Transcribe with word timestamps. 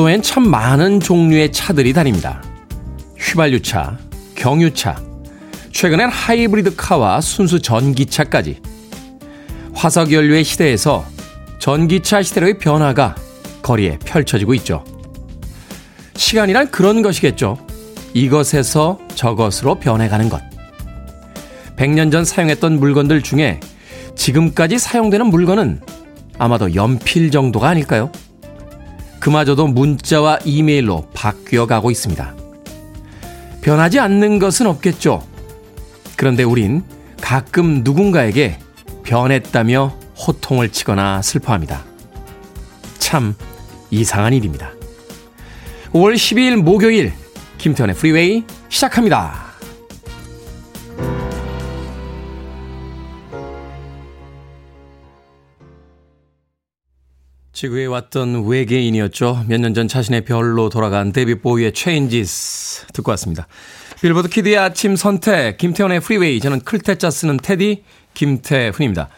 차도엔 0.00 0.22
참 0.22 0.48
많은 0.48 0.98
종류의 0.98 1.52
차들이 1.52 1.92
다닙니다. 1.92 2.42
휘발유차, 3.18 3.98
경유차, 4.34 4.96
최근엔 5.72 6.08
하이브리드 6.08 6.74
카와 6.74 7.20
순수 7.20 7.60
전기차까지 7.60 8.60
화석연료의 9.74 10.44
시대에서 10.44 11.04
전기차 11.58 12.22
시대로의 12.22 12.56
변화가 12.58 13.14
거리에 13.60 13.98
펼쳐지고 13.98 14.54
있죠. 14.54 14.84
시간이란 16.14 16.70
그런 16.70 17.02
것이겠죠. 17.02 17.58
이것에서 18.14 18.98
저것으로 19.14 19.80
변해가는 19.80 20.30
것. 20.30 20.40
100년 21.76 22.10
전 22.10 22.24
사용했던 22.24 22.80
물건들 22.80 23.20
중에 23.20 23.60
지금까지 24.16 24.78
사용되는 24.78 25.26
물건은 25.26 25.82
아마도 26.38 26.74
연필 26.74 27.30
정도가 27.30 27.68
아닐까요? 27.68 28.10
그마저도 29.20 29.68
문자와 29.68 30.38
이메일로 30.44 31.08
바뀌어 31.12 31.66
가고 31.66 31.90
있습니다. 31.90 32.34
변하지 33.60 34.00
않는 34.00 34.38
것은 34.38 34.66
없겠죠. 34.66 35.22
그런데 36.16 36.42
우린 36.42 36.82
가끔 37.20 37.82
누군가에게 37.84 38.58
변했다며 39.04 39.94
호통을 40.26 40.70
치거나 40.70 41.22
슬퍼합니다. 41.22 41.84
참 42.98 43.34
이상한 43.90 44.32
일입니다. 44.32 44.70
5월 45.92 46.14
12일 46.14 46.56
목요일 46.56 47.12
김태현의 47.58 47.96
프리웨이 47.96 48.44
시작합니다. 48.68 49.49
지구에 57.60 57.84
왔던 57.84 58.46
외계인이었죠. 58.46 59.44
몇 59.46 59.60
년 59.60 59.74
전 59.74 59.86
자신의 59.86 60.24
별로 60.24 60.70
돌아간 60.70 61.12
데이빗 61.12 61.34
보위의 61.34 61.74
Changes 61.74 62.86
듣고 62.94 63.10
왔습니다. 63.10 63.46
빌보드 64.00 64.30
키드의 64.30 64.56
아침 64.56 64.96
선택 64.96 65.58
김태훈의 65.58 66.00
프리웨이 66.00 66.40
저는 66.40 66.60
클 66.60 66.82
태 66.82 66.99
자 66.99 67.10
쓰는 67.10 67.36
테디 67.36 67.84
김태훈입니다. 68.14 69.10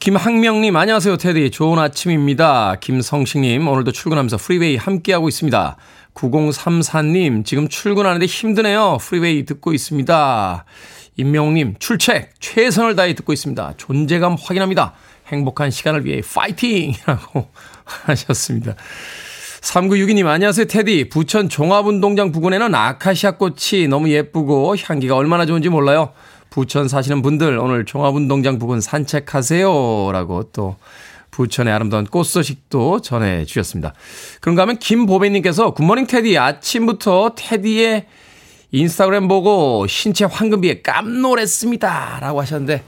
김학명님 0.00 0.74
안녕하세요 0.74 1.18
테디 1.18 1.52
좋은 1.52 1.78
아침입니다. 1.78 2.78
김성식님 2.80 3.68
오늘도 3.68 3.92
출근하면서 3.92 4.38
프리웨이 4.38 4.74
함께하고 4.74 5.28
있습니다. 5.28 5.76
9034님 6.14 7.44
지금 7.44 7.68
출근하는데 7.68 8.26
힘드네요. 8.26 8.98
프리웨이 9.00 9.44
듣고 9.44 9.72
있습니다. 9.72 10.64
임명님 11.16 11.76
출첵 11.78 12.30
최선을 12.40 12.96
다해 12.96 13.14
듣고 13.14 13.32
있습니다. 13.32 13.74
존재감 13.76 14.34
확인합니다. 14.34 14.94
행복한 15.28 15.70
시간을 15.70 16.04
위해 16.04 16.20
파이팅 16.34 16.90
이라고 16.90 17.48
하셨습니다. 18.06 18.74
3962님, 19.60 20.26
안녕하세요, 20.26 20.66
테디. 20.66 21.08
부천 21.08 21.48
종합운동장 21.48 22.32
부근에는 22.32 22.74
아카시아 22.74 23.32
꽃이 23.32 23.88
너무 23.88 24.10
예쁘고 24.10 24.76
향기가 24.76 25.16
얼마나 25.16 25.46
좋은지 25.46 25.70
몰라요. 25.70 26.12
부천 26.50 26.88
사시는 26.88 27.22
분들, 27.22 27.58
오늘 27.58 27.84
종합운동장 27.84 28.58
부근 28.58 28.80
산책하세요. 28.80 30.12
라고 30.12 30.44
또 30.52 30.76
부천의 31.30 31.72
아름다운 31.72 32.04
꽃 32.04 32.24
소식도 32.24 33.00
전해주셨습니다. 33.00 33.94
그런가 34.40 34.62
하면 34.62 34.78
김보배님께서 34.78 35.72
굿모닝 35.72 36.06
테디. 36.06 36.38
아침부터 36.38 37.34
테디의 37.36 38.06
인스타그램 38.70 39.28
보고 39.28 39.86
신체 39.88 40.26
황금비에 40.26 40.82
깜놀했습니다. 40.82 42.18
라고 42.20 42.40
하셨는데, 42.40 42.84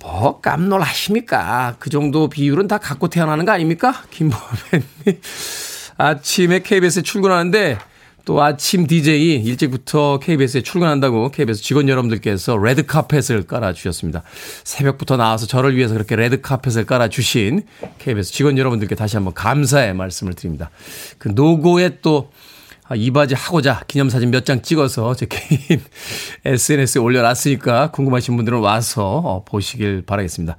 뭐 0.00 0.40
깜놀 0.40 0.82
하십니까? 0.82 1.76
그 1.78 1.90
정도 1.90 2.28
비율은 2.28 2.68
다 2.68 2.78
갖고 2.78 3.08
태어나는 3.08 3.44
거 3.44 3.52
아닙니까? 3.52 3.94
김보배님. 4.10 4.84
아침에 5.96 6.60
KBS에 6.60 7.02
출근하는데 7.02 7.78
또 8.24 8.42
아침 8.42 8.86
DJ 8.86 9.42
일찍부터 9.44 10.18
KBS에 10.18 10.62
출근한다고 10.62 11.30
KBS 11.30 11.62
직원 11.62 11.88
여러분들께서 11.88 12.56
레드 12.56 12.86
카펫을 12.86 13.46
깔아주셨습니다. 13.46 14.22
새벽부터 14.64 15.16
나와서 15.16 15.46
저를 15.46 15.76
위해서 15.76 15.92
그렇게 15.94 16.16
레드 16.16 16.40
카펫을 16.40 16.86
깔아주신 16.86 17.64
KBS 17.98 18.32
직원 18.32 18.56
여러분들께 18.56 18.94
다시 18.94 19.16
한번 19.16 19.34
감사의 19.34 19.94
말씀을 19.94 20.34
드립니다. 20.34 20.70
그 21.18 21.28
노고에 21.28 21.98
또 22.00 22.30
아, 22.30 22.53
이바지하고자 22.92 23.80
기념사진 23.88 24.30
몇 24.30 24.44
장 24.44 24.60
찍어서 24.60 25.14
제 25.14 25.26
개인 25.26 25.80
SNS에 26.44 27.00
올려놨으니까 27.00 27.90
궁금하신 27.92 28.36
분들은 28.36 28.58
와서 28.58 29.02
어, 29.24 29.44
보시길 29.44 30.02
바라겠습니다. 30.02 30.56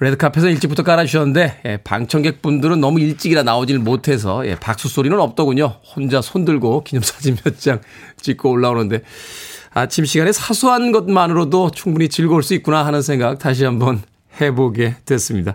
레드카펫은 0.00 0.50
일찍부터 0.50 0.82
깔아주셨는데 0.82 1.60
예, 1.64 1.76
방청객분들은 1.78 2.80
너무 2.80 3.00
일찍이라 3.00 3.42
나오질 3.42 3.78
못해서 3.78 4.46
예, 4.46 4.54
박수 4.54 4.88
소리는 4.88 5.18
없더군요. 5.18 5.76
혼자 5.94 6.20
손들고 6.22 6.84
기념사진 6.84 7.36
몇 7.44 7.58
장 7.58 7.80
찍고 8.20 8.50
올라오는데 8.50 9.00
아침 9.72 10.04
시간에 10.06 10.32
사소한 10.32 10.90
것만으로도 10.92 11.70
충분히 11.72 12.08
즐거울 12.08 12.42
수 12.42 12.54
있구나 12.54 12.84
하는 12.86 13.02
생각 13.02 13.38
다시 13.38 13.64
한번 13.64 14.02
해보게 14.40 14.96
됐습니다. 15.04 15.54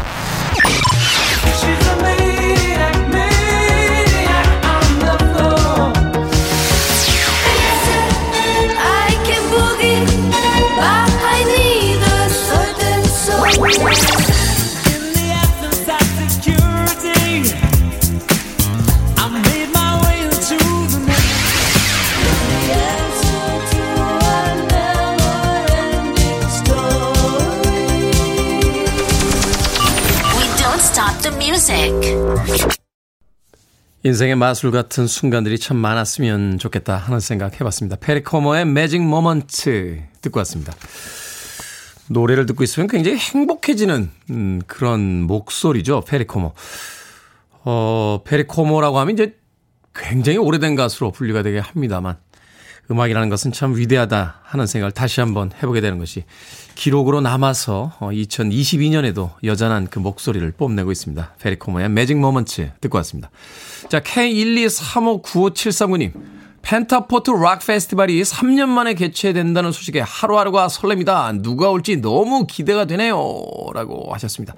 인생의 34.03 34.35
마술 34.35 34.71
같은 34.71 35.05
순간들이 35.05 35.59
참 35.59 35.77
많았으면 35.77 36.57
좋겠다 36.57 36.97
하는 36.97 37.19
생각 37.19 37.59
해봤습니다. 37.59 37.97
페리코모의 37.97 38.65
Magic 38.65 39.01
Moments 39.03 40.01
듣고 40.21 40.39
왔습니다. 40.39 40.73
노래를 42.09 42.47
듣고 42.47 42.63
있으면 42.63 42.87
굉장히 42.87 43.17
행복해지는 43.17 44.09
음, 44.31 44.61
그런 44.65 45.21
목소리죠. 45.21 46.01
페리코모. 46.01 46.53
어, 47.63 48.21
페리코모라고 48.25 48.97
하면 48.97 49.13
이제 49.13 49.35
굉장히 49.93 50.39
오래된 50.39 50.75
가수로 50.75 51.11
분류가 51.11 51.43
되게 51.43 51.59
합니다만 51.59 52.17
음악이라는 52.89 53.29
것은 53.29 53.51
참 53.51 53.75
위대하다 53.75 54.41
하는 54.43 54.65
생각을 54.65 54.93
다시 54.93 55.19
한번 55.19 55.51
해보게 55.53 55.79
되는 55.79 55.99
것이 55.99 56.25
기록으로 56.81 57.21
남아서 57.21 57.93
2022년에도 57.99 59.19
어, 59.19 59.37
여전한 59.43 59.87
그 59.87 59.99
목소리를 59.99 60.51
뽐내고 60.53 60.91
있습니다. 60.91 61.35
페리코모의 61.39 61.89
Magic 61.89 62.17
Moments 62.17 62.71
듣고 62.81 62.97
왔습니다. 62.97 63.29
자, 63.87 63.99
K123595739님. 63.99 66.13
펜타포트 66.63 67.29
락 67.29 67.63
페스티벌이 67.63 68.23
3년 68.23 68.69
만에 68.69 68.95
개최된다는 68.95 69.71
소식에 69.71 69.99
하루하루가 69.99 70.69
설렙니다. 70.69 71.43
누가 71.43 71.69
올지 71.69 71.97
너무 71.97 72.47
기대가 72.47 72.85
되네요. 72.85 73.43
라고 73.75 74.11
하셨습니다. 74.15 74.55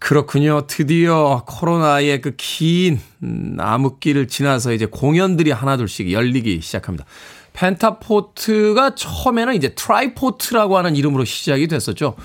그렇군요. 0.00 0.66
드디어 0.66 1.44
코로나의 1.46 2.20
그 2.20 2.59
긴 2.59 2.98
음, 3.22 3.58
암흑기를 3.60 4.26
지나서 4.26 4.72
이제 4.72 4.86
공연들이 4.86 5.52
하나둘씩 5.52 6.10
열리기 6.10 6.62
시작합니다. 6.62 7.04
펜타포트가 7.52 8.94
처음에는 8.94 9.54
이제 9.54 9.74
트라이포트라고 9.74 10.76
하는 10.76 10.96
이름으로 10.96 11.24
시작이 11.24 11.68
됐었죠. 11.68 12.16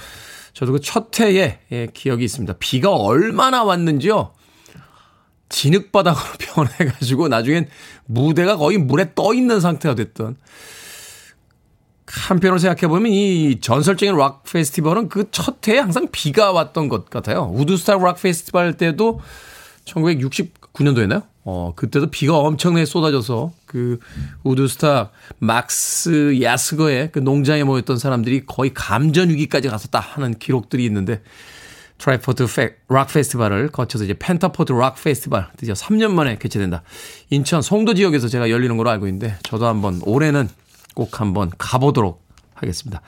저도 0.53 0.71
그 0.73 0.79
첫 0.79 1.19
해에 1.19 1.59
예, 1.71 1.87
기억이 1.93 2.23
있습니다. 2.25 2.55
비가 2.59 2.95
얼마나 2.95 3.63
왔는지요. 3.63 4.31
진흙바닥으로 5.49 6.23
변해가지고 6.39 7.27
나중엔 7.27 7.69
무대가 8.05 8.57
거의 8.57 8.77
물에 8.77 9.13
떠 9.15 9.33
있는 9.33 9.59
상태가 9.59 9.95
됐던. 9.95 10.37
한편으로 12.07 12.57
생각해보면 12.57 13.11
이 13.11 13.59
전설적인 13.59 14.15
락 14.15 14.43
페스티벌은 14.43 15.09
그 15.09 15.25
첫 15.31 15.67
해에 15.67 15.77
항상 15.77 16.07
비가 16.11 16.51
왔던 16.53 16.87
것 16.87 17.09
같아요. 17.09 17.51
우드스타 17.53 17.97
락 17.97 18.21
페스티벌 18.21 18.77
때도 18.77 19.19
1969년도였나요? 20.77 21.23
어, 21.43 21.73
그때도 21.75 22.07
비가 22.07 22.37
엄청나게 22.37 22.85
쏟아져서 22.85 23.53
그 23.65 23.99
우드스타 24.43 25.11
막스 25.39 26.41
야스거의 26.41 27.11
그 27.11 27.19
농장에 27.19 27.63
모였던 27.63 27.97
사람들이 27.97 28.45
거의 28.45 28.73
감전 28.73 29.29
위기까지 29.29 29.69
갔었다 29.69 29.99
하는 29.99 30.37
기록들이 30.37 30.83
있는데 30.85 31.21
트라이포트 31.97 32.45
락 32.89 33.07
페스티벌을 33.11 33.69
거쳐서 33.69 34.03
이제 34.03 34.13
펜타포트 34.13 34.73
락 34.73 35.01
페스티벌 35.01 35.47
드디어 35.57 35.73
3년 35.73 36.11
만에 36.11 36.37
개최된다. 36.37 36.83
인천 37.29 37.61
송도 37.61 37.95
지역에서 37.95 38.27
제가 38.27 38.49
열리는 38.49 38.75
걸로 38.77 38.89
알고 38.89 39.07
있는데 39.07 39.37
저도 39.43 39.67
한번 39.67 40.01
올해는 40.03 40.47
꼭 40.93 41.19
한번 41.19 41.51
가보도록 41.57 42.23
하겠습니다. 42.53 43.01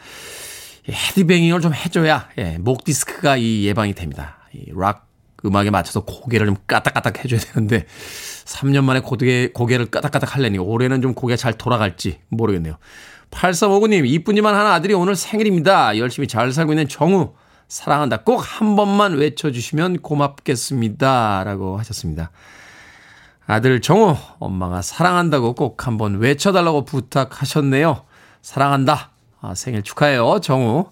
헤드뱅잉을 0.88 1.62
좀 1.62 1.74
해줘야 1.74 2.30
예, 2.38 2.58
목 2.60 2.84
디스크가 2.84 3.38
이 3.38 3.66
예방이 3.66 3.94
됩니다. 3.94 4.38
이 4.54 4.68
락 4.68 5.09
음악에 5.46 5.70
맞춰서 5.70 6.02
고개를 6.02 6.48
좀 6.48 6.56
까딱까딱 6.68 7.24
해줘야 7.24 7.40
되는데 7.40 7.86
3년 8.46 8.84
만에 8.84 9.00
고개, 9.00 9.50
고개를 9.54 9.88
까딱까딱 9.88 10.36
할래니 10.36 10.58
올해는 10.58 11.02
좀 11.02 11.14
고개 11.14 11.36
잘 11.36 11.54
돌아갈지 11.54 12.20
모르겠네요. 12.30 12.78
8359님 13.32 14.08
이쁜이만 14.08 14.56
하나 14.56 14.74
아들이 14.74 14.94
오늘 14.94 15.16
생일입니다. 15.16 15.98
열심히 15.98 16.28
잘 16.28 16.52
살고 16.52 16.74
있는 16.74 16.88
정우 16.88 17.34
사랑한다 17.68 18.18
꼭 18.24 18.42
한 18.42 18.76
번만 18.76 19.14
외쳐주시면 19.14 20.00
고맙겠습니다. 20.02 21.44
라고 21.46 21.78
하셨습니다. 21.78 22.32
아들 23.46 23.80
정우 23.82 24.16
엄마가 24.40 24.82
사랑한다고 24.82 25.54
꼭 25.56 25.88
한번 25.88 26.18
외쳐달라고 26.20 26.86
부탁하셨네요. 26.86 28.04
사랑한다. 28.42 29.12
아, 29.42 29.56
생일 29.56 29.84
축하해요, 29.84 30.40
정우. 30.44 30.88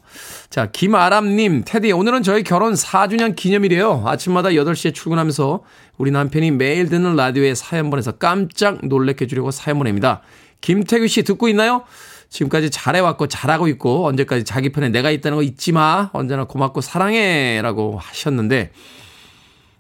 자, 0.50 0.68
김아람님, 0.72 1.64
테디, 1.66 1.92
오늘은 1.92 2.24
저희 2.24 2.44
결혼 2.44 2.74
4주년 2.74 3.36
기념일이에요. 3.36 4.04
아침마다 4.06 4.50
8시에 4.50 4.94
출근하면서 4.94 5.64
우리 5.98 6.12
남편이 6.12 6.52
매일 6.52 6.88
듣는 6.88 7.18
라디오에 7.18 7.56
사연 7.56 7.90
보내서 7.90 8.14
깜짝 8.14 8.86
놀래켜 8.86 9.26
주려고 9.26 9.52
사연 9.52 9.78
보냅니다. 9.80 10.22
김태규 10.62 11.08
씨 11.08 11.24
듣고 11.24 11.50
있나요? 11.50 11.84
지금까지 12.30 12.70
잘해왔고 12.70 13.28
잘하고 13.28 13.68
있고 13.68 14.08
언제까지 14.08 14.46
자기 14.46 14.70
편에 14.70 14.90
내가 14.90 15.12
있다는 15.12 15.36
거 15.38 15.44
잊지 15.44 15.74
마. 15.74 16.10
언제나 16.14 16.46
고맙고 16.46 16.80
사랑해. 16.80 17.62
라고 17.62 17.98
하셨는데 18.00 18.72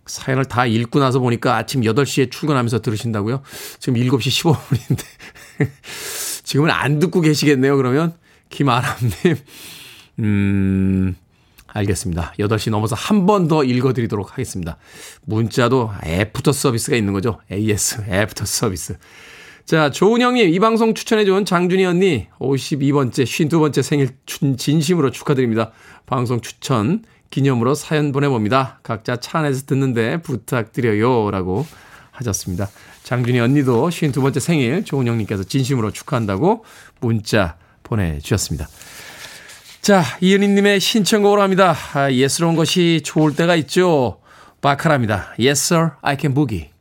사연을 0.05 0.45
다 0.45 0.65
읽고 0.65 0.99
나서 0.99 1.19
보니까 1.19 1.55
아침 1.55 1.81
8시에 1.81 2.31
출근하면서 2.31 2.81
들으신다고요? 2.81 3.41
지금 3.79 3.99
7시 3.99 4.55
15분인데. 4.55 5.03
지금은 6.43 6.69
안 6.71 6.99
듣고 6.99 7.21
계시겠네요, 7.21 7.75
그러면? 7.77 8.13
김아람님, 8.49 9.37
음, 10.19 11.15
알겠습니다. 11.67 12.33
8시 12.39 12.71
넘어서 12.71 12.95
한 12.95 13.25
번 13.25 13.47
더 13.47 13.63
읽어드리도록 13.63 14.31
하겠습니다. 14.33 14.77
문자도 15.25 15.91
애프터 16.05 16.51
서비스가 16.51 16.95
있는 16.97 17.13
거죠. 17.13 17.39
AS, 17.51 18.05
애프터 18.09 18.45
서비스. 18.45 18.97
자, 19.65 19.91
조은영님, 19.91 20.47
이 20.49 20.59
방송 20.59 20.93
추천해준 20.93 21.43
장준희 21.45 21.83
언니, 21.85 22.27
52번째, 22.39 23.23
52번째 23.25 23.81
생일 23.83 24.09
진심으로 24.57 25.11
축하드립니다. 25.11 25.71
방송 26.05 26.39
추천 26.39 27.03
기념으로 27.29 27.75
사연 27.75 28.13
보내봅니다. 28.13 28.79
각자 28.83 29.17
차 29.17 29.39
안에서 29.39 29.65
듣는데 29.65 30.21
부탁드려요. 30.21 31.29
라고 31.31 31.65
하셨습니다. 32.11 32.69
장준희 33.03 33.39
언니도 33.39 33.89
52번째 33.89 34.39
생일 34.39 34.85
조은영님께서 34.85 35.43
진심으로 35.43 35.91
축하한다고 35.91 36.63
문자 37.01 37.57
보내주셨습니다. 37.87 38.67
자, 39.81 40.03
이은희님의 40.21 40.79
신청곡으로 40.79 41.41
합니다. 41.41 41.75
아, 41.93 42.11
예스러운 42.11 42.55
것이 42.55 43.01
좋을 43.03 43.35
때가 43.35 43.55
있죠. 43.55 44.19
바카랍니다. 44.61 45.33
Yes, 45.39 45.73
sir, 45.73 45.91
I 46.01 46.17
can 46.19 46.33
boogie. 46.33 46.76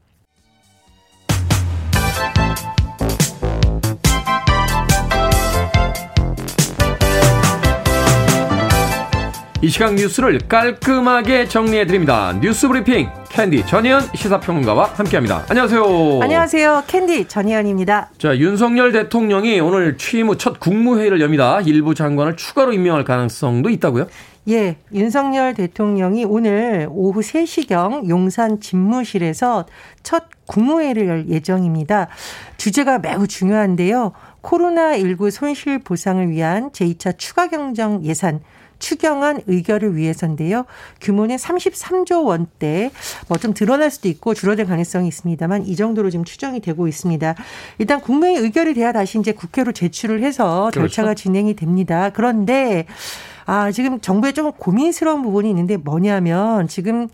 이 9.66 9.68
시각 9.68 9.94
뉴스를 9.96 10.38
깔끔하게 10.48 11.48
정리해드립니다. 11.48 12.32
뉴스 12.40 12.68
브리핑 12.68 13.08
캔디 13.30 13.66
전희연 13.66 14.00
시사평론가와 14.14 14.92
함께합니다. 14.94 15.44
안녕하세요. 15.48 16.20
안녕하세요. 16.22 16.84
캔디 16.86 17.26
전희연입니다. 17.26 18.10
자 18.16 18.38
윤석열 18.38 18.92
대통령이 18.92 19.58
오늘 19.58 19.96
취임 19.98 20.28
후 20.28 20.36
첫 20.36 20.60
국무회의를 20.60 21.20
엽니다. 21.20 21.60
일부 21.62 21.96
장관을 21.96 22.36
추가로 22.36 22.74
임명할 22.74 23.02
가능성도 23.02 23.68
있다고요? 23.70 24.06
예, 24.50 24.76
윤석열 24.94 25.54
대통령이 25.54 26.24
오늘 26.24 26.86
오후 26.88 27.18
3시경 27.18 28.08
용산 28.08 28.60
집무실에서 28.60 29.66
첫 30.04 30.26
국무회의를 30.46 31.08
열 31.08 31.28
예정입니다. 31.28 32.06
주제가 32.56 33.00
매우 33.00 33.26
중요한데요. 33.26 34.12
코로나19 34.42 35.32
손실 35.32 35.80
보상을 35.80 36.30
위한 36.30 36.70
제2차 36.70 37.18
추가 37.18 37.48
경정 37.48 38.04
예산 38.04 38.38
추경안 38.78 39.40
의결을 39.46 39.96
위해서인데요. 39.96 40.66
규모는 41.00 41.36
33조 41.36 42.24
원대 42.26 42.90
뭐 43.28 43.38
좀 43.38 43.54
드러날 43.54 43.90
수도 43.90 44.08
있고 44.08 44.34
줄어들 44.34 44.66
가능성이 44.66 45.08
있습니다만 45.08 45.66
이 45.66 45.76
정도로 45.76 46.10
지금 46.10 46.24
추정이 46.24 46.60
되고 46.60 46.88
있습니다. 46.88 47.34
일단 47.78 48.00
국무회의 48.00 48.36
의결이 48.38 48.74
돼야 48.74 48.92
다시 48.92 49.18
이제 49.18 49.32
국회로 49.32 49.72
제출을 49.72 50.22
해서 50.22 50.70
그렇죠. 50.72 50.80
절차가 50.80 51.08
그렇죠. 51.08 51.22
진행이 51.22 51.54
됩니다. 51.54 52.10
그런데 52.12 52.86
아, 53.44 53.70
지금 53.70 54.00
정부에 54.00 54.32
좀 54.32 54.52
고민스러운 54.52 55.22
부분이 55.22 55.48
있는데 55.50 55.76
뭐냐면 55.76 56.66
지금 56.66 57.08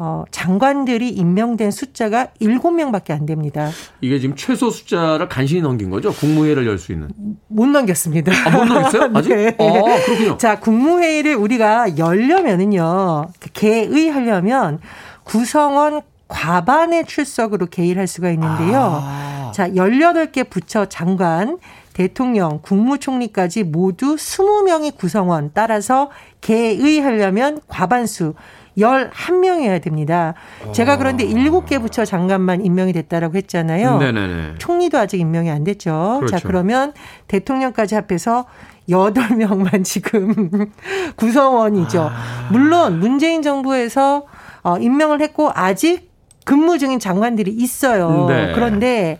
어, 0.00 0.24
장관들이 0.30 1.08
임명된 1.08 1.70
숫자가 1.72 2.28
7명밖에 2.40 3.10
안 3.10 3.26
됩니다. 3.26 3.70
이게 4.00 4.20
지금 4.20 4.36
최소 4.36 4.70
숫자를 4.70 5.28
간신히 5.28 5.60
넘긴 5.60 5.90
거죠? 5.90 6.12
국무회의를 6.12 6.66
열 6.66 6.78
수 6.78 6.92
있는. 6.92 7.08
못 7.48 7.66
넘겼습니다. 7.66 8.30
아, 8.46 8.50
못 8.50 8.64
넘겼어요? 8.64 9.10
아직? 9.14 9.34
네. 9.34 9.48
아, 9.58 10.04
그렇군요. 10.06 10.36
자, 10.38 10.60
국무회의를 10.60 11.34
우리가 11.34 11.98
열려면은요, 11.98 13.28
개의하려면 13.52 14.78
구성원 15.24 16.02
과반의 16.28 17.06
출석으로 17.06 17.66
개의를 17.66 17.98
할 18.00 18.06
수가 18.06 18.30
있는데요. 18.30 19.00
아. 19.02 19.50
자, 19.54 19.68
18개 19.70 20.48
부처 20.48 20.84
장관, 20.86 21.58
대통령, 21.94 22.60
국무총리까지 22.62 23.64
모두 23.64 24.14
20명이 24.14 24.96
구성원 24.96 25.50
따라서 25.52 26.10
개의하려면 26.40 27.60
과반수 27.66 28.34
11명이어야 28.78 29.82
됩니다. 29.82 30.34
제가 30.72 30.96
그런데 30.96 31.26
7개 31.26 31.80
부처 31.80 32.04
장관만 32.04 32.64
임명이 32.64 32.92
됐다라고 32.92 33.36
했잖아요. 33.36 33.98
네네네. 33.98 34.54
총리도 34.58 34.98
아직 34.98 35.20
임명이 35.20 35.50
안 35.50 35.64
됐죠. 35.64 36.18
그렇죠. 36.20 36.38
자, 36.38 36.46
그러면 36.46 36.92
대통령까지 37.26 37.94
합해서 37.94 38.46
8명만 38.88 39.84
지금 39.84 40.70
구성원이죠. 41.16 42.10
아. 42.10 42.48
물론 42.50 43.00
문재인 43.00 43.42
정부에서 43.42 44.24
어, 44.62 44.78
임명을 44.78 45.20
했고 45.20 45.50
아직 45.54 46.10
근무 46.44 46.78
중인 46.78 46.98
장관들이 46.98 47.50
있어요. 47.50 48.26
네. 48.28 48.52
그런데 48.54 49.18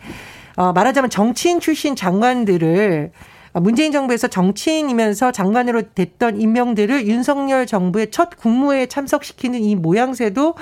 어, 0.57 0.73
말하자면 0.73 1.11
정치인 1.11 1.61
출신 1.61 1.95
장관들을 1.95 3.13
문재인 3.61 3.93
정부에서 3.93 4.29
정치인이면서 4.29 5.33
장관으로 5.33 5.83
됐던 5.95 6.41
임명들을 6.41 7.07
윤석열 7.07 7.67
정부의 7.67 8.11
첫 8.11 8.37
국무회에 8.37 8.87
참석시키는 8.87 9.61
이 9.61 9.75
모양새도 9.75 10.55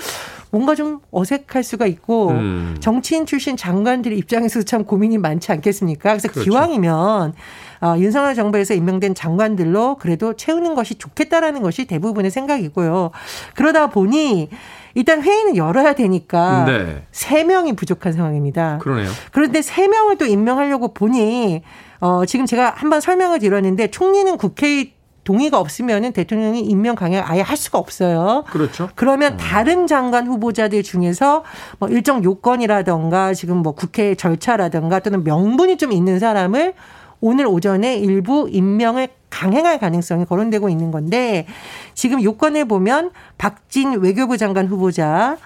뭔가 0.50 0.74
좀 0.74 1.00
어색할 1.10 1.62
수가 1.62 1.86
있고 1.86 2.30
음. 2.30 2.76
정치인 2.80 3.26
출신 3.26 3.56
장관들의 3.56 4.16
입장에서도 4.18 4.64
참 4.64 4.84
고민이 4.84 5.18
많지 5.18 5.52
않겠습니까? 5.52 6.10
그래서 6.10 6.28
그렇죠. 6.28 6.50
기왕이면 6.50 7.34
어, 7.82 7.94
윤석열 7.98 8.34
정부에서 8.34 8.74
임명된 8.74 9.14
장관들로 9.14 9.96
그래도 9.96 10.34
채우는 10.34 10.74
것이 10.74 10.94
좋겠다라는 10.94 11.62
것이 11.62 11.84
대부분의 11.84 12.30
생각이고요. 12.30 13.10
그러다 13.54 13.90
보니 13.90 14.48
일단 14.94 15.22
회의는 15.22 15.56
열어야 15.56 15.92
되니까 15.94 16.64
네. 16.64 17.02
3명이 17.12 17.76
부족한 17.76 18.14
상황입니다. 18.14 18.78
그러네요. 18.78 19.10
그런데 19.30 19.60
3명을 19.60 20.16
또 20.16 20.24
임명하려고 20.24 20.94
보니 20.94 21.62
어, 22.00 22.24
지금 22.26 22.46
제가 22.46 22.74
한번 22.76 23.00
설명을 23.00 23.38
드렸는데 23.38 23.90
총리는 23.90 24.36
국회의 24.36 24.96
동의가 25.26 25.58
없으면은 25.58 26.12
대통령이 26.12 26.60
임명 26.60 26.94
강행 26.94 27.22
아예 27.26 27.40
할 27.40 27.56
수가 27.56 27.78
없어요. 27.78 28.44
그렇죠. 28.46 28.88
그러면 28.94 29.32
음. 29.32 29.36
다른 29.36 29.86
장관 29.88 30.26
후보자들 30.26 30.84
중에서 30.84 31.42
뭐 31.80 31.88
일정 31.88 32.22
요건이라던가 32.22 33.34
지금 33.34 33.58
뭐 33.58 33.72
국회 33.72 34.14
절차라던가 34.14 35.00
또는 35.00 35.24
명분이 35.24 35.78
좀 35.78 35.92
있는 35.92 36.20
사람을 36.20 36.74
오늘 37.20 37.46
오전에 37.46 37.96
일부 37.96 38.48
임명을 38.50 39.08
강행할 39.28 39.80
가능성이 39.80 40.24
거론되고 40.26 40.68
있는 40.68 40.92
건데 40.92 41.46
지금 41.94 42.22
요건을 42.22 42.66
보면 42.66 43.10
박진 43.36 44.00
외교부 44.00 44.36
장관 44.36 44.68
후보자 44.68 45.36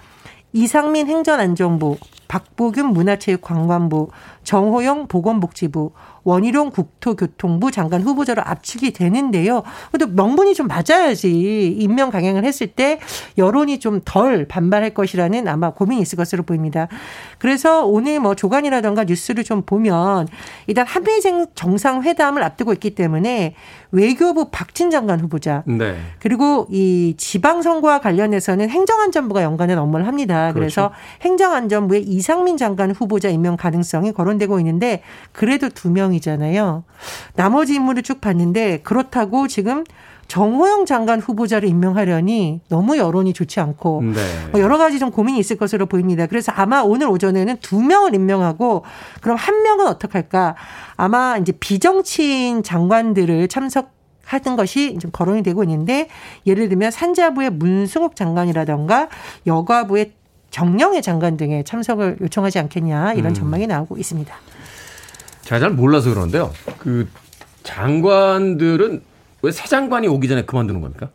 이상민 0.53 1.07
행전안전부, 1.07 1.97
박보균 2.27 2.87
문화체육관광부, 2.87 4.09
정호영 4.43 5.07
보건복지부, 5.07 5.91
원희룡 6.23 6.71
국토교통부 6.71 7.71
장관 7.71 8.01
후보자로 8.01 8.41
압축이 8.45 8.91
되는데요. 8.91 9.63
근데 9.91 10.05
명분이 10.05 10.53
좀 10.53 10.67
맞아야지 10.67 11.67
임명 11.79 12.11
강행을 12.11 12.43
했을 12.43 12.67
때 12.67 12.99
여론이 13.37 13.79
좀 13.79 14.01
덜 14.05 14.45
반발할 14.45 14.93
것이라는 14.93 15.47
아마 15.47 15.71
고민이 15.71 16.01
있을 16.01 16.17
것으로 16.17 16.43
보입니다. 16.43 16.87
그래서 17.37 17.85
오늘 17.85 18.19
뭐 18.19 18.35
조간이라던가 18.35 19.05
뉴스를 19.05 19.43
좀 19.43 19.61
보면 19.61 20.27
일단 20.67 20.85
한미 20.85 21.21
정상회담을 21.55 22.43
앞두고 22.43 22.73
있기 22.73 22.95
때문에 22.95 23.55
외교부 23.91 24.49
박진 24.51 24.89
장관 24.89 25.19
후보자. 25.19 25.63
네. 25.65 25.97
그리고 26.19 26.67
이 26.69 27.13
지방선거와 27.17 27.99
관련해서는 27.99 28.69
행정안전부가 28.69 29.43
연관된 29.43 29.77
업무를 29.77 30.07
합니다. 30.07 30.53
그렇죠. 30.53 30.59
그래서 30.59 30.91
행정안전부의 31.21 32.03
이상민 32.03 32.57
장관 32.57 32.91
후보자 32.91 33.29
임명 33.29 33.57
가능성이 33.57 34.13
거론되고 34.13 34.59
있는데 34.59 35.03
그래도 35.31 35.69
두 35.69 35.89
명이잖아요. 36.11 36.83
나머지 37.35 37.75
인물을 37.75 38.03
쭉 38.03 38.21
봤는데 38.21 38.81
그렇다고 38.83 39.47
지금 39.47 39.83
정호영 40.27 40.85
장관 40.85 41.19
후보자를 41.19 41.67
임명하려니 41.67 42.61
너무 42.69 42.97
여론이 42.97 43.33
좋지 43.33 43.59
않고 43.59 44.01
네. 44.01 44.21
뭐 44.51 44.61
여러 44.61 44.77
가지 44.77 44.97
좀 44.97 45.11
고민이 45.11 45.37
있을 45.39 45.57
것으로 45.57 45.87
보입니다. 45.87 46.25
그래서 46.25 46.53
아마 46.53 46.79
오늘 46.81 47.07
오전에는 47.07 47.57
두 47.57 47.81
명을 47.81 48.15
임명하고 48.15 48.85
그럼 49.19 49.35
한 49.35 49.61
명은 49.63 49.87
어떡할까? 49.87 50.55
아마 50.95 51.37
이제 51.37 51.51
비정치인 51.51 52.63
장관들을 52.63 53.49
참석 53.49 53.91
하던 54.23 54.55
것이 54.55 54.97
좀 54.99 55.11
거론이 55.11 55.43
되고 55.43 55.63
있는데 55.63 56.07
예를 56.45 56.69
들면 56.69 56.91
산자부의 56.91 57.49
문승욱 57.49 58.15
장관이라던가 58.15 59.09
여가부의 59.45 60.13
정영애 60.51 61.01
장관 61.01 61.35
등의 61.35 61.65
참석을 61.65 62.17
요청하지 62.21 62.59
않겠냐 62.59 63.13
이런 63.13 63.31
음. 63.31 63.33
전망이 63.33 63.67
나오고 63.67 63.97
있습니다. 63.97 64.33
제가 65.43 65.59
잘 65.59 65.69
몰라서 65.71 66.09
그러는데요. 66.09 66.51
그 66.77 67.07
장관들은 67.63 69.01
왜 69.43 69.51
새 69.51 69.67
장관이 69.67 70.07
오기 70.07 70.27
전에 70.27 70.43
그만두는 70.43 70.81
겁니까? 70.81 71.09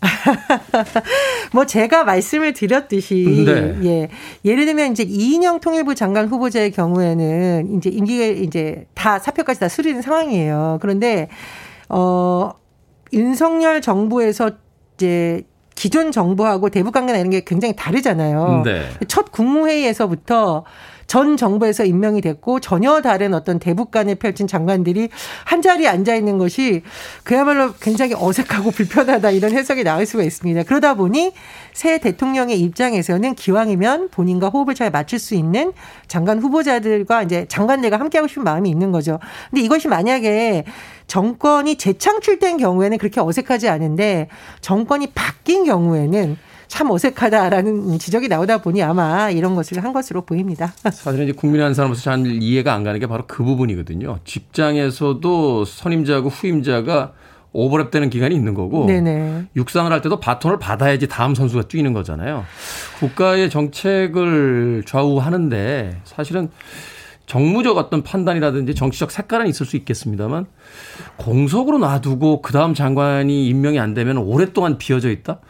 뭐 1.52 1.66
제가 1.66 2.04
말씀을 2.04 2.52
드렸듯이 2.52 3.44
네. 3.46 3.76
예 3.84 4.08
예를 4.44 4.64
들면 4.64 4.92
이제 4.92 5.02
이인영 5.02 5.60
통일부 5.60 5.94
장관 5.94 6.26
후보자의 6.26 6.70
경우에는 6.72 7.76
이제 7.76 7.90
임기가 7.90 8.24
이제 8.24 8.86
다 8.94 9.18
사표까지 9.18 9.60
다 9.60 9.68
수리된 9.68 10.00
상황이에요. 10.02 10.78
그런데 10.80 11.28
어 11.88 12.50
윤석열 13.12 13.80
정부에서 13.82 14.52
이제 14.96 15.42
기존 15.74 16.12
정부하고 16.12 16.70
대북 16.70 16.92
관계나 16.92 17.18
이런 17.18 17.30
게 17.30 17.42
굉장히 17.44 17.76
다르잖아요. 17.76 18.62
네. 18.64 18.88
첫 19.06 19.30
국무회의에서부터 19.32 20.64
전 21.10 21.36
정부에서 21.36 21.84
임명이 21.84 22.20
됐고 22.20 22.60
전혀 22.60 23.00
다른 23.00 23.34
어떤 23.34 23.58
대북 23.58 23.90
간에 23.90 24.14
펼친 24.14 24.46
장관들이 24.46 25.08
한 25.44 25.60
자리에 25.60 25.88
앉아 25.88 26.14
있는 26.14 26.38
것이 26.38 26.84
그야말로 27.24 27.72
굉장히 27.80 28.14
어색하고 28.16 28.70
불편하다 28.70 29.32
이런 29.32 29.50
해석이 29.50 29.82
나올 29.82 30.06
수가 30.06 30.22
있습니다. 30.22 30.62
그러다 30.62 30.94
보니 30.94 31.32
새 31.72 31.98
대통령의 31.98 32.60
입장에서는 32.60 33.34
기왕이면 33.34 34.10
본인과 34.10 34.50
호흡을 34.50 34.76
잘 34.76 34.92
맞출 34.92 35.18
수 35.18 35.34
있는 35.34 35.72
장관 36.06 36.38
후보자들과 36.38 37.24
이제 37.24 37.44
장관들과 37.48 37.98
함께하고 37.98 38.28
싶은 38.28 38.44
마음이 38.44 38.70
있는 38.70 38.92
거죠. 38.92 39.18
근데 39.50 39.62
이것이 39.62 39.88
만약에 39.88 40.62
정권이 41.08 41.74
재창출된 41.74 42.56
경우에는 42.58 42.98
그렇게 42.98 43.20
어색하지 43.20 43.68
않은데 43.68 44.28
정권이 44.60 45.08
바뀐 45.08 45.64
경우에는 45.64 46.36
참 46.70 46.88
어색하다라는 46.88 47.98
지적이 47.98 48.28
나오다 48.28 48.58
보니 48.58 48.80
아마 48.80 49.28
이런 49.28 49.56
것을 49.56 49.82
한 49.82 49.92
것으로 49.92 50.22
보입니다. 50.22 50.72
사실은 50.84 51.24
이제 51.24 51.32
국민의 51.32 51.64
한 51.64 51.74
사람으로서 51.74 52.00
잘 52.00 52.24
이해가 52.24 52.72
안 52.72 52.84
가는 52.84 53.00
게 53.00 53.08
바로 53.08 53.24
그 53.26 53.42
부분이거든요. 53.42 54.20
직장에서도 54.24 55.64
선임자하고 55.64 56.28
후임자가 56.28 57.12
오버랩되는 57.52 58.08
기간이 58.08 58.36
있는 58.36 58.54
거고 58.54 58.86
네네. 58.86 59.46
육상을 59.56 59.90
할 59.90 60.00
때도 60.00 60.20
바톤을 60.20 60.60
받아야지 60.60 61.08
다음 61.08 61.34
선수가 61.34 61.64
뛰는 61.64 61.92
거잖아요. 61.92 62.44
국가의 63.00 63.50
정책을 63.50 64.84
좌우하는데 64.86 66.02
사실은 66.04 66.50
정무적 67.26 67.78
어떤 67.78 68.04
판단이라든지 68.04 68.76
정치적 68.76 69.10
색깔은 69.10 69.48
있을 69.48 69.66
수 69.66 69.76
있겠습니다만 69.76 70.46
공석으로 71.16 71.78
놔두고 71.78 72.42
그 72.42 72.52
다음 72.52 72.74
장관이 72.74 73.48
임명이 73.48 73.80
안 73.80 73.92
되면 73.92 74.18
오랫동안 74.18 74.78
비어져 74.78 75.10
있다? 75.10 75.40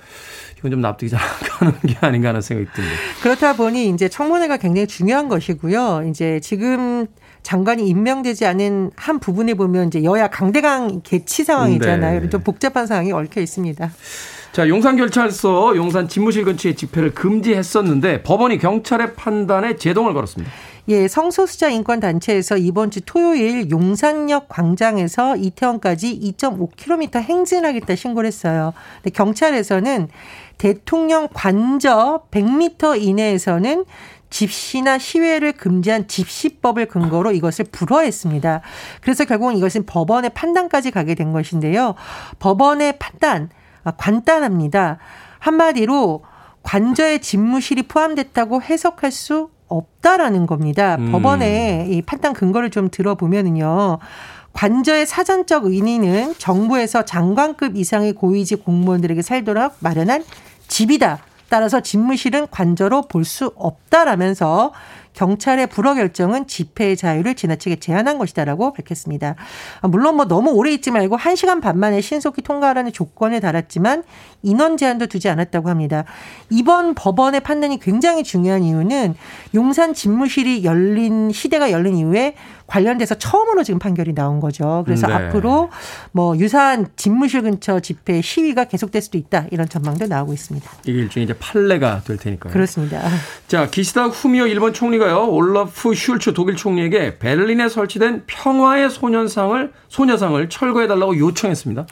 이건 0.61 0.71
좀 0.71 0.81
납득이 0.81 1.11
잘 1.11 1.21
안 1.61 1.73
가는 1.73 1.81
게 1.87 1.97
아닌가 2.01 2.29
하는 2.31 2.41
생각이 2.41 2.71
듭니다. 2.75 2.97
그렇다 3.23 3.55
보니 3.55 3.91
이제 3.91 4.09
청문회가 4.09 4.57
굉장히 4.57 4.87
중요한 4.87 5.29
것이고요. 5.29 6.07
이제 6.09 6.41
지금 6.41 7.07
장관이 7.43 7.87
임명되지 7.87 8.47
않은 8.47 8.91
한 8.97 9.19
부분에 9.19 9.55
보면 9.55 9.89
이제 9.89 10.03
여야 10.05 10.29
강대강 10.29 11.03
개치 11.03 11.45
상황이잖아요. 11.45 12.21
네. 12.21 12.29
좀 12.31 12.43
복잡한 12.43 12.87
상황이 12.87 13.13
얽혀 13.13 13.41
있습니다. 13.41 13.91
자, 14.53 14.69
용산 14.69 14.97
경찰서 14.97 15.77
용산 15.77 16.09
집무실 16.09 16.45
근처에 16.45 16.75
집회를 16.75 17.15
금지했었는데 17.15 18.23
법원이 18.23 18.59
경찰의 18.59 19.15
판단에 19.15 19.77
제동을 19.77 20.13
걸었습니다. 20.13 20.53
예, 20.89 21.07
성소수자 21.07 21.69
인권 21.69 22.01
단체에서 22.01 22.57
이번 22.57 22.91
주 22.91 23.01
토요일 23.03 23.71
용산역 23.71 24.49
광장에서 24.49 25.37
이태원까지 25.37 26.19
2.5km 26.37 27.21
행진하겠다 27.21 27.95
신고를 27.95 28.27
했어요. 28.27 28.73
근데 28.97 29.11
경찰에서는 29.11 30.09
대통령 30.61 31.27
관저 31.33 32.25
100m 32.31 33.01
이내에서는 33.01 33.87
집시나 34.29 34.99
시외를 34.99 35.53
금지한 35.53 36.07
집시법을 36.07 36.85
근거로 36.85 37.33
이것을 37.33 37.65
불허했습니다. 37.73 38.61
그래서 39.01 39.25
결국은 39.25 39.57
이것은 39.57 39.87
법원의 39.87 40.31
판단까지 40.35 40.91
가게 40.91 41.15
된 41.15 41.33
것인데요. 41.33 41.95
법원의 42.41 42.99
판단 42.99 43.49
아, 43.85 43.93
간단합니다. 43.93 44.99
한마디로 45.39 46.25
관저에 46.63 47.23
집무실이 47.23 47.85
포함됐다고 47.85 48.61
해석할 48.61 49.11
수 49.11 49.49
없다라는 49.69 50.45
겁니다. 50.45 50.97
음. 50.97 51.11
법원의 51.11 51.89
이 51.91 52.03
판단 52.03 52.35
근거를 52.35 52.69
좀 52.69 52.91
들어보면은요. 52.91 53.99
관저의 54.53 55.07
사전적 55.07 55.65
의미는 55.65 56.35
정부에서 56.37 57.07
장관급 57.07 57.77
이상의 57.77 58.13
고위직 58.13 58.65
공무원들에게 58.65 59.23
살도록 59.23 59.77
마련한 59.79 60.23
집이다. 60.71 61.19
따라서 61.51 61.81
집무실은 61.81 62.47
관저로 62.51 63.03
볼 63.03 63.25
수 63.25 63.53
없다라면서 63.57 64.73
경찰의 65.13 65.67
불허 65.67 65.95
결정은 65.95 66.47
집회의 66.47 66.97
자유를 66.97 67.35
지나치게 67.35 67.77
제한한 67.81 68.17
것이다라고 68.19 68.73
밝혔습니다. 68.73 69.35
아, 69.81 69.89
물론 69.89 70.15
뭐 70.15 70.27
너무 70.27 70.53
오래 70.53 70.71
있지 70.73 70.93
말고 70.93 71.19
1시간 71.19 71.61
반 71.61 71.79
만에 71.79 72.01
신속히 72.01 72.43
통과하라는 72.43 72.93
조건에 72.93 73.41
달았지만 73.41 74.05
인원 74.43 74.77
제한도 74.77 75.09
두지 75.09 75.29
않았다고 75.29 75.69
합니다. 75.69 76.05
이번 76.49 76.95
법원의 76.95 77.41
판단이 77.41 77.81
굉장히 77.81 78.23
중요한 78.23 78.63
이유는 78.63 79.17
용산 79.55 79.95
집무실이 79.95 80.65
열린 80.65 81.33
시대가 81.33 81.73
열린 81.73 81.97
이후에 81.97 82.37
관련돼서 82.71 83.17
처음으로 83.17 83.65
지금 83.65 83.81
판결이 83.81 84.15
나온 84.15 84.39
거죠. 84.39 84.85
그래서 84.87 85.09
네. 85.09 85.13
앞으로 85.13 85.71
뭐 86.13 86.39
유사한 86.39 86.87
집무실 86.95 87.43
근처 87.43 87.81
집회 87.81 88.23
시위가 88.23 88.67
계속될 88.67 89.03
수도 89.03 89.19
있다 89.19 89.47
이런 89.51 89.69
전망도 89.69 90.07
나오고 90.07 90.33
있습니다. 90.33 90.71
이게 90.85 91.01
일종의 91.01 91.25
이제 91.25 91.35
판례가 91.37 92.03
될 92.05 92.17
테니까요. 92.17 92.53
그렇습니다. 92.53 93.03
자 93.49 93.69
기시다 93.69 94.07
후미오 94.07 94.47
일본 94.47 94.73
총리가요 94.73 95.29
올라프 95.31 95.95
슐츠 95.95 96.33
독일 96.33 96.55
총리에게 96.55 97.19
베를린에 97.19 97.69
설치된 97.69 98.23
평화의 98.29 98.89
소년상을 98.89 99.73
소녀상을 99.89 100.49
철거해 100.49 100.87
달라고 100.87 101.19
요청했습니다. 101.19 101.87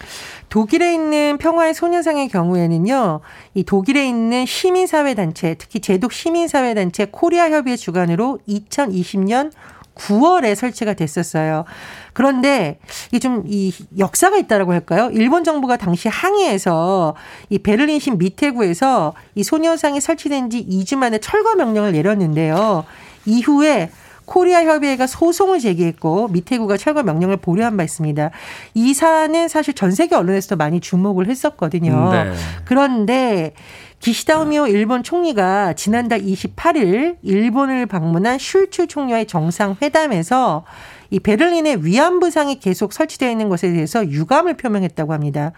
독일에 0.48 0.94
있는 0.94 1.36
평화의 1.38 1.74
소녀상의 1.74 2.28
경우에는요, 2.28 3.20
이 3.54 3.64
독일에 3.64 4.08
있는 4.08 4.46
시민사회 4.46 5.14
단체, 5.14 5.54
특히 5.58 5.80
제독 5.80 6.12
시민사회 6.12 6.72
단체 6.72 7.06
코리아 7.10 7.50
협의회 7.50 7.76
주관으로 7.76 8.38
2020년 8.48 9.50
9월에 9.98 10.54
설치가 10.54 10.94
됐었어요. 10.94 11.64
그런데 12.12 12.78
이게 13.08 13.18
좀 13.18 13.44
이 13.46 13.72
역사가 13.98 14.36
있다라고 14.36 14.72
할까요? 14.72 15.10
일본 15.12 15.42
정부가 15.44 15.76
당시 15.76 16.08
항의해서 16.08 17.14
이 17.48 17.58
베를린시 17.58 18.12
미테구에서 18.12 19.14
이 19.34 19.42
소녀상이 19.42 20.00
설치된 20.00 20.50
지 20.50 20.66
2주 20.66 20.96
만에 20.96 21.18
철거 21.18 21.54
명령을 21.54 21.92
내렸는데요. 21.92 22.84
이후에 23.26 23.90
코리아 24.28 24.62
협의회가 24.62 25.06
소송을 25.06 25.58
제기했고 25.58 26.28
미테구가 26.28 26.76
철거 26.76 27.02
명령을 27.02 27.38
보류한 27.38 27.76
바 27.76 27.82
있습니다. 27.82 28.30
이 28.74 28.94
사안은 28.94 29.48
사실 29.48 29.74
전 29.74 29.90
세계 29.90 30.14
언론에서도 30.14 30.56
많이 30.56 30.80
주목을 30.80 31.28
했었거든요. 31.28 32.12
네. 32.12 32.32
그런데 32.64 33.54
기시다 34.00 34.38
우미오 34.38 34.68
일본 34.68 35.02
총리가 35.02 35.72
지난달 35.72 36.20
28일 36.20 37.16
일본을 37.22 37.86
방문한 37.86 38.38
슐츠 38.38 38.86
총리와의 38.86 39.26
정상회담에서 39.26 40.64
이 41.10 41.18
베를린의 41.18 41.84
위안부상이 41.84 42.60
계속 42.60 42.92
설치되어 42.92 43.30
있는 43.30 43.48
것에 43.48 43.72
대해서 43.72 44.06
유감을 44.06 44.58
표명했다고 44.58 45.12
합니다. 45.14 45.52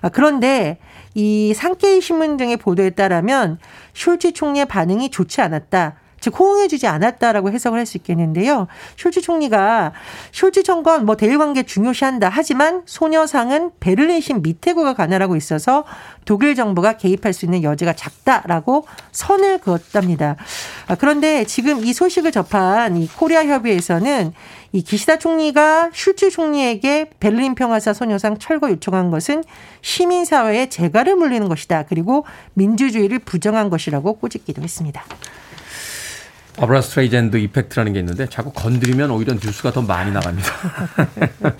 아, 0.00 0.08
그런데 0.08 0.78
이 1.14 1.52
상케이 1.54 2.00
신문 2.00 2.36
등의 2.36 2.56
보도에 2.56 2.90
따르면 2.90 3.58
슐츠 3.94 4.32
총리의 4.32 4.66
반응이 4.66 5.10
좋지 5.10 5.40
않았다. 5.40 5.96
즉 6.22 6.38
호응해주지 6.38 6.86
않았다라고 6.86 7.50
해석을 7.50 7.78
할 7.78 7.82
수 7.86 7.98
있겠는데요. 7.98 8.68
숄츠 8.96 9.22
총리가 9.22 9.92
숄츠 10.30 10.64
정권 10.64 11.04
뭐 11.04 11.16
대일 11.16 11.38
관계 11.38 11.64
중요시한다 11.64 12.30
하지만 12.32 12.82
소녀상은 12.86 13.72
베를린신 13.80 14.42
미테구가 14.42 14.94
관할하고 14.94 15.36
있어서 15.36 15.84
독일 16.24 16.54
정부가 16.54 16.96
개입할 16.96 17.32
수 17.32 17.44
있는 17.44 17.62
여지가 17.62 17.94
작다라고 17.94 18.86
선을 19.10 19.58
그었답니다. 19.58 20.36
아, 20.86 20.94
그런데 20.94 21.44
지금 21.44 21.84
이 21.84 21.92
소식을 21.92 22.30
접한 22.30 22.96
이 22.96 23.08
코리아 23.08 23.44
협의회에서는 23.44 24.32
이 24.72 24.82
기시다 24.82 25.18
총리가 25.18 25.90
숄츠 25.92 26.30
총리에게 26.30 27.10
베를린 27.20 27.54
평화의 27.54 27.92
소녀상 27.92 28.38
철거 28.38 28.70
요청한 28.70 29.10
것은 29.10 29.44
시민사회의 29.82 30.70
재갈을 30.70 31.16
물리는 31.16 31.48
것이다. 31.48 31.84
그리고 31.88 32.24
민주주의를 32.54 33.18
부정한 33.18 33.68
것이라고 33.68 34.14
꼬집기도 34.14 34.62
했습니다. 34.62 35.04
바브라 36.56 36.82
스트라이샌드 36.82 37.36
effect라는 37.36 37.92
게 37.92 38.00
있는데 38.00 38.26
자꾸 38.28 38.52
건드리면 38.52 39.10
오히려 39.10 39.34
뉴스가 39.34 39.72
더 39.72 39.82
많이 39.82 40.12
나갑니다. 40.12 40.48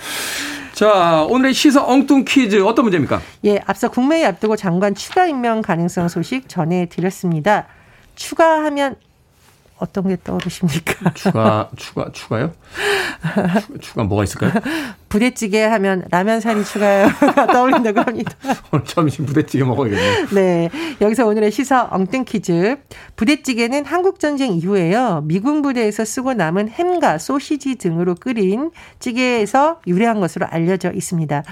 자, 0.74 1.22
오늘의 1.28 1.54
시사 1.54 1.84
엉뚱 1.84 2.24
퀴즈 2.24 2.62
어떤 2.62 2.84
문제입니까? 2.84 3.20
예, 3.44 3.60
앞서 3.66 3.88
국무회의 3.90 4.26
앞두고 4.26 4.56
장관 4.56 4.94
추가 4.94 5.26
임명 5.26 5.62
가능성 5.62 6.08
소식 6.08 6.48
전해드렸습니다. 6.48 7.66
추가하면 8.14 8.96
어떤 9.82 10.08
게 10.08 10.16
떠오르십니까? 10.22 11.10
추가, 11.14 11.68
추가, 11.76 12.10
추가요? 12.12 12.52
추 13.80 13.94
가, 13.94 14.04
뭐가 14.04 14.22
있을까요? 14.22 14.52
부대찌개 15.08 15.62
하면 15.62 16.04
라면사리 16.10 16.64
추가요. 16.64 17.08
떠올린다고 17.52 18.00
합니다. 18.00 18.32
오늘 18.70 18.84
점심 18.84 19.26
부대찌개 19.26 19.64
먹어야겠네요. 19.64 20.26
네. 20.34 20.70
여기서 21.00 21.26
오늘의 21.26 21.50
시사 21.50 21.88
엉뚱 21.90 22.24
퀴즈. 22.24 22.76
부대찌개는 23.16 23.84
한국 23.84 24.20
전쟁 24.20 24.52
이후에요. 24.52 25.22
미군 25.24 25.60
부대에서 25.62 26.04
쓰고 26.04 26.34
남은 26.34 26.68
햄과 26.70 27.18
소시지 27.18 27.74
등으로 27.74 28.14
끓인 28.14 28.70
찌개에서 29.00 29.80
유래한 29.86 30.20
것으로 30.20 30.46
알려져 30.46 30.92
있습니다. 30.92 31.42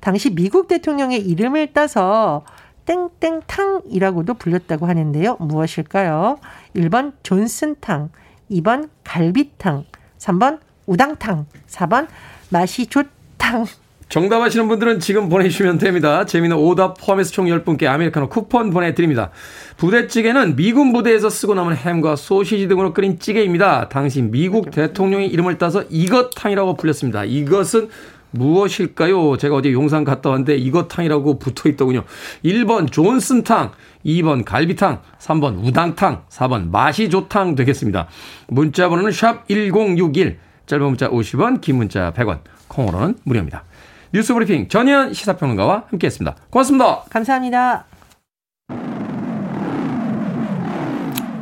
당시 0.00 0.30
미국 0.30 0.68
대통령의 0.68 1.20
이름을 1.20 1.72
따서 1.72 2.44
땡땡탕이라고도 2.90 4.34
불렸다고 4.34 4.86
하는데요. 4.86 5.36
무엇일까요? 5.38 6.38
1번 6.74 7.12
존슨탕, 7.22 8.10
2번 8.50 8.88
갈비탕, 9.04 9.84
3번 10.18 10.58
우당탕, 10.86 11.46
4번 11.68 12.08
맛이 12.48 12.86
좋탕. 12.86 13.66
정답하시는 14.08 14.66
분들은 14.66 14.98
지금 14.98 15.28
보내주시면 15.28 15.78
됩니다. 15.78 16.24
재미는 16.26 16.56
오답 16.56 16.96
포함해서 16.98 17.30
총 17.30 17.46
10분께 17.46 17.86
아메리카노 17.86 18.28
쿠폰 18.28 18.70
보내드립니다. 18.70 19.30
부대찌개는 19.76 20.56
미군 20.56 20.92
부대에서 20.92 21.30
쓰고 21.30 21.54
남은 21.54 21.76
햄과 21.76 22.16
소시지 22.16 22.66
등으로 22.66 22.92
끓인 22.92 23.20
찌개입니다. 23.20 23.88
당시 23.88 24.20
미국 24.20 24.72
대통령의 24.72 25.28
이름을 25.28 25.58
따서 25.58 25.84
이것탕이라고 25.88 26.74
불렸습니다. 26.74 27.22
이것은 27.22 27.88
무엇일까요? 28.32 29.36
제가 29.36 29.56
어제 29.56 29.72
용산 29.72 30.04
갔다 30.04 30.30
왔는데 30.30 30.56
이것탕이라고 30.56 31.38
붙어 31.38 31.68
있더군요. 31.68 32.04
1번 32.44 32.90
존슨탕, 32.90 33.72
2번 34.04 34.44
갈비탕, 34.44 35.00
3번 35.18 35.64
우당탕, 35.64 36.24
4번 36.28 36.70
맛이 36.70 37.10
좋탕 37.10 37.54
되겠습니다. 37.54 38.08
문자 38.48 38.88
번호는 38.88 39.12
샵 39.12 39.48
1061, 39.48 40.38
짧은 40.66 40.84
문자 40.84 41.08
50원, 41.08 41.60
긴 41.60 41.76
문자 41.76 42.12
100원, 42.12 42.40
콩으로는 42.68 43.16
무료입니다. 43.24 43.64
뉴스 44.12 44.34
브리핑 44.34 44.68
전현 44.68 45.12
시사평론가와 45.12 45.84
함께했습니다. 45.90 46.36
고맙습니다. 46.50 47.02
감사합니다. 47.10 47.86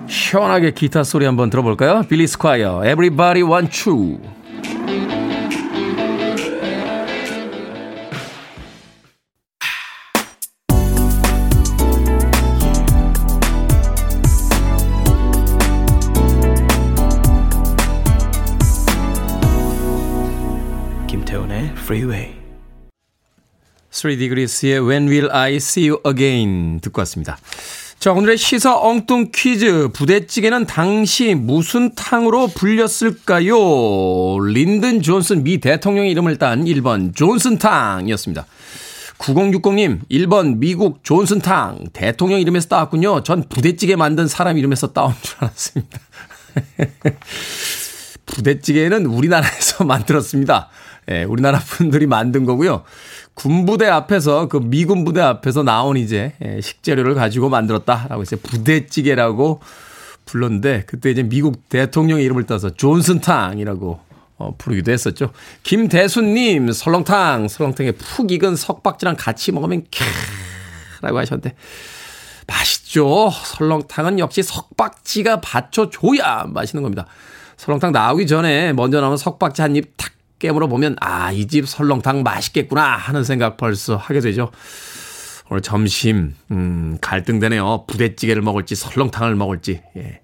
시원하게 0.07 0.73
기타 0.73 1.05
소리 1.05 1.27
한번 1.27 1.51
들어볼까요? 1.51 2.03
빌리 2.09 2.27
스콰이어, 2.27 2.83
Everybody 2.85 3.43
Wants 3.43 3.89
You. 3.89 4.38
Freeway. 21.99 22.33
3degrees의 23.91 24.87
When 24.87 25.09
Will 25.09 25.31
I 25.33 25.57
See 25.57 25.89
You 25.89 26.01
Again 26.07 26.79
듣고 26.81 27.01
왔습니다. 27.01 27.39
자, 27.99 28.13
오늘의 28.13 28.39
시사 28.39 28.79
엉뚱 28.79 29.33
퀴즈. 29.35 29.89
부대찌개는 29.93 30.67
당시 30.67 31.35
무슨 31.35 31.97
탕으로 31.97 32.47
불렸을까요? 32.55 34.39
린든 34.39 35.03
존슨 35.03 35.43
미 35.43 35.59
대통령의 35.59 36.13
이름을 36.13 36.39
딴 36.39 36.65
1번 36.65 37.17
존슨탕이었습니다. 37.17 38.47
9060님, 39.19 40.03
1번 40.09 40.59
미국 40.59 41.03
존슨탕. 41.03 41.87
대통령 41.93 42.39
이름에서 42.39 42.69
따왔군요. 42.69 43.25
전 43.25 43.43
부대찌개 43.49 43.97
만든 43.97 44.29
사람 44.29 44.57
이름에서 44.57 44.93
따온 44.93 45.15
줄 45.21 45.37
알았습니다. 45.41 45.99
부대찌개는 48.27 49.07
우리나라에서 49.07 49.83
만들었습니다. 49.85 50.71
예, 51.11 51.25
우리나라 51.25 51.59
분들이 51.59 52.07
만든 52.07 52.45
거고요. 52.45 52.83
군부대 53.35 53.87
앞에서 53.87 54.49
그 54.49 54.59
미군 54.59 55.05
부대 55.05 55.21
앞에서 55.21 55.63
나온 55.63 55.97
이제 55.97 56.35
예, 56.45 56.61
식재료를 56.61 57.15
가지고 57.15 57.49
만들었다라고 57.49 58.23
이제 58.23 58.37
부대찌개라고 58.37 59.61
불렀는데 60.25 60.85
그때 60.87 61.11
이제 61.11 61.23
미국 61.23 61.69
대통령의 61.69 62.25
이름을 62.25 62.45
따서 62.45 62.71
존슨탕이라고 62.71 64.01
어, 64.39 64.55
부르기도 64.59 64.93
했었죠. 64.93 65.33
김대수님 65.63 66.73
설렁탕 66.73 67.49
설렁탕에 67.49 67.93
푹 67.93 68.31
익은 68.31 68.57
석박지랑 68.57 69.17
같이 69.19 69.53
먹으면 69.53 69.85
캬라고 71.01 71.15
하셨는데 71.15 71.55
맛있죠. 72.47 73.31
설렁탕은 73.31 74.19
역시 74.19 74.43
석박지가 74.43 75.41
받쳐줘야 75.41 76.45
맛있는 76.49 76.83
겁니다. 76.83 77.07
설렁탕 77.57 77.93
나오기 77.93 78.27
전에 78.27 78.73
먼저 78.73 79.01
나온 79.01 79.17
석박지 79.17 79.63
한 79.63 79.75
입 79.75 79.97
탁 79.97 80.18
깨물어 80.39 80.69
보면 80.69 80.97
아, 81.01 81.33
이 81.33 81.47
집 81.47 81.67
설렁탕 81.69 82.23
맛있겠구나 82.23 82.97
하는 82.97 83.25
생각 83.25 83.57
벌써 83.57 83.97
하게 83.97 84.21
되죠. 84.21 84.51
오늘 85.51 85.63
점심 85.63 86.35
음, 86.51 86.99
갈등되네요. 87.01 87.85
부대찌개를 87.87 88.43
먹을지 88.43 88.75
설렁탕을 88.75 89.35
먹을지. 89.35 89.81
예. 89.97 90.21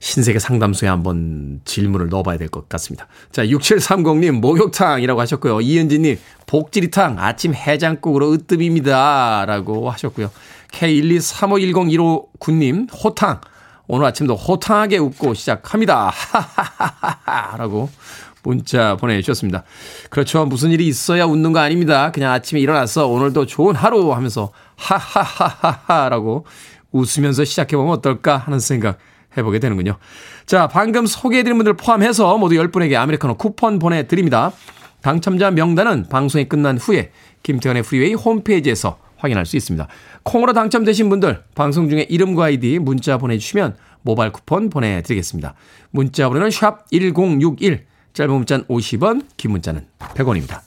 신세계 0.00 0.38
상담소에 0.38 0.88
한번 0.88 1.60
질문을 1.64 2.08
넣어봐야 2.10 2.36
될 2.38 2.48
것 2.48 2.68
같습니다. 2.68 3.06
자, 3.32 3.44
6730님, 3.46 4.32
목욕탕이라고 4.40 5.20
하셨고요. 5.20 5.60
이은지님, 5.62 6.18
복지리탕, 6.46 7.16
아침 7.18 7.54
해장국으로 7.54 8.32
으뜸입니다. 8.32 9.44
라고 9.46 9.90
하셨고요. 9.90 10.30
K123510159님, 10.72 12.88
호탕, 13.02 13.40
오늘 13.88 14.06
아침도 14.06 14.34
호탕하게 14.34 14.98
웃고 14.98 15.34
시작합니다. 15.34 16.10
하하하하 16.12 17.56
라고 17.58 17.88
문자 18.46 18.96
보내주셨습니다. 18.96 19.64
그렇죠. 20.08 20.46
무슨 20.46 20.70
일이 20.70 20.86
있어야 20.86 21.24
웃는 21.24 21.52
거 21.52 21.58
아닙니다. 21.58 22.12
그냥 22.12 22.32
아침에 22.32 22.60
일어나서 22.60 23.08
오늘도 23.08 23.46
좋은 23.46 23.74
하루 23.74 24.12
하면서 24.12 24.52
하하하하하 24.76 26.08
라고 26.08 26.46
웃으면서 26.92 27.44
시작해보면 27.44 27.92
어떨까 27.94 28.36
하는 28.36 28.60
생각 28.60 28.98
해보게 29.36 29.58
되는군요. 29.58 29.96
자, 30.46 30.68
방금 30.68 31.04
소개해드린 31.06 31.58
분들 31.58 31.74
포함해서 31.74 32.38
모두 32.38 32.54
10분에게 32.54 32.94
아메리카노 32.94 33.34
쿠폰 33.36 33.78
보내드립니다. 33.78 34.52
당첨자 35.02 35.50
명단은 35.50 36.06
방송이 36.08 36.48
끝난 36.48 36.78
후에 36.78 37.10
김태훈의 37.42 37.82
프리웨이 37.82 38.14
홈페이지에서 38.14 38.98
확인할 39.18 39.44
수 39.46 39.56
있습니다. 39.56 39.86
콩으로 40.22 40.52
당첨되신 40.52 41.08
분들 41.08 41.42
방송 41.54 41.88
중에 41.88 42.06
이름과 42.08 42.44
아이디 42.44 42.78
문자 42.78 43.18
보내주시면 43.18 43.76
모바일 44.02 44.30
쿠폰 44.32 44.70
보내드리겠습니다. 44.70 45.54
문자 45.90 46.28
번호는 46.28 46.50
샵 46.50 46.88
1061, 46.90 47.86
짧은 48.16 48.34
문자는 48.34 48.64
50원, 48.64 49.26
긴 49.36 49.50
문자는 49.50 49.86
100원입니다. 49.98 50.60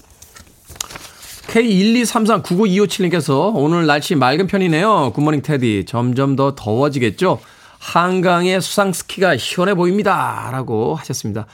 K123399257님께서 1.48 3.52
오늘 3.56 3.88
날씨 3.88 4.14
맑은 4.14 4.46
편이네요. 4.46 5.14
Good 5.16 5.25
morning 5.25 5.42
테디. 5.42 5.86
점점 5.88 6.36
더 6.36 6.54
더워지겠죠? 6.56 7.40
한강의 7.80 8.62
수상 8.62 8.94
스키가 8.94 9.38
시원해 9.38 9.74
보입니다. 9.74 10.50
라고 10.52 10.94
하셨습니다. 10.94 11.48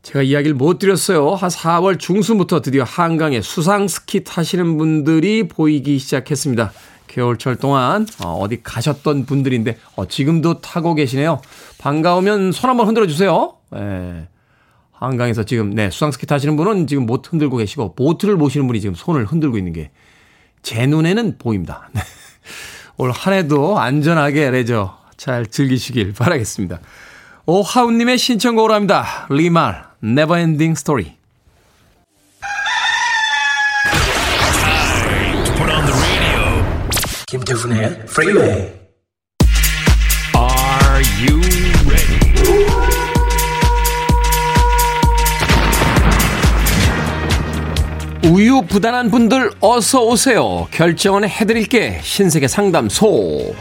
제가 0.00 0.22
이야기를 0.22 0.54
못 0.54 0.78
드렸어요. 0.78 1.34
한 1.34 1.50
4월 1.50 1.98
중순부터 1.98 2.62
드디어 2.62 2.84
한강에 2.84 3.42
수상 3.42 3.88
스키 3.88 4.24
타시는 4.24 4.78
분들이 4.78 5.46
보이기 5.46 5.98
시작했습니다. 5.98 6.72
겨울철 7.08 7.56
동안 7.56 8.06
어, 8.24 8.38
어디 8.40 8.62
가셨던 8.62 9.26
분들인데 9.26 9.76
어, 9.94 10.08
지금도 10.08 10.62
타고 10.62 10.94
계시네요. 10.94 11.42
반가우면 11.76 12.52
손 12.52 12.70
한번 12.70 12.86
흔들어 12.86 13.06
주세요. 13.06 13.56
예. 13.76 14.31
한강에서 15.04 15.44
지금 15.44 15.70
네 15.70 15.90
수상 15.90 16.10
스키 16.12 16.26
타시는 16.26 16.56
분은 16.56 16.86
지금 16.86 17.06
못 17.06 17.32
흔들고 17.32 17.56
계시고 17.56 17.94
보트를 17.94 18.36
모시는 18.36 18.66
분이 18.66 18.80
지금 18.80 18.94
손을 18.94 19.26
흔들고 19.26 19.58
있는 19.58 19.72
게 19.72 19.90
제 20.62 20.86
눈에는 20.86 21.38
보입니다. 21.38 21.88
네. 21.92 22.00
올한 22.96 23.34
해도 23.34 23.78
안전하게 23.78 24.50
레저 24.50 24.98
잘 25.16 25.46
즐기시길 25.46 26.14
바라겠습니다. 26.14 26.80
오하운님의 27.46 28.18
신청곡으로 28.18 28.72
합니다. 28.72 29.26
리말, 29.28 29.84
Neverending 30.02 30.78
Story. 30.78 31.16
김태훈의 37.26 38.04
Freeway. 38.08 38.72
Are 40.36 41.02
you 41.26 41.51
우유 48.24 48.62
부단한 48.62 49.10
분들 49.10 49.50
어서 49.60 50.04
오세요. 50.04 50.68
결정은 50.70 51.28
해드릴게 51.28 52.00
신세계 52.02 52.46
상담소. 52.46 53.54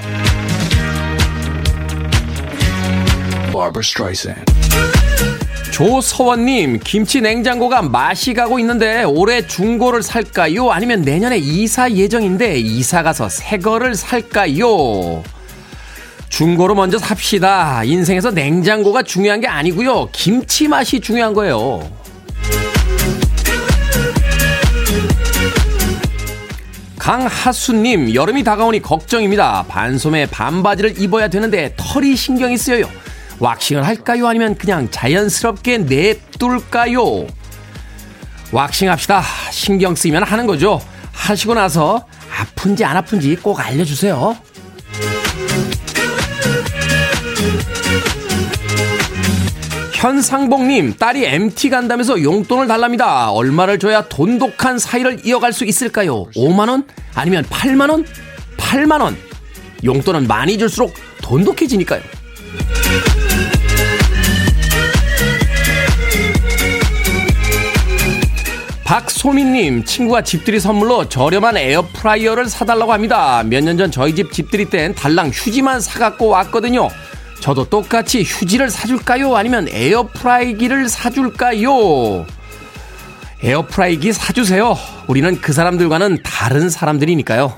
조서원님, 5.72 6.80
김치 6.84 7.22
냉장고가 7.22 7.82
맛이 7.82 8.34
가고 8.34 8.60
있는데 8.60 9.04
올해 9.04 9.48
중고를 9.48 10.04
살까요? 10.04 10.72
아니면 10.72 11.02
내년에 11.02 11.38
이사 11.38 11.90
예정인데 11.90 12.60
이사 12.60 13.02
가서 13.02 13.30
새 13.30 13.58
거를 13.58 13.96
살까요? 13.96 15.24
중고로 16.30 16.76
먼저 16.76 17.00
삽시다. 17.00 17.84
인생에서 17.84 18.32
냉장고가 18.32 19.02
중요한 19.02 19.42
게 19.42 19.48
아니고요. 19.48 20.10
김치 20.12 20.68
맛이 20.68 21.00
중요한 21.00 21.34
거예요. 21.34 22.01
강하수님, 27.02 28.14
여름이 28.14 28.44
다가오니 28.44 28.84
걱정입니다. 28.84 29.66
반소매 29.68 30.28
반바지를 30.28 31.02
입어야 31.02 31.30
되는데 31.30 31.74
털이 31.76 32.16
신경이 32.16 32.60
쓰여요. 32.60 32.88
왁싱을 33.40 33.88
할까요? 33.88 34.28
아니면 34.28 34.56
그냥 34.56 34.88
자연스럽게 34.92 35.80
냅둘까요? 35.80 37.26
왁싱 38.52 38.92
합시다. 38.92 39.24
신경 39.50 39.96
쓰이면 39.96 40.22
하는 40.22 40.46
거죠. 40.46 40.80
하시고 41.12 41.56
나서 41.56 42.06
아픈지 42.40 42.86
안 42.86 42.98
아픈지 42.98 43.38
꼭 43.38 43.60
알려주세요. 43.60 44.38
현상복님, 50.02 50.96
딸이 50.98 51.24
MT 51.26 51.70
간다면서 51.70 52.24
용돈을 52.24 52.66
달랍니다. 52.68 53.30
얼마를 53.32 53.78
줘야 53.78 54.02
돈독한 54.02 54.80
사이를 54.80 55.20
이어갈 55.24 55.54
수 55.54 55.64
있을까요? 55.64 56.26
5만원? 56.36 56.86
아니면 57.14 57.44
8만원? 57.46 58.04
8만원. 58.58 59.16
용돈은 59.84 60.26
많이 60.28 60.58
줄수록 60.58 60.92
돈독해지니까요. 61.22 62.02
박소민님, 68.84 69.86
친구가 69.86 70.22
집들이 70.24 70.60
선물로 70.60 71.08
저렴한 71.08 71.56
에어프라이어를 71.58 72.48
사달라고 72.50 72.92
합니다. 72.92 73.42
몇 73.46 73.64
년 73.64 73.78
전 73.78 73.90
저희 73.92 74.14
집 74.14 74.34
집들이 74.34 74.66
땐 74.70 74.94
달랑 74.94 75.30
휴지만 75.30 75.80
사갖고 75.80 76.28
왔거든요. 76.28 76.90
저도 77.42 77.66
똑같이 77.66 78.24
휴지를 78.24 78.70
사줄까요? 78.70 79.36
아니면 79.36 79.68
에어프라이기를 79.68 80.88
사줄까요? 80.88 82.26
에어프라이기 83.44 84.14
사주세요. 84.14 84.78
우리는 85.08 85.42
그 85.42 85.52
사람들과는 85.52 86.20
다른 86.24 86.70
사람들이니까요. 86.70 87.52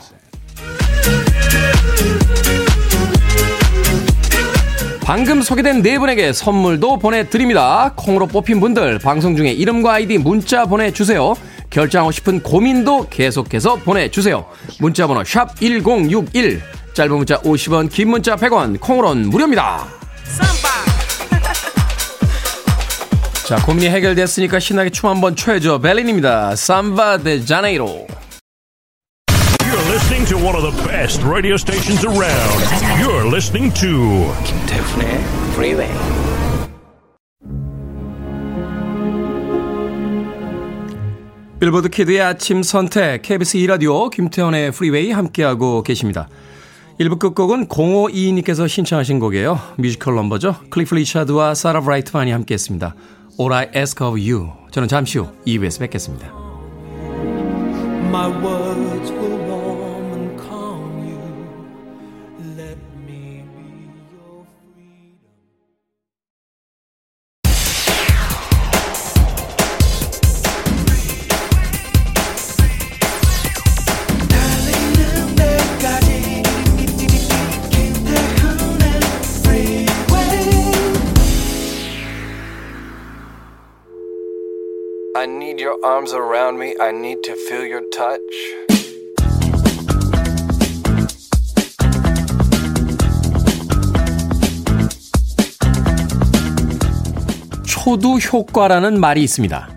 방금 5.04 5.42
소개된 5.42 5.82
네 5.82 6.00
분에게 6.00 6.32
선물도 6.32 7.00
보내드립니다. 7.00 7.92
콩으로 7.98 8.28
뽑힌 8.28 8.62
분들 8.62 9.00
방송 9.00 9.36
중에 9.36 9.52
이름과 9.52 9.96
아이디 9.96 10.18
문자 10.18 10.66
보내주세요. 10.66 11.34
결정하고 11.70 12.12
싶은 12.12 12.42
고민도 12.42 13.10
계속해서 13.10 13.76
보내주세요. 13.78 14.46
문자번호 14.80 15.26
샵 15.26 15.60
1061, 15.60 16.62
짧은 16.94 17.16
문자 17.16 17.38
50원, 17.40 17.90
긴 17.90 18.10
문자 18.10 18.36
100원, 18.36 18.78
콩으로는 18.80 19.30
무료입니다. 19.30 19.88
자, 23.48 23.56
고민이 23.66 23.90
해결됐으니까 23.90 24.60
신나게 24.60 24.92
춤 24.92 25.10
한번 25.10 25.36
춰야죠. 25.36 25.80
벨린입니다. 25.80 26.56
삼바 26.56 27.18
데 27.18 27.44
자네이로. 27.44 28.08
You're 29.60 29.90
listening 29.90 30.26
to 30.30 30.38
one 30.38 30.56
of 30.56 30.62
the 30.64 30.72
best 30.88 31.22
radio 31.26 31.56
stations 31.56 32.06
around. 32.06 32.64
You're 33.02 33.28
listening 33.28 33.74
to 33.82 34.32
김태훈의 34.46 35.20
Freeway. 35.54 35.92
빌보드 41.60 41.90
kid의 41.90 42.22
아침 42.22 42.62
선택 42.62 43.22
KBS 43.22 43.58
2라디오 43.58 44.12
김태훈의 44.12 44.72
프리웨이 44.72 45.12
함께하고 45.12 45.82
계십니다. 45.82 46.28
1부 47.00 47.20
끝곡은 47.20 47.68
0522님께서 47.68 48.68
신청하신 48.68 49.20
곡이에요. 49.20 49.60
뮤지컬 49.78 50.16
넘버죠. 50.16 50.56
클리프 50.70 50.96
리차드와 50.96 51.56
사라 51.56 51.82
브라이트만이 51.82 52.32
함께했습니다. 52.32 52.96
All 53.40 53.54
I 53.54 53.68
Ask 53.76 54.06
of 54.06 54.20
You. 54.20 54.52
저는 54.72 54.88
잠시 54.88 55.18
후 55.18 55.28
2부에서 55.48 55.80
뵙겠습니다. 55.80 56.32
Your 85.74 85.86
arms 85.86 86.14
around 86.14 86.60
me. 86.60 86.76
I 86.80 86.90
need 86.90 87.22
to 87.24 87.34
feel 87.34 87.66
your 87.66 87.84
touch. 87.90 88.20
초두 97.66 98.18
효과라는 98.18 99.00
말이 99.00 99.24
있습니다. 99.24 99.70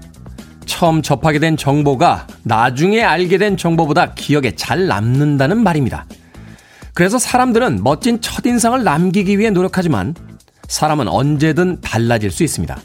처음 0.67 1.03
접하게 1.03 1.39
된 1.39 1.57
정보가 1.57 2.27
나중에 2.43 3.03
알게 3.03 3.39
된 3.39 3.57
정보보다 3.57 4.15
기억에 4.15 4.55
잘 4.55 4.87
남는다는 4.87 5.63
말입니다. 5.63 6.07
그래서 6.95 7.19
사람들은 7.19 7.83
멋진 7.83 8.21
첫인상을 8.21 8.83
남기기 8.83 9.39
위해 9.39 9.51
노력하지만 9.51 10.15
사람은 10.69 11.09
언제든 11.09 11.81
달라질 11.81 12.31
수 12.31 12.43
있습니다. 12.43 12.79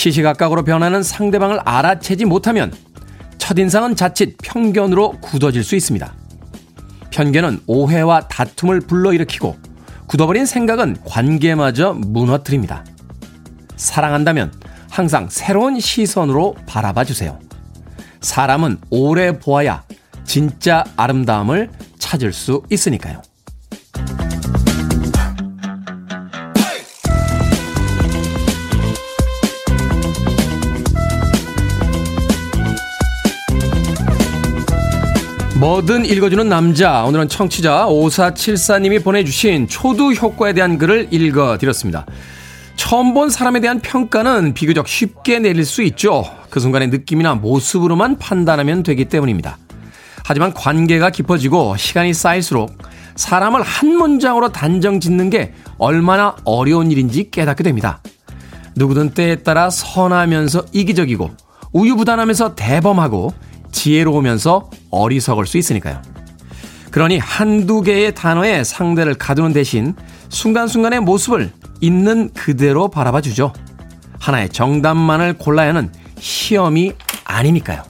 시시각각으로 0.00 0.64
변하는 0.64 1.02
상대방을 1.02 1.60
알아채지 1.64 2.24
못하면 2.24 2.72
첫인상은 3.36 3.96
자칫 3.96 4.36
편견으로 4.42 5.20
굳어질 5.20 5.62
수 5.62 5.76
있습니다. 5.76 6.14
편견은 7.10 7.60
오해와 7.66 8.28
다툼을 8.28 8.80
불러일으키고 8.80 9.56
굳어버린 10.06 10.46
생각은 10.46 10.96
관계마저 11.04 11.92
무너뜨립니다. 11.92 12.84
사랑한다면 13.76 14.52
항상 14.90 15.28
새로운 15.30 15.78
시선으로 15.78 16.56
바라봐 16.66 17.04
주세요. 17.04 17.38
사람은 18.20 18.78
오래 18.90 19.38
보아야 19.38 19.84
진짜 20.24 20.84
아름다움을 20.96 21.70
찾을 21.98 22.32
수 22.32 22.62
있으니까요. 22.70 23.22
뭐든 35.60 36.06
읽어주는 36.06 36.48
남자. 36.48 37.04
오늘은 37.04 37.28
청취자 37.28 37.84
5474님이 37.84 39.04
보내주신 39.04 39.68
초두 39.68 40.12
효과에 40.12 40.54
대한 40.54 40.78
글을 40.78 41.08
읽어드렸습니다. 41.10 42.06
처음 42.76 43.12
본 43.12 43.28
사람에 43.28 43.60
대한 43.60 43.78
평가는 43.78 44.54
비교적 44.54 44.88
쉽게 44.88 45.38
내릴 45.38 45.66
수 45.66 45.82
있죠. 45.82 46.24
그 46.48 46.60
순간의 46.60 46.88
느낌이나 46.88 47.34
모습으로만 47.34 48.16
판단하면 48.16 48.82
되기 48.82 49.04
때문입니다. 49.04 49.58
하지만 50.24 50.54
관계가 50.54 51.10
깊어지고 51.10 51.76
시간이 51.76 52.14
쌓일수록 52.14 52.72
사람을 53.16 53.60
한 53.60 53.96
문장으로 53.96 54.52
단정 54.52 54.98
짓는 54.98 55.28
게 55.28 55.52
얼마나 55.76 56.36
어려운 56.44 56.90
일인지 56.90 57.30
깨닫게 57.30 57.64
됩니다. 57.64 58.00
누구든 58.76 59.10
때에 59.10 59.36
따라 59.36 59.68
선하면서 59.68 60.68
이기적이고 60.72 61.30
우유부단하면서 61.74 62.54
대범하고 62.54 63.34
지혜로우면서 63.72 64.70
어리석을 64.90 65.46
수 65.46 65.58
있으니까요. 65.58 66.00
그러니 66.90 67.18
한두 67.18 67.82
개의 67.82 68.14
단어에 68.14 68.64
상대를 68.64 69.14
가두는 69.14 69.52
대신 69.52 69.94
순간순간의 70.28 71.00
모습을 71.00 71.52
있는 71.80 72.30
그대로 72.34 72.88
바라봐 72.88 73.20
주죠. 73.20 73.52
하나의 74.18 74.50
정답만을 74.50 75.34
골라야 75.38 75.68
하는 75.70 75.92
시험이 76.18 76.92
아니니까요. 77.24 77.89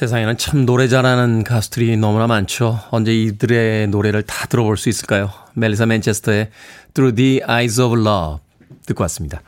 세상에는 0.00 0.38
참 0.38 0.64
노래 0.64 0.88
잘하는 0.88 1.44
가수들이 1.44 1.94
너무나 1.98 2.26
많죠. 2.26 2.80
언제 2.90 3.12
이들의 3.12 3.88
노래를 3.88 4.22
다 4.22 4.46
들어볼 4.46 4.78
수 4.78 4.88
있을까요? 4.88 5.30
멜리사 5.52 5.84
맨체스터의 5.84 6.48
Through 6.94 7.16
the 7.16 7.42
Eyes 7.46 7.78
of 7.78 8.00
Love 8.00 8.38
듣고 8.86 9.02
왔습니다. 9.02 9.42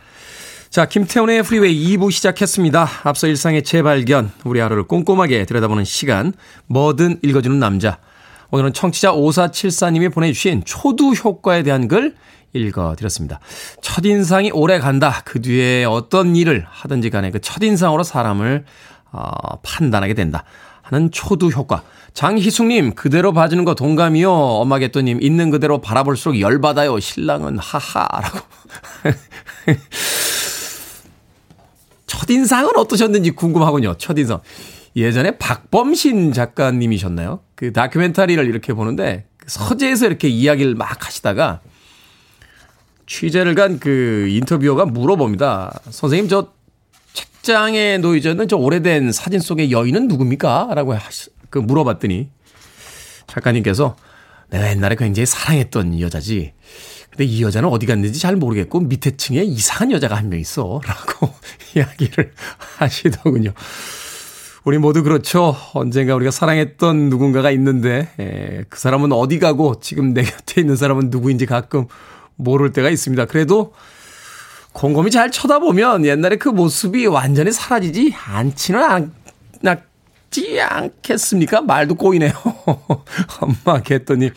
자, 0.69 0.85
김태훈의 0.85 1.43
프리웨이 1.43 1.97
2부 1.97 2.13
시작했습니다. 2.13 2.87
앞서 3.05 3.29
일상의 3.29 3.63
재발견, 3.63 4.31
우리 4.45 4.61
하루를 4.61 4.83
꼼꼼하게 4.83 5.47
들여다보는 5.47 5.85
시간, 5.85 6.35
뭐든 6.67 7.21
읽어주는 7.23 7.59
남자. 7.59 7.97
오늘은 8.51 8.75
청취자 8.75 9.13
5474님이 9.13 10.13
보내주신 10.13 10.65
초두 10.67 11.13
효과에 11.13 11.63
대한 11.63 11.89
글 11.89 12.15
읽어드렸습니다. 12.53 13.41
첫인상이 13.81 14.51
오래 14.51 14.79
간다. 14.79 15.23
그 15.25 15.41
뒤에 15.41 15.85
어떤 15.85 16.37
일을 16.37 16.67
하든지 16.69 17.09
간에 17.09 17.31
그 17.31 17.41
첫인상으로 17.41 18.03
사람을 18.03 18.67
어, 19.13 19.57
판단하게 19.63 20.15
된다. 20.15 20.45
하는 20.83 21.11
초두 21.11 21.49
효과. 21.49 21.83
장희숙님, 22.15 22.95
그대로 22.95 23.33
봐주는 23.33 23.65
거 23.65 23.75
동감이요. 23.75 24.31
엄마개또님, 24.31 25.23
있는 25.23 25.51
그대로 25.51 25.81
바라볼수록 25.81 26.41
열받아요. 26.41 26.99
신랑은 27.01 27.59
하하라고. 27.59 28.41
첫인상은 32.07 32.77
어떠셨는지 32.77 33.31
궁금하군요. 33.33 33.95
첫인상. 33.95 34.41
예전에 34.97 35.39
박범신 35.39 36.33
작가님이셨나요? 36.33 37.41
그 37.55 37.73
다큐멘터리를 37.73 38.45
이렇게 38.47 38.75
보는데 38.75 39.27
그 39.39 39.47
서재에서 39.49 40.07
이렇게 40.07 40.29
이야기를 40.29 40.75
막 40.75 41.07
하시다가 41.07 41.61
취재를 43.07 43.55
간 43.55 43.79
그 43.81 44.27
인터뷰어가 44.29 44.85
물어봅니다. 44.85 45.81
선생님 45.91 46.29
저 46.29 46.49
책장에 47.43 47.99
놓여져 47.99 48.31
있는 48.31 48.47
저 48.47 48.57
오래된 48.57 49.11
사진 49.11 49.41
속의 49.41 49.73
여인은 49.73 50.07
누굽니까? 50.07 50.71
라고 50.77 50.95
하시, 50.95 51.31
그 51.51 51.59
물어봤더니 51.59 52.31
작가님께서 53.27 53.97
내가 54.49 54.71
옛날에 54.71 54.95
굉장히 54.95 55.27
사랑했던 55.27 55.99
여자지. 55.99 56.53
근데 57.11 57.25
이 57.25 57.43
여자는 57.43 57.69
어디 57.69 57.87
갔는지 57.87 58.21
잘 58.21 58.37
모르겠고 58.37 58.79
밑에 58.81 59.17
층에 59.17 59.43
이상한 59.43 59.91
여자가 59.91 60.15
한 60.15 60.29
명 60.31 60.39
있어. 60.39 60.81
라고 60.87 61.35
이야기를 61.75 62.33
하시더군요. 62.79 63.53
우리 64.63 64.79
모두 64.79 65.03
그렇죠. 65.03 65.57
언젠가 65.75 66.15
우리가 66.15 66.31
사랑했던 66.31 67.09
누군가가 67.11 67.51
있는데, 67.51 68.09
에, 68.21 68.63
그 68.69 68.79
사람은 68.79 69.11
어디 69.11 69.41
가고 69.41 69.81
지금 69.81 70.15
내 70.15 70.23
곁에 70.23 70.61
있는 70.61 70.77
사람은 70.77 71.11
누구인지 71.11 71.47
가끔 71.47 71.87
모를 72.37 72.73
때가 72.73 72.89
있습니다. 72.89 73.25
그래도 73.25 73.73
곰곰이 74.73 75.11
잘 75.11 75.31
쳐다보면 75.31 76.05
옛날에 76.07 76.37
그 76.37 76.49
모습이 76.49 77.07
완전히 77.07 77.53
사라지지 77.53 78.15
않지는 78.27 79.13
않지 79.63 80.61
않겠습니까? 80.61 81.61
말도 81.63 81.95
꼬이네요. 81.95 82.33
엄마 83.41 83.81
개또님. 83.83 84.31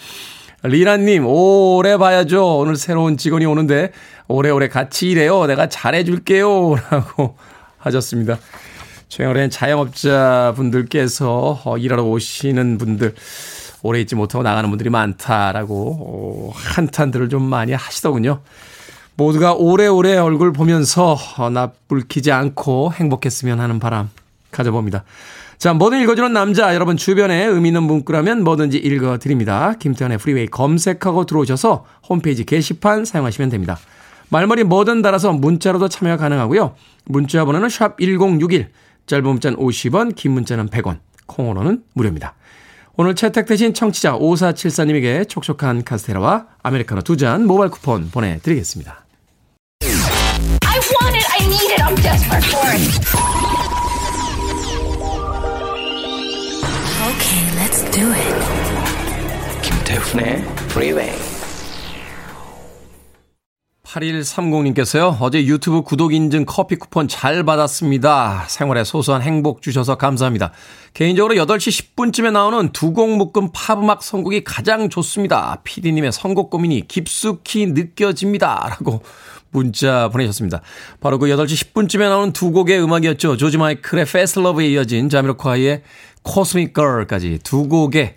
리나님, 0.63 1.25
오래 1.27 1.97
봐야죠. 1.97 2.57
오늘 2.57 2.75
새로운 2.75 3.17
직원이 3.17 3.45
오는데, 3.45 3.91
오래오래 4.27 4.67
같이 4.67 5.11
일해요. 5.11 5.45
내가 5.45 5.69
잘해줄게요. 5.69 6.75
라고 6.89 7.37
하셨습니다. 7.77 8.39
최근엔 9.07 9.51
자영업자 9.51 10.53
분들께서 10.55 11.61
어, 11.63 11.77
일하러 11.77 12.03
오시는 12.03 12.79
분들, 12.79 13.13
오래 13.83 14.01
있지 14.01 14.15
못하고 14.15 14.43
나가는 14.43 14.67
분들이 14.67 14.89
많다라고 14.89 15.97
어, 15.99 16.51
한탄들을 16.55 17.29
좀 17.29 17.43
많이 17.43 17.71
하시더군요. 17.71 18.41
모두가 19.17 19.53
오래오래 19.53 20.17
얼굴 20.17 20.51
보면서 20.51 21.17
어, 21.37 21.49
낯 21.49 21.72
붉히지 21.72 22.31
않고 22.31 22.93
행복했으면 22.93 23.59
하는 23.59 23.79
바람 23.79 24.09
가져봅니다. 24.51 25.03
자, 25.57 25.73
뭐든 25.73 26.01
읽어주는 26.01 26.33
남자, 26.33 26.75
여러분 26.75 26.97
주변에 26.97 27.45
의미 27.45 27.69
있는 27.69 27.83
문구라면 27.83 28.43
뭐든지 28.43 28.77
읽어드립니다. 28.77 29.73
김태훈의 29.79 30.17
프리웨이 30.17 30.47
검색하고 30.47 31.25
들어오셔서 31.25 31.85
홈페이지 32.09 32.43
게시판 32.43 33.05
사용하시면 33.05 33.49
됩니다. 33.49 33.77
말머리 34.29 34.65
뭐든 34.65 35.01
달아서 35.01 35.31
문자로도 35.33 35.87
참여가 35.87 36.17
가능하고요. 36.17 36.75
문자 37.05 37.45
번호는 37.45 37.69
샵 37.69 37.97
1061, 37.99 38.69
짧은 39.07 39.23
문자는 39.23 39.57
50원, 39.57 40.15
긴 40.15 40.31
문자는 40.33 40.67
100원, 40.69 40.97
콩으로는 41.25 41.83
무료입니다. 41.93 42.33
오늘 42.97 43.15
채택되신 43.15 43.73
청취자 43.73 44.17
5474님에게 44.17 45.27
촉촉한 45.27 45.83
카스테라와 45.83 46.47
아메리카노 46.63 47.01
두 47.01 47.15
잔 47.17 47.45
모바일 47.45 47.69
쿠폰 47.69 48.09
보내드리겠습니다. 48.09 49.04
I 50.87 50.93
want 51.01 51.15
it. 51.15 51.25
I 51.33 51.39
need 51.47 51.71
it. 51.73 51.81
I'm 51.81 51.95
desperate 51.95 52.45
for 52.45 52.67
it. 52.69 52.81
Okay, 57.09 57.43
let's 57.57 57.81
do 57.91 58.11
it. 58.13 58.35
김태훈의 59.63 60.43
Freeway. 60.69 61.11
8130님께서요, 63.85 65.17
어제 65.21 65.43
유튜브 65.45 65.81
구독 65.81 66.13
인증 66.13 66.43
커피 66.45 66.75
쿠폰 66.75 67.07
잘 67.07 67.43
받았습니다. 67.43 68.43
생활에 68.49 68.83
소소한 68.83 69.21
행복 69.21 69.61
주셔서 69.61 69.95
감사합니다. 69.95 70.51
개인적으로 70.93 71.33
8시 71.35 71.95
10분쯤에 71.95 72.31
나오는 72.31 72.69
두 72.73 72.91
곡 72.93 73.15
묶음 73.15 73.49
팝음악 73.53 74.03
선곡이 74.03 74.43
가장 74.43 74.89
좋습니다. 74.89 75.61
PD님의 75.63 76.11
선곡 76.11 76.49
고민이 76.49 76.87
깊숙이 76.89 77.67
느껴집니다. 77.67 78.67
라고 78.69 79.01
문자 79.55 80.09
보내셨습니다. 80.09 80.61
바로 80.99 81.17
그 81.17 81.27
8시 81.27 81.73
10분쯤에 81.73 82.09
나오는 82.09 82.33
두 82.33 82.51
곡의 82.51 82.81
음악이었죠. 82.83 83.37
조지 83.37 83.57
마이클의 83.57 84.03
Fast 84.03 84.39
Love에 84.39 84.69
이어진 84.69 85.09
자미로콰이의 85.09 85.81
Cosmic 86.25 86.73
Girl까지 86.73 87.39
두 87.43 87.67
곡의 87.67 88.15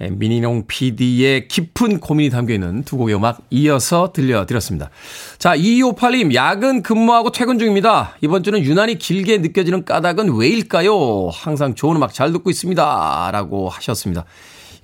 예, 0.00 0.10
미니농 0.10 0.66
PD의 0.68 1.48
깊은 1.48 1.98
고민이 1.98 2.30
담겨 2.30 2.54
있는 2.54 2.84
두 2.84 2.96
곡의 2.96 3.16
음악 3.16 3.40
이어서 3.50 4.12
들려드렸습니다. 4.12 4.90
자, 5.38 5.56
2258님, 5.56 6.34
야근 6.34 6.82
근무하고 6.84 7.32
퇴근 7.32 7.58
중입니다. 7.58 8.16
이번 8.20 8.44
주는 8.44 8.62
유난히 8.62 8.96
길게 8.96 9.38
느껴지는 9.38 9.84
까닭은 9.84 10.36
왜일까요? 10.36 11.30
항상 11.30 11.74
좋은 11.74 11.96
음악 11.96 12.14
잘 12.14 12.32
듣고 12.32 12.48
있습니다. 12.48 13.30
라고 13.32 13.68
하셨습니다. 13.68 14.24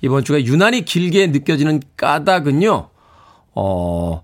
이번 0.01 0.25
주가 0.25 0.43
유난히 0.43 0.83
길게 0.83 1.27
느껴지는 1.27 1.81
까닭은요, 1.95 2.89
어, 3.55 4.23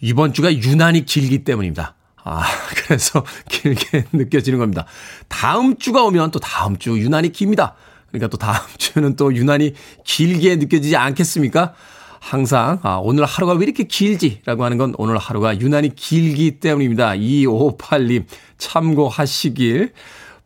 이번 0.00 0.32
주가 0.32 0.52
유난히 0.52 1.04
길기 1.04 1.44
때문입니다. 1.44 1.94
아, 2.24 2.42
그래서 2.76 3.24
길게 3.48 4.06
느껴지는 4.12 4.58
겁니다. 4.58 4.86
다음 5.28 5.76
주가 5.76 6.02
오면 6.04 6.30
또 6.30 6.38
다음 6.38 6.78
주 6.78 6.98
유난히 6.98 7.30
깁니다. 7.32 7.74
그러니까 8.08 8.28
또 8.28 8.36
다음 8.36 8.56
주는 8.78 9.16
또 9.16 9.34
유난히 9.34 9.74
길게 10.04 10.56
느껴지지 10.56 10.96
않겠습니까? 10.96 11.74
항상, 12.20 12.78
아, 12.82 12.98
오늘 13.02 13.26
하루가 13.26 13.52
왜 13.52 13.64
이렇게 13.64 13.84
길지라고 13.84 14.64
하는 14.64 14.78
건 14.78 14.94
오늘 14.96 15.18
하루가 15.18 15.60
유난히 15.60 15.94
길기 15.94 16.58
때문입니다. 16.58 17.10
2558님 17.10 18.24
참고하시길 18.56 19.92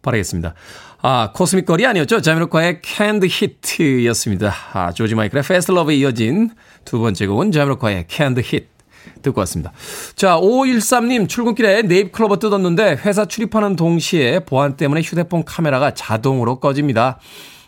바라겠습니다. 0.02 0.54
아, 1.00 1.30
코스믹 1.32 1.66
걸이 1.66 1.86
아니었죠. 1.86 2.20
자미로과의 2.20 2.80
캔드 2.82 3.26
히트였습니다. 3.30 4.52
아, 4.72 4.92
조지 4.92 5.14
마이클의 5.14 5.42
Fast 5.44 5.70
Love에 5.70 5.98
이어진 5.98 6.50
두 6.84 6.98
번째 6.98 7.26
곡은 7.28 7.52
자미로콰이의 7.52 8.06
Canned 8.08 8.40
Heat. 8.40 8.77
듣고 9.22 9.40
왔습니다. 9.40 9.72
자, 10.14 10.36
5513님, 10.38 11.28
출근길에 11.28 11.82
네잎클로버 11.82 12.38
뜯었는데 12.38 12.98
회사 13.04 13.24
출입하는 13.24 13.76
동시에 13.76 14.40
보안 14.40 14.76
때문에 14.76 15.00
휴대폰 15.02 15.44
카메라가 15.44 15.94
자동으로 15.94 16.60
꺼집니다. 16.60 17.18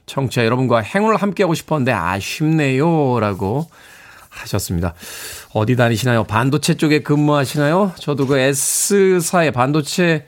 청취자 0.06 0.44
여러분과 0.44 0.80
행운을 0.80 1.16
함께하고 1.16 1.54
싶었는데 1.54 1.92
아쉽네요. 1.92 3.20
라고 3.20 3.68
하셨습니다. 4.28 4.94
어디 5.52 5.76
다니시나요? 5.76 6.24
반도체 6.24 6.74
쪽에 6.74 7.00
근무하시나요? 7.02 7.92
저도 7.98 8.26
그 8.26 8.38
S사의 8.38 9.52
반도체 9.52 10.26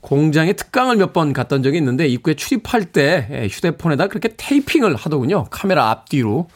공장에 0.00 0.52
특강을 0.52 0.96
몇 0.96 1.12
번 1.14 1.32
갔던 1.32 1.62
적이 1.62 1.78
있는데 1.78 2.06
입구에 2.08 2.34
출입할 2.34 2.86
때 2.86 3.48
휴대폰에다 3.50 4.08
그렇게 4.08 4.30
테이핑을 4.36 4.96
하더군요. 4.96 5.46
카메라 5.50 5.90
앞뒤로. 5.90 6.48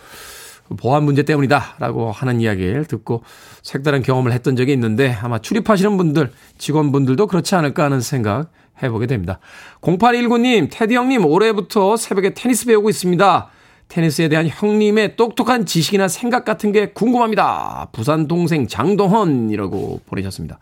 보안 0.77 1.05
문제 1.05 1.23
때문이다. 1.23 1.77
라고 1.79 2.13
하는 2.13 2.41
이야기를 2.41 2.85
듣고 2.85 3.23
색다른 3.63 4.03
경험을 4.03 4.33
했던 4.33 4.57
적이 4.57 4.73
있는데 4.73 5.13
아마 5.13 5.39
출입하시는 5.39 5.97
분들, 5.97 6.33
직원분들도 6.59 7.27
그렇지 7.27 7.55
않을까 7.55 7.85
하는 7.85 8.01
생각 8.01 8.51
해보게 8.83 9.07
됩니다. 9.07 9.41
0819님, 9.81 10.69
테디 10.71 10.95
형님, 10.95 11.25
올해부터 11.25 11.97
새벽에 11.97 12.35
테니스 12.35 12.67
배우고 12.67 12.91
있습니다. 12.91 13.51
테니스에 13.89 14.29
대한 14.29 14.47
형님의 14.47 15.17
똑똑한 15.17 15.65
지식이나 15.65 16.09
생각 16.09 16.45
같은 16.45 16.73
게 16.73 16.91
궁금합니다. 16.93 17.89
부산 17.93 18.29
동생 18.29 18.69
장동헌이라고 18.69 20.03
보내셨습니다. 20.07 20.59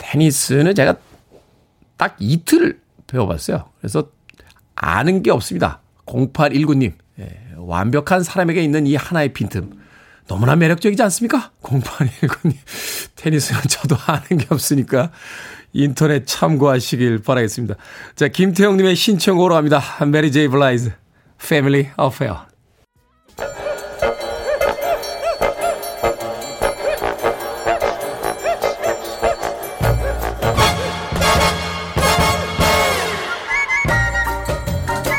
테니스는 0.00 0.74
제가 0.74 0.96
딱 1.96 2.16
이틀 2.18 2.80
배워봤어요. 3.06 3.64
그래서 3.80 4.08
아는 4.74 5.22
게 5.22 5.30
없습니다. 5.30 5.80
0819님, 6.06 6.92
예, 7.20 7.38
완벽한 7.56 8.22
사람에게 8.22 8.62
있는 8.62 8.86
이 8.86 8.96
하나의 8.96 9.32
빈틈. 9.32 9.80
너무나 10.28 10.56
매력적이지 10.56 11.02
않습니까? 11.02 11.50
0819님. 11.62 12.54
테니스는 13.16 13.60
저도 13.68 13.96
아는 14.06 14.38
게 14.38 14.46
없으니까 14.50 15.10
인터넷 15.72 16.26
참고하시길 16.26 17.22
바라겠습니다. 17.22 17.76
자, 18.14 18.28
김태형님의 18.28 18.94
신청으로 18.94 19.56
합니다. 19.56 19.82
메리 20.06 20.30
제이 20.32 20.48
블라이즈, 20.48 20.92
Family 21.40 21.90
Affair. 22.00 22.51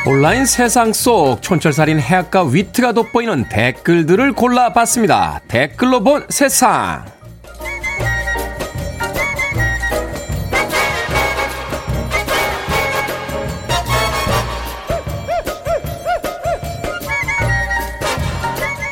온라인 0.06 0.46
세상 0.46 0.92
속 0.92 1.42
촌철살인 1.42 1.98
해악과 1.98 2.44
위트가 2.44 2.92
돋보이는 2.92 3.48
댓글들을 3.48 4.34
골라봤습니다. 4.34 5.40
댓글로 5.48 6.04
본 6.04 6.26
세상. 6.28 7.06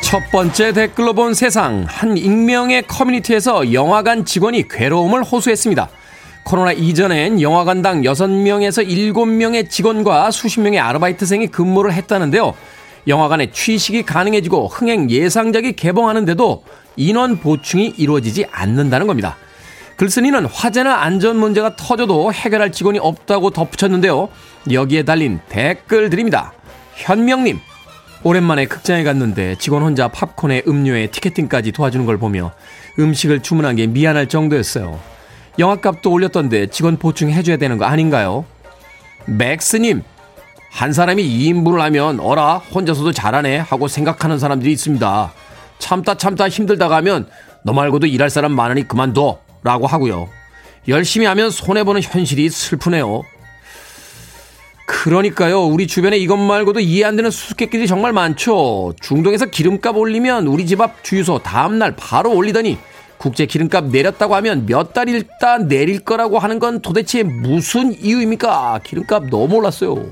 첫 0.01 0.21
번째 0.31 0.71
댓글로 0.71 1.13
본 1.13 1.33
세상. 1.33 1.83
한 1.89 2.15
익명의 2.15 2.83
커뮤니티에서 2.83 3.73
영화관 3.73 4.23
직원이 4.23 4.65
괴로움을 4.69 5.23
호소했습니다. 5.23 5.89
코로나 6.43 6.71
이전엔 6.71 7.41
영화관당 7.41 8.01
6명에서 8.01 8.85
7명의 8.87 9.69
직원과 9.69 10.31
수십 10.31 10.59
명의 10.61 10.79
아르바이트생이 10.79 11.47
근무를 11.47 11.93
했다는데요. 11.93 12.53
영화관에 13.07 13.51
취식이 13.51 14.03
가능해지고 14.03 14.67
흥행 14.67 15.09
예상작이 15.09 15.73
개봉하는데도 15.73 16.63
인원 16.97 17.39
보충이 17.39 17.93
이루어지지 17.97 18.45
않는다는 18.51 19.07
겁니다. 19.07 19.37
글쓴이는 19.97 20.45
화재나 20.45 21.01
안전 21.01 21.37
문제가 21.37 21.75
터져도 21.75 22.33
해결할 22.33 22.71
직원이 22.71 22.99
없다고 22.99 23.51
덧붙였는데요. 23.51 24.29
여기에 24.71 25.03
달린 25.03 25.39
댓글들입니다. 25.49 26.53
현명님, 26.95 27.59
오랜만에 28.23 28.65
극장에 28.65 29.03
갔는데 29.03 29.55
직원 29.59 29.83
혼자 29.83 30.07
팝콘에 30.07 30.63
음료에 30.67 31.07
티켓팅까지 31.07 31.71
도와주는 31.71 32.05
걸 32.05 32.17
보며 32.17 32.51
음식을 32.99 33.41
주문한 33.41 33.75
게 33.75 33.87
미안할 33.87 34.27
정도였어요. 34.27 34.99
영화값도 35.59 36.11
올렸던데 36.11 36.67
직원 36.67 36.97
보충해줘야 36.97 37.57
되는 37.57 37.77
거 37.77 37.85
아닌가요? 37.85 38.45
맥스님, 39.25 40.03
한 40.71 40.93
사람이 40.93 41.23
2인분을 41.23 41.79
하면 41.79 42.19
어라 42.19 42.57
혼자서도 42.57 43.11
잘하네 43.11 43.57
하고 43.57 43.87
생각하는 43.87 44.39
사람들이 44.39 44.71
있습니다. 44.71 45.33
참다 45.79 46.15
참다 46.15 46.49
힘들다가 46.49 46.95
하면 46.97 47.27
너 47.63 47.73
말고도 47.73 48.07
일할 48.07 48.29
사람 48.29 48.53
많으니 48.53 48.87
그만둬 48.87 49.39
라고 49.63 49.87
하고요. 49.87 50.29
열심히 50.87 51.25
하면 51.27 51.51
손해보는 51.51 52.01
현실이 52.01 52.49
슬프네요. 52.49 53.21
그러니까요. 54.87 55.61
우리 55.61 55.87
주변에 55.87 56.17
이것 56.17 56.37
말고도 56.37 56.79
이해 56.79 57.05
안 57.05 57.15
되는 57.15 57.29
수수께끼들이 57.31 57.87
정말 57.87 58.13
많죠. 58.13 58.93
중동에서 59.01 59.45
기름값 59.45 59.95
올리면 59.95 60.47
우리 60.47 60.65
집 60.65 60.81
앞 60.81 61.03
주유소 61.03 61.39
다음날 61.39 61.95
바로 61.95 62.33
올리더니 62.33 62.77
국제 63.21 63.45
기름값 63.45 63.85
내렸다고 63.85 64.35
하면 64.35 64.65
몇 64.65 64.93
달 64.93 65.07
있다 65.09 65.59
내릴 65.59 65.99
거라고 65.99 66.39
하는 66.39 66.59
건 66.59 66.81
도대체 66.81 67.23
무슨 67.23 67.93
이유입니까? 67.93 68.79
기름값 68.83 69.25
너무 69.29 69.55
올랐어요. 69.57 70.05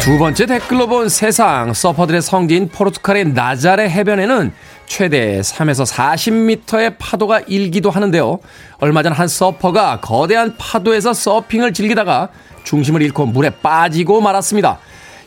두 0.00 0.18
번째 0.18 0.46
댓글로 0.46 0.88
본 0.88 1.08
세상 1.08 1.72
서퍼들의 1.72 2.22
성지인 2.22 2.68
포르투갈의 2.68 3.26
나자레 3.32 3.88
해변에는 3.88 4.52
최대 4.86 5.40
3에서 5.40 5.86
40m의 5.88 6.96
파도가 6.98 7.40
일기도 7.46 7.88
하는데요. 7.88 8.40
얼마 8.78 9.02
전 9.04 9.12
한 9.12 9.28
서퍼가 9.28 10.00
거대한 10.00 10.56
파도에서 10.58 11.14
서핑을 11.14 11.72
즐기다가 11.72 12.30
중심을 12.64 13.00
잃고 13.02 13.26
물에 13.26 13.50
빠지고 13.50 14.20
말았습니다. 14.20 14.78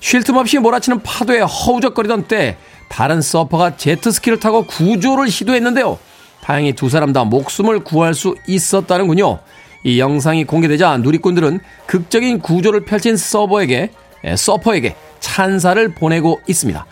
쉴 0.06 0.22
틈 0.22 0.38
없이 0.38 0.60
몰아치는 0.60 1.02
파도에 1.02 1.40
허우적거리던 1.40 2.28
때 2.28 2.58
다른 2.90 3.24
서퍼가 3.24 3.76
제트스키를 3.76 4.40
타고 4.40 4.64
구조를 4.68 5.32
시도했는데요. 5.32 5.98
다행히 6.44 6.74
두 6.74 6.90
사람 6.90 7.12
다 7.12 7.24
목숨을 7.24 7.80
구할 7.80 8.14
수 8.14 8.36
있었다는군요. 8.48 9.40
이 9.84 10.00
영상이 10.00 10.46
공개되자 10.46 10.98
누리꾼들은 10.98 11.60
극적인 11.88 12.38
구조를 12.42 12.86
펼친 12.86 13.18
서버에게 13.18 13.90
에, 14.26 14.36
서퍼에게 14.36 14.96
찬사를 15.22 15.96
보내고 15.96 16.40
있습니다. 16.48 16.86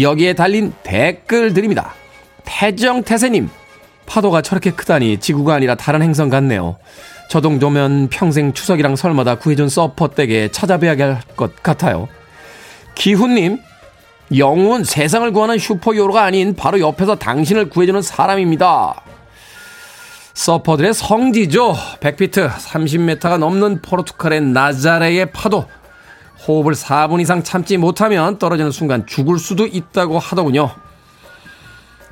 여기에 0.00 0.34
달린 0.34 0.72
댓글들입니다. 0.84 1.92
태정태세님, 2.44 3.50
파도가 4.06 4.42
저렇게 4.42 4.70
크다니 4.70 5.18
지구가 5.18 5.54
아니라 5.54 5.74
다른 5.74 6.02
행성 6.02 6.28
같네요. 6.28 6.76
저 7.28 7.40
정도면 7.40 8.10
평생 8.10 8.52
추석이랑 8.52 8.94
설마다 8.94 9.34
구해준 9.38 9.68
서퍼 9.68 10.10
댁에 10.10 10.52
찾아뵈야 10.52 10.92
할 10.92 11.20
것 11.36 11.60
같아요. 11.64 12.06
기훈님, 13.00 13.62
영웅은 14.36 14.84
세상을 14.84 15.32
구하는 15.32 15.56
슈퍼히어로가 15.58 16.22
아닌 16.22 16.54
바로 16.54 16.80
옆에서 16.80 17.14
당신을 17.14 17.70
구해주는 17.70 18.02
사람입니다. 18.02 18.94
서퍼들의 20.34 20.92
성지죠. 20.92 21.74
100피트, 22.00 22.50
30m가 22.50 23.38
넘는 23.38 23.80
포르투갈의 23.80 24.42
나자레의 24.42 25.32
파도. 25.32 25.64
호흡을 26.46 26.74
4분 26.74 27.22
이상 27.22 27.42
참지 27.42 27.78
못하면 27.78 28.38
떨어지는 28.38 28.70
순간 28.70 29.06
죽을 29.06 29.38
수도 29.38 29.66
있다고 29.66 30.18
하더군요. 30.18 30.70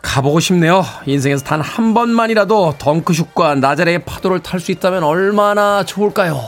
가보고 0.01 0.41
싶네요. 0.41 0.87
인생에서 1.05 1.45
단 1.45 1.61
한 1.61 1.93
번만이라도 1.93 2.77
덩크슛과 2.79 3.57
나자레의 3.57 4.07
파도를 4.07 4.41
탈 4.41 4.59
수 4.59 4.73
있다면 4.73 5.05
얼마나 5.05 5.85
좋을까요? 5.85 6.41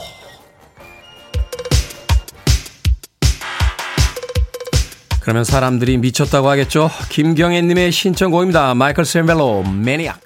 그러면 5.21 5.43
사람들이 5.43 5.97
미쳤다고 5.97 6.49
하겠죠. 6.49 6.89
김경애님의 7.09 7.91
신청곡입니다. 7.91 8.73
마이클 8.73 9.05
샌벨로 9.05 9.63
매니악. 9.63 10.19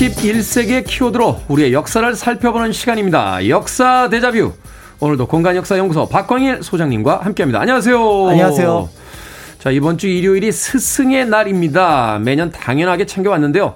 21세기의 0.00 0.84
키워드로 0.86 1.42
우리의 1.48 1.74
역사를 1.74 2.14
살펴보는 2.14 2.72
시간입니다. 2.72 3.46
역사 3.48 4.08
대자뷰. 4.08 4.52
오늘도 4.98 5.26
공간역사연구소 5.26 6.08
박광일 6.08 6.62
소장님과 6.62 7.20
함께합니다. 7.22 7.60
안녕하세요. 7.60 8.28
안녕하세요. 8.28 8.88
자 9.58 9.70
이번 9.70 9.98
주 9.98 10.08
일요일이 10.08 10.52
스승의 10.52 11.26
날입니다. 11.26 12.18
매년 12.18 12.50
당연하게 12.50 13.04
챙겨왔는데요. 13.04 13.74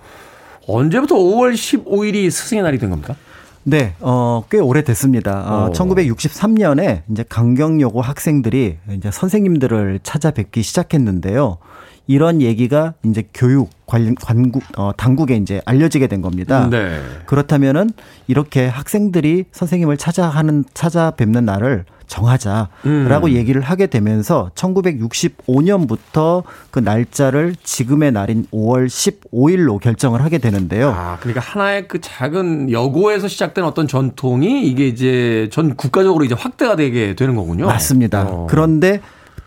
언제부터 0.67 1.15
5월 1.15 1.53
15일이 1.53 2.31
스승의 2.31 2.63
날이 2.63 2.79
된 2.79 2.89
겁니까? 2.89 3.17
네, 3.63 3.95
어, 4.01 4.45
꽤 4.51 4.59
오래됐습니다. 4.59 5.45
어, 5.47 5.67
어. 5.67 5.73
1963년에 5.73 7.03
이제 7.11 7.25
강경여고 7.29 8.01
학생들이 8.01 8.79
이제 8.93 9.11
선생님들을 9.11 10.01
찾아뵙기 10.03 10.63
시작했는데요. 10.63 11.59
이런 12.07 12.43
얘기가 12.43 12.95
이제 13.05 13.25
교육 13.33 13.71
관련 13.87 14.15
관국 14.15 14.63
어, 14.77 14.93
당국에 14.97 15.37
이제 15.37 15.61
알려지게 15.65 16.07
된 16.07 16.21
겁니다. 16.21 16.69
네. 16.71 17.01
그렇다면은 17.27 17.91
이렇게 18.27 18.67
학생들이 18.67 19.47
선생님을 19.53 19.97
찾아 19.97 20.29
하는 20.29 20.65
찾아뵙는 20.75 21.45
날을 21.45 21.85
정하자라고 22.07 23.27
음. 23.27 23.33
얘기를 23.33 23.63
하게 23.63 23.87
되면서 23.87 24.51
1965년부터 24.55 26.43
그 26.71 26.79
날짜를 26.79 27.55
지금의 27.63 28.13
날인 28.13 28.47
5월 28.53 28.87
15일로 28.87 29.81
결정을 29.81 30.23
하게 30.23 30.39
되는데요. 30.39 30.91
아, 30.91 31.17
그러니까 31.21 31.41
하나의 31.41 31.89
그 31.89 32.01
작은 32.01 32.71
여고에서 32.71 33.27
시작된 33.29 33.65
어떤 33.65 33.89
전통이 33.89 34.67
이게 34.67 34.87
이제 34.87 35.49
전 35.51 35.75
국가적으로 35.77 36.25
이제 36.25 36.35
확대가 36.35 36.77
되게 36.77 37.15
되는 37.15 37.35
거군요. 37.37 37.67
맞습니다. 37.67 38.27
어. 38.29 38.47
그런데 38.49 39.01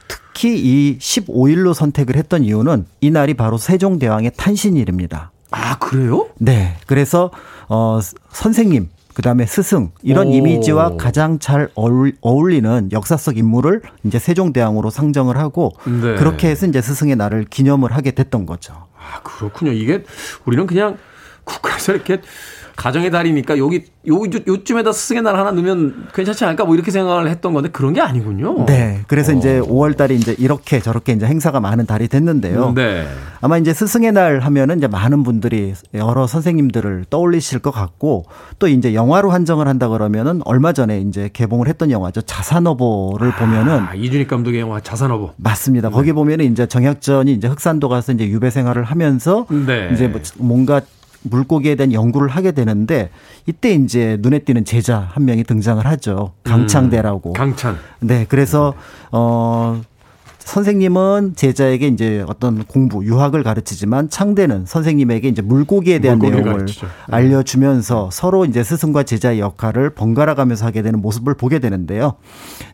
특히 0.08 0.58
이 0.58 0.97
15일로 0.99 1.74
선택을 1.74 2.16
했던 2.16 2.43
이유는 2.43 2.86
이 3.01 3.12
날이 3.12 3.34
바로 3.34 3.58
세종대왕의 3.58 4.32
탄신일입니다. 4.38 5.32
아, 5.51 5.78
그래요? 5.80 6.28
네. 6.38 6.76
그래서 6.86 7.32
어 7.70 7.99
선생님 8.32 8.89
그 9.18 9.24
다음에 9.24 9.47
스승 9.47 9.89
이런 10.03 10.28
오. 10.28 10.32
이미지와 10.32 10.95
가장 10.97 11.39
잘 11.39 11.70
어울, 11.74 12.14
어울리는 12.22 12.89
역사 12.91 13.18
속 13.18 13.38
인물을 13.38 13.82
이제 14.03 14.20
세종대왕으로 14.20 14.91
상정을 14.91 15.38
하고 15.38 15.74
네. 15.86 16.14
그렇게 16.16 16.49
해서 16.49 16.68
이제 16.68 16.84
스승의 16.84 17.16
날을 17.16 17.45
기념을 17.45 17.93
하게 17.93 18.12
됐던 18.12 18.45
거죠. 18.45 18.74
아, 18.95 19.22
그렇군요. 19.24 19.72
이게 19.72 20.03
우리는 20.45 20.68
그냥 20.68 20.97
국가에서 21.45 21.93
이렇게 21.93 22.22
가정의 22.78 23.10
달이니까 23.10 23.58
여기 23.58 23.86
요 24.08 24.22
요쯤에다 24.48 24.94
스승의 24.94 25.24
날 25.24 25.36
하나 25.36 25.52
넣으면 25.52 26.08
괜찮지 26.14 26.46
않을까 26.46 26.64
뭐 26.64 26.76
이렇게 26.76 26.92
생각을 26.92 27.28
했던 27.28 27.52
건데 27.54 27.70
그런 27.70 27.92
게 27.92 28.02
아니군요. 28.02 28.68
네. 28.68 29.02
그래서 29.08 29.34
어. 29.34 29.36
이제 29.36 29.60
5월 29.60 29.98
달이 29.98 30.16
이제 30.16 30.36
이렇게 30.38 30.80
저렇게 30.80 31.14
이제 31.14 31.26
행사가 31.26 31.60
많은 31.60 31.88
달이 31.88 32.08
됐는데요. 32.08 32.74
네. 32.76 33.08
아마 33.42 33.58
이제 33.58 33.74
스승의 33.74 34.12
날 34.12 34.40
하면은 34.40 34.78
이제 34.78 34.88
많은 34.88 35.24
분들이 35.24 35.74
여러 35.96 36.28
선생님들을 36.28 37.06
떠올리실 37.10 37.60
것 37.60 37.72
같고 37.72 38.26
또 38.60 38.68
이제 38.68 38.94
영화로 38.94 39.32
한정을 39.32 39.68
한다 39.68 39.90
그러면은 39.90 40.42
얼마 40.46 40.72
전에 40.72 41.02
이제 41.02 41.32
개봉을 41.34 41.68
했던 41.68 41.90
영화죠. 41.90 42.22
자산어보를 42.22 43.32
보면은 43.32 43.80
아, 43.80 43.96
이준익 43.96 44.28
감독의 44.28 44.60
영화 44.60 44.80
자산어보. 44.80 45.32
맞습니다. 45.38 45.90
거기 45.90 46.14
보면은 46.14 46.46
이제 46.46 46.68
정약전이 46.68 47.34
이제 47.34 47.48
흑산도 47.48 47.90
가서 47.90 48.12
이제 48.12 48.28
유배 48.28 48.52
생활을 48.52 48.84
하면서 48.84 49.48
네. 49.50 49.90
이제 49.92 50.08
뭐 50.08 50.22
뭔가 50.38 50.82
물고기에 51.30 51.76
대한 51.76 51.94
연구를 51.94 52.30
하게 52.30 52.52
되는데 52.52 53.10
이때 53.46 53.74
이제 53.74 54.18
눈에 54.22 54.40
띄는 54.40 54.66
제자 54.66 55.00
한 55.00 55.26
명이 55.26 55.44
등장을 55.44 55.86
하죠. 55.86 56.34
강창대라고. 56.44 57.34
강찬. 57.34 57.78
네, 58.00 58.26
그래서 58.28 58.74
어 59.12 59.82
선생님은 60.48 61.34
제자에게 61.36 61.88
이제 61.88 62.24
어떤 62.26 62.64
공부, 62.64 63.04
유학을 63.04 63.44
가르치지만 63.44 64.10
창대는 64.10 64.66
선생님에게 64.66 65.28
이제 65.28 65.42
물고기에 65.42 66.00
대한 66.00 66.20
내용을 66.20 66.42
가르치죠. 66.42 66.86
네. 66.86 66.92
알려주면서 67.16 68.10
서로 68.14 68.46
이제 68.46 68.64
스승과 68.64 69.04
제자의 69.04 69.42
역할을 69.42 69.90
번갈아 69.90 70.36
가면서 70.36 70.66
하게 70.66 70.84
되는 70.84 71.02
모습을 71.02 71.34
보게 71.34 71.60
되는데요. 71.60 72.14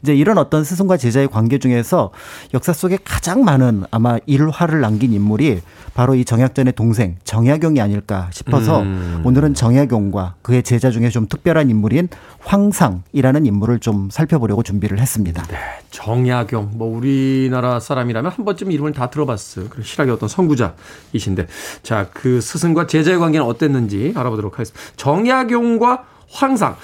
이제 0.04 0.14
이런 0.14 0.38
어떤 0.38 0.64
스승과 0.64 0.98
제자의 0.98 1.28
관계 1.28 1.58
중에서 1.58 2.12
역사 2.54 2.74
속에 2.74 3.00
가장 3.04 3.44
많은 3.44 3.86
아마 3.90 4.20
일화를 4.28 4.80
남긴 4.80 5.12
인물이 5.12 5.62
바로 5.94 6.16
이 6.16 6.26
정약전의 6.26 6.74
동생 6.74 7.18
정약용이 7.24 7.80
아닐까 7.82 8.30
싶어서 8.32 8.82
음. 8.82 9.22
오늘은 9.26 9.54
정약용과 9.54 10.36
그의 10.42 10.64
제자 10.64 10.90
중에 10.90 11.10
좀 11.10 11.28
특별한 11.28 11.70
인물인 11.70 12.08
황상이라는 12.40 13.46
인물을 13.46 13.80
좀 13.80 14.10
살펴보려고 14.10 14.64
준비를 14.64 15.00
했습니다. 15.00 15.44
정약용 15.92 16.72
뭐 16.76 16.96
우리나라 16.98 17.80
사람이라면 17.80 18.32
한 18.32 18.46
번쯤 18.46 18.72
이름을 18.72 18.94
다 18.94 19.10
들어봤을 19.10 19.70
그런 19.70 19.84
실학의 19.84 20.14
어떤 20.14 20.30
선구자이신데 20.30 21.48
자 21.84 22.04
그 22.14 22.42
스승과 22.42 22.88
제자의 22.88 23.18
관계는 23.20 23.46
어땠는지 23.46 24.14
알아보도록 24.16 24.54
하겠습니다. 24.54 24.80
정약용과 24.98 26.06
황상 26.30 26.76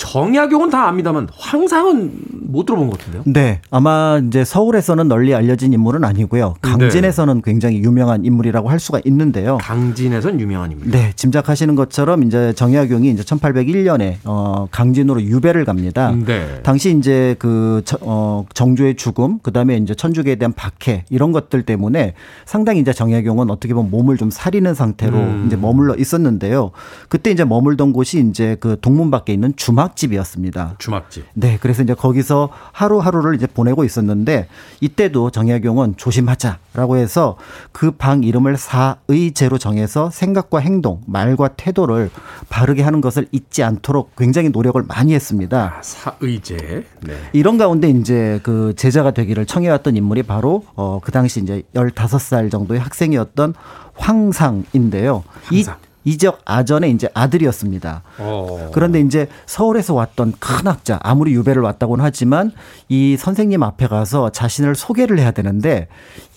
정약용은 0.00 0.70
다 0.70 0.88
압니다만 0.88 1.28
황상은 1.36 2.10
못 2.30 2.64
들어본 2.64 2.88
것 2.88 2.98
같은데요. 2.98 3.22
네, 3.26 3.60
아마 3.70 4.18
이제 4.26 4.44
서울에서는 4.46 5.06
널리 5.08 5.34
알려진 5.34 5.74
인물은 5.74 6.04
아니고요. 6.04 6.54
강진에서는 6.62 7.42
굉장히 7.42 7.80
유명한 7.80 8.24
인물이라고 8.24 8.70
할 8.70 8.80
수가 8.80 9.00
있는데요. 9.04 9.58
강진에선 9.60 10.40
유명한 10.40 10.72
인물. 10.72 10.90
네, 10.90 11.12
짐작하시는 11.16 11.74
것처럼 11.76 12.22
이제 12.22 12.54
정약용이 12.54 13.10
이제 13.10 13.22
1801년에 13.22 14.16
어 14.24 14.66
강진으로 14.70 15.20
유배를 15.22 15.66
갑니다. 15.66 16.12
네. 16.24 16.60
당시 16.62 16.96
이제 16.96 17.36
그 17.38 17.82
저- 17.84 17.98
어, 18.00 18.46
정조의 18.54 18.96
죽음, 18.96 19.38
그 19.42 19.52
다음에 19.52 19.76
이제 19.76 19.94
천주교에 19.94 20.36
대한 20.36 20.54
박해 20.54 21.04
이런 21.10 21.30
것들 21.32 21.62
때문에 21.64 22.14
상당히 22.46 22.80
이제 22.80 22.94
정약용은 22.94 23.50
어떻게 23.50 23.74
보면 23.74 23.90
몸을 23.90 24.16
좀 24.16 24.30
사리는 24.30 24.72
상태로 24.74 25.16
음. 25.18 25.44
이제 25.46 25.56
머물러 25.56 25.94
있었는데요. 25.94 26.70
그때 27.10 27.30
이제 27.30 27.44
머물던 27.44 27.92
곳이 27.92 28.24
이제 28.30 28.56
그 28.60 28.78
동문 28.80 29.10
밖에 29.10 29.34
있는 29.34 29.52
주막 29.56 29.89
집이었습니다. 29.96 30.76
주막집. 30.78 31.26
네, 31.34 31.58
그래서 31.60 31.82
이제 31.82 31.94
거기서 31.94 32.50
하루하루를 32.72 33.34
이제 33.34 33.46
보내고 33.46 33.84
있었는데 33.84 34.48
이때도 34.80 35.30
정약용은 35.30 35.96
조심하자라고 35.96 36.96
해서 36.96 37.36
그 37.72 37.90
방 38.00 38.22
이름을 38.24 38.56
사의제로 38.56 39.58
정해서 39.58 40.08
생각과 40.10 40.60
행동, 40.60 41.02
말과 41.06 41.48
태도를 41.48 42.10
바르게 42.48 42.82
하는 42.82 43.00
것을 43.02 43.26
잊지 43.30 43.62
않도록 43.62 44.16
굉장히 44.16 44.48
노력을 44.48 44.82
많이 44.88 45.12
했습니다. 45.12 45.78
사의제. 45.82 46.84
네. 47.02 47.16
이런 47.32 47.58
가운데 47.58 47.90
이제 47.90 48.40
그 48.42 48.72
제자가 48.76 49.10
되기를 49.10 49.44
청해왔던 49.46 49.96
인물이 49.96 50.22
바로 50.22 50.64
어 50.74 51.00
그 51.02 51.12
당시 51.12 51.40
이제 51.40 51.62
15살 51.74 52.50
정도의 52.50 52.80
학생이었던 52.80 53.54
황상인데요. 53.94 55.24
황상. 55.44 55.74
이 55.76 55.89
이적 56.04 56.40
아전의 56.44 56.92
이제 56.92 57.08
아들이었습니다. 57.14 58.02
어. 58.18 58.70
그런데 58.72 59.00
이제 59.00 59.28
서울에서 59.46 59.94
왔던 59.94 60.34
큰 60.38 60.66
학자, 60.66 60.98
아무리 61.02 61.32
유배를 61.32 61.62
왔다고는 61.62 62.04
하지만 62.04 62.52
이 62.88 63.16
선생님 63.18 63.62
앞에 63.62 63.86
가서 63.86 64.30
자신을 64.30 64.74
소개를 64.74 65.18
해야 65.18 65.30
되는데 65.30 65.88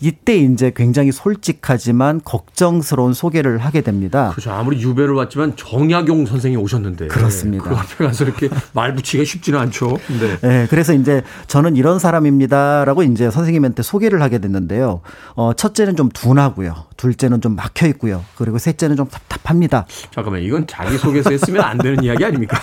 이때 0.02 0.36
이제 0.36 0.74
굉장히 0.76 1.12
솔직하지만 1.12 2.22
걱정스러운 2.26 3.14
소개를 3.14 3.58
하게 3.60 3.82
됩니다. 3.82 4.32
그렇죠. 4.32 4.52
아무리 4.52 4.82
유배를 4.82 5.14
왔지만 5.14 5.56
정약용 5.56 6.26
선생이 6.26 6.58
오셨는데 6.58 7.08
그렇습니다. 7.08 7.64
그 7.64 7.76
앞에 7.76 8.06
가서 8.06 8.26
이렇게 8.26 8.50
말 8.74 8.94
붙이기가 8.96 9.24
쉽지는 9.24 9.60
않죠. 9.60 9.98
네. 10.20 10.38
네, 10.42 10.68
그래서 10.70 10.94
이제 10.94 11.24
저는 11.48 11.76
이런 11.78 12.00
사람입니다라고 12.00 13.04
이제 13.04 13.32
선생님한테 13.32 13.82
소개를 13.84 14.22
하게 14.22 14.40
됐는데요. 14.40 15.02
어, 15.36 15.54
첫째는 15.54 15.96
좀 15.96 16.10
둔하고요. 16.10 16.76
둘째는 16.98 17.42
좀 17.42 17.56
막혀 17.56 17.88
있고요. 17.88 18.24
그리고 18.36 18.58
셋째는 18.58 18.96
좀 18.96 19.08
답답 19.08 19.44
합니다. 19.54 19.86
잠깐만 20.12 20.42
이건 20.42 20.68
자기 20.68 20.98
소개서 20.98 21.30
했으면 21.30 21.64
안 21.64 21.78
되는 21.78 22.04
이야기 22.04 22.26
아닙니까? 22.26 22.58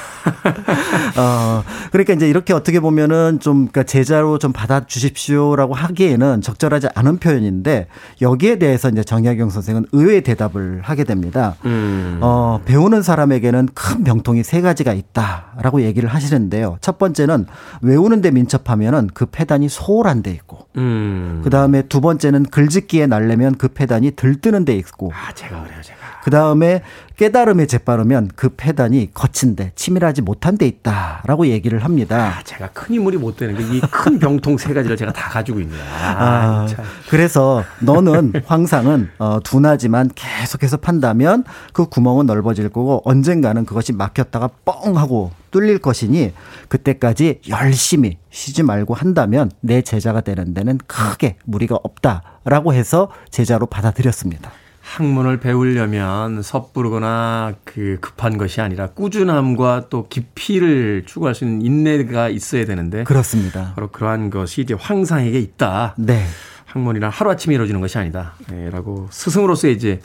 어, 1.16 1.62
그러니까 1.92 2.12
이제 2.14 2.28
이렇게 2.28 2.52
어떻게 2.52 2.80
보면은 2.80 3.38
좀 3.40 3.68
그러니까 3.68 3.84
제자로 3.84 4.38
좀 4.38 4.52
받아 4.52 4.84
주십시오라고 4.86 5.74
하기에는 5.74 6.40
적절하지 6.42 6.88
않은 6.94 7.18
표현인데 7.18 7.86
여기에 8.20 8.58
대해서 8.58 8.88
이제 8.88 9.02
정약용 9.02 9.50
선생은 9.50 9.86
의외의 9.92 10.22
대답을 10.22 10.80
하게 10.82 11.04
됩니다. 11.04 11.54
음. 11.64 12.18
어, 12.20 12.60
배우는 12.64 13.02
사람에게는 13.02 13.68
큰 13.74 14.04
병통이 14.04 14.42
세 14.42 14.60
가지가 14.60 14.92
있다라고 14.92 15.82
얘기를 15.82 16.08
하시는데요. 16.08 16.78
첫 16.80 16.98
번째는 16.98 17.46
외우는 17.82 18.20
데 18.20 18.30
민첩하면은 18.30 19.10
그 19.14 19.26
패단이 19.26 19.68
소홀한 19.68 20.22
데 20.22 20.30
있고 20.32 20.66
음. 20.76 21.40
그 21.44 21.50
다음에 21.50 21.82
두 21.82 22.00
번째는 22.00 22.44
글짓기에 22.44 23.06
날려면 23.06 23.54
그 23.56 23.68
패단이 23.68 24.12
들뜨는 24.12 24.64
데 24.64 24.74
있고 24.76 25.12
아 25.14 25.32
제가 25.32 25.62
그래요 25.62 25.80
제가. 25.82 25.98
그 26.22 26.30
다음에 26.30 26.79
깨달음에 27.16 27.66
재빠르면 27.66 28.30
그 28.36 28.50
패단이 28.50 29.10
거친데 29.14 29.72
치밀하지 29.74 30.22
못한 30.22 30.56
데 30.58 30.66
있다라고 30.66 31.46
얘기를 31.48 31.84
합니다. 31.84 32.34
아 32.38 32.42
제가 32.42 32.68
큰 32.72 32.94
인물이 32.94 33.16
못 33.18 33.36
되는 33.36 33.56
게 33.56 33.62
이 33.62 33.80
큰 33.90 34.18
병통 34.18 34.58
세 34.58 34.72
가지를 34.74 34.96
제가 34.96 35.12
다 35.12 35.28
가지고 35.30 35.60
있네요. 35.60 35.80
아, 35.82 36.64
아, 36.64 36.66
참. 36.66 36.84
그래서 37.08 37.64
너는 37.80 38.32
황상은 38.46 39.10
어, 39.18 39.40
둔하지만 39.42 40.10
계속해서 40.14 40.78
판다면 40.78 41.44
그 41.72 41.86
구멍은 41.86 42.26
넓어질 42.26 42.68
거고 42.68 43.02
언젠가는 43.04 43.64
그것이 43.64 43.92
막혔다가 43.92 44.48
뻥 44.64 44.96
하고 44.96 45.32
뚫릴 45.50 45.78
것이니 45.78 46.32
그때까지 46.68 47.40
열심히 47.48 48.18
쉬지 48.30 48.62
말고 48.62 48.94
한다면 48.94 49.50
내 49.60 49.82
제자가 49.82 50.20
되는 50.20 50.54
데는 50.54 50.78
크게 50.86 51.36
무리가 51.44 51.78
없다라고 51.82 52.72
해서 52.72 53.10
제자로 53.30 53.66
받아들였습니다. 53.66 54.50
학문을 54.90 55.38
배우려면 55.38 56.42
섣부르거나 56.42 57.54
그 57.62 57.98
급한 58.00 58.36
것이 58.38 58.60
아니라 58.60 58.88
꾸준함과 58.88 59.86
또 59.88 60.08
깊이를 60.08 61.04
추구할 61.06 61.36
수 61.36 61.44
있는 61.44 61.62
인내가 61.64 62.28
있어야 62.28 62.64
되는데 62.64 63.04
그렇습니다. 63.04 63.72
바로 63.76 63.88
그러한 63.88 64.30
것이 64.30 64.62
이제 64.62 64.74
황상에게 64.74 65.38
있다. 65.38 65.94
네. 65.96 66.24
학문이란 66.66 67.10
하루아침에 67.12 67.54
이루어지는 67.54 67.80
것이 67.80 67.98
아니다. 67.98 68.34
네, 68.50 68.68
라고 68.70 69.06
스승으로서 69.10 69.68
이제 69.68 70.00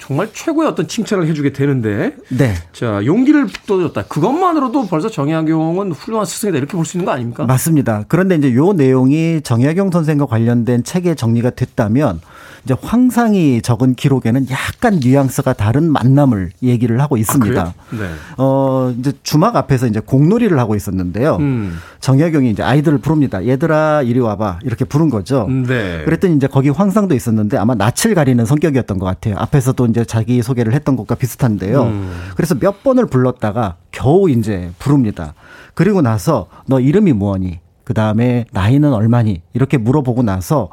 정말 0.00 0.30
최고의 0.32 0.66
어떤 0.66 0.88
칭찬을 0.88 1.26
해주게 1.26 1.52
되는데 1.52 2.16
네. 2.30 2.54
자 2.72 3.04
용기를 3.04 3.48
북돋았다. 3.48 4.04
그것만으로도 4.08 4.86
벌써 4.86 5.10
정약용은 5.10 5.92
훌륭한 5.92 6.24
스승이다 6.24 6.56
이렇게 6.56 6.72
볼 6.72 6.86
수 6.86 6.96
있는 6.96 7.04
거 7.04 7.12
아닙니까? 7.12 7.44
맞습니다. 7.44 8.04
그런데 8.08 8.36
이제 8.36 8.54
요 8.54 8.72
내용이 8.72 9.42
정약용 9.42 9.90
선생과 9.90 10.24
관련된 10.24 10.84
책에 10.84 11.14
정리가 11.14 11.50
됐다면 11.50 12.22
이제 12.64 12.74
황상이 12.80 13.62
적은 13.62 13.94
기록에는 13.94 14.46
약간 14.50 15.00
뉘앙스가 15.02 15.54
다른 15.54 15.90
만남을 15.90 16.50
얘기를 16.62 17.00
하고 17.00 17.16
있습니다. 17.16 17.60
아? 17.62 17.74
네. 17.90 18.10
어, 18.36 18.94
이제 18.98 19.12
주막 19.22 19.56
앞에서 19.56 19.86
이제 19.86 20.00
공놀이를 20.00 20.58
하고 20.58 20.74
있었는데요. 20.74 21.36
음. 21.36 21.78
정약용이 22.00 22.50
이제 22.50 22.62
아이들을 22.62 22.98
부릅니다. 22.98 23.46
얘들아, 23.46 24.02
이리 24.02 24.20
와봐. 24.20 24.60
이렇게 24.64 24.84
부른 24.84 25.10
거죠. 25.10 25.46
네. 25.48 26.02
그랬더니 26.04 26.36
이제 26.36 26.46
거기 26.46 26.68
황상도 26.68 27.14
있었는데 27.14 27.56
아마 27.56 27.74
낯을 27.74 28.14
가리는 28.14 28.44
성격이었던 28.44 28.98
것 28.98 29.06
같아요. 29.06 29.36
앞에서도 29.38 29.86
이제 29.86 30.04
자기 30.04 30.42
소개를 30.42 30.74
했던 30.74 30.96
것과 30.96 31.14
비슷한데요. 31.14 31.82
음. 31.82 32.12
그래서 32.36 32.54
몇 32.54 32.82
번을 32.82 33.06
불렀다가 33.06 33.76
겨우 33.90 34.30
이제 34.30 34.70
부릅니다. 34.78 35.34
그리고 35.74 36.02
나서 36.02 36.46
너 36.66 36.80
이름이 36.80 37.12
뭐니? 37.14 37.60
그 37.84 37.94
다음에 37.94 38.44
나이는 38.52 38.92
얼마니? 38.92 39.42
이렇게 39.52 39.76
물어보고 39.76 40.22
나서 40.22 40.68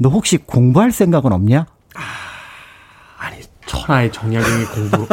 너 0.00 0.08
혹시 0.08 0.38
공부할 0.38 0.92
생각은 0.92 1.30
없냐? 1.30 1.66
아니 3.18 3.42
천하의 3.66 4.10
정약용이 4.10 4.64
공부 4.64 5.06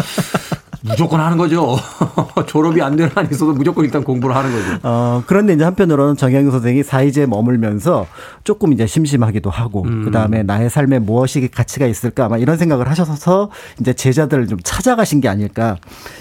무조건 0.83 1.19
하는 1.19 1.37
거죠. 1.37 1.75
졸업이 2.47 2.81
안 2.81 2.95
되는 2.95 3.11
한 3.15 3.25
있어도 3.31 3.53
무조건 3.53 3.85
일단 3.85 4.03
공부를 4.03 4.35
하는 4.35 4.51
거죠. 4.51 4.79
어, 4.83 5.23
그런데 5.25 5.53
이제 5.53 5.63
한편으로는 5.63 6.17
정영희 6.17 6.51
선생이 6.51 6.83
사이즈에 6.83 7.25
머물면서 7.25 8.07
조금 8.43 8.73
이제 8.73 8.85
심심하기도 8.85 9.49
하고, 9.49 9.83
음. 9.83 10.05
그 10.05 10.11
다음에 10.11 10.43
나의 10.43 10.69
삶에 10.69 10.99
무엇이 10.99 11.47
가치가 11.49 11.85
있을까, 11.85 12.25
아마 12.25 12.37
이런 12.37 12.57
생각을 12.57 12.89
하셔서 12.89 13.49
이제 13.79 13.93
제자들을 13.93 14.47
좀 14.47 14.59
찾아가신 14.63 15.21
게 15.21 15.27
아닐까, 15.27 15.77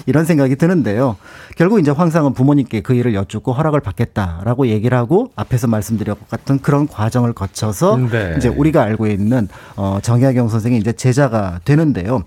이런 0.07 0.25
생각이 0.25 0.57
드는데요. 0.57 1.17
결국 1.57 1.81
이제 1.81 1.91
황상은 1.91 2.35
부모님께 2.35 2.81
그 2.81 2.95
일을 2.95 3.15
여쭙고 3.15 3.53
허락을 3.53 3.81
받겠다라고 3.81 4.69
얘기를 4.69 4.97
하고, 4.97 5.31
앞에서 5.37 5.67
말씀드렸 5.67 6.29
같은 6.29 6.61
그런 6.61 6.89
과정을 6.89 7.33
거쳐서, 7.33 7.97
네. 8.11 8.35
이제 8.37 8.49
우리가 8.49 8.83
알고 8.83 9.07
있는, 9.07 9.49
어, 9.77 9.99
정약용 10.03 10.49
선생이 10.49 10.79
이제 10.79 10.93
제자가 10.93 11.61
되는데요. 11.65 12.23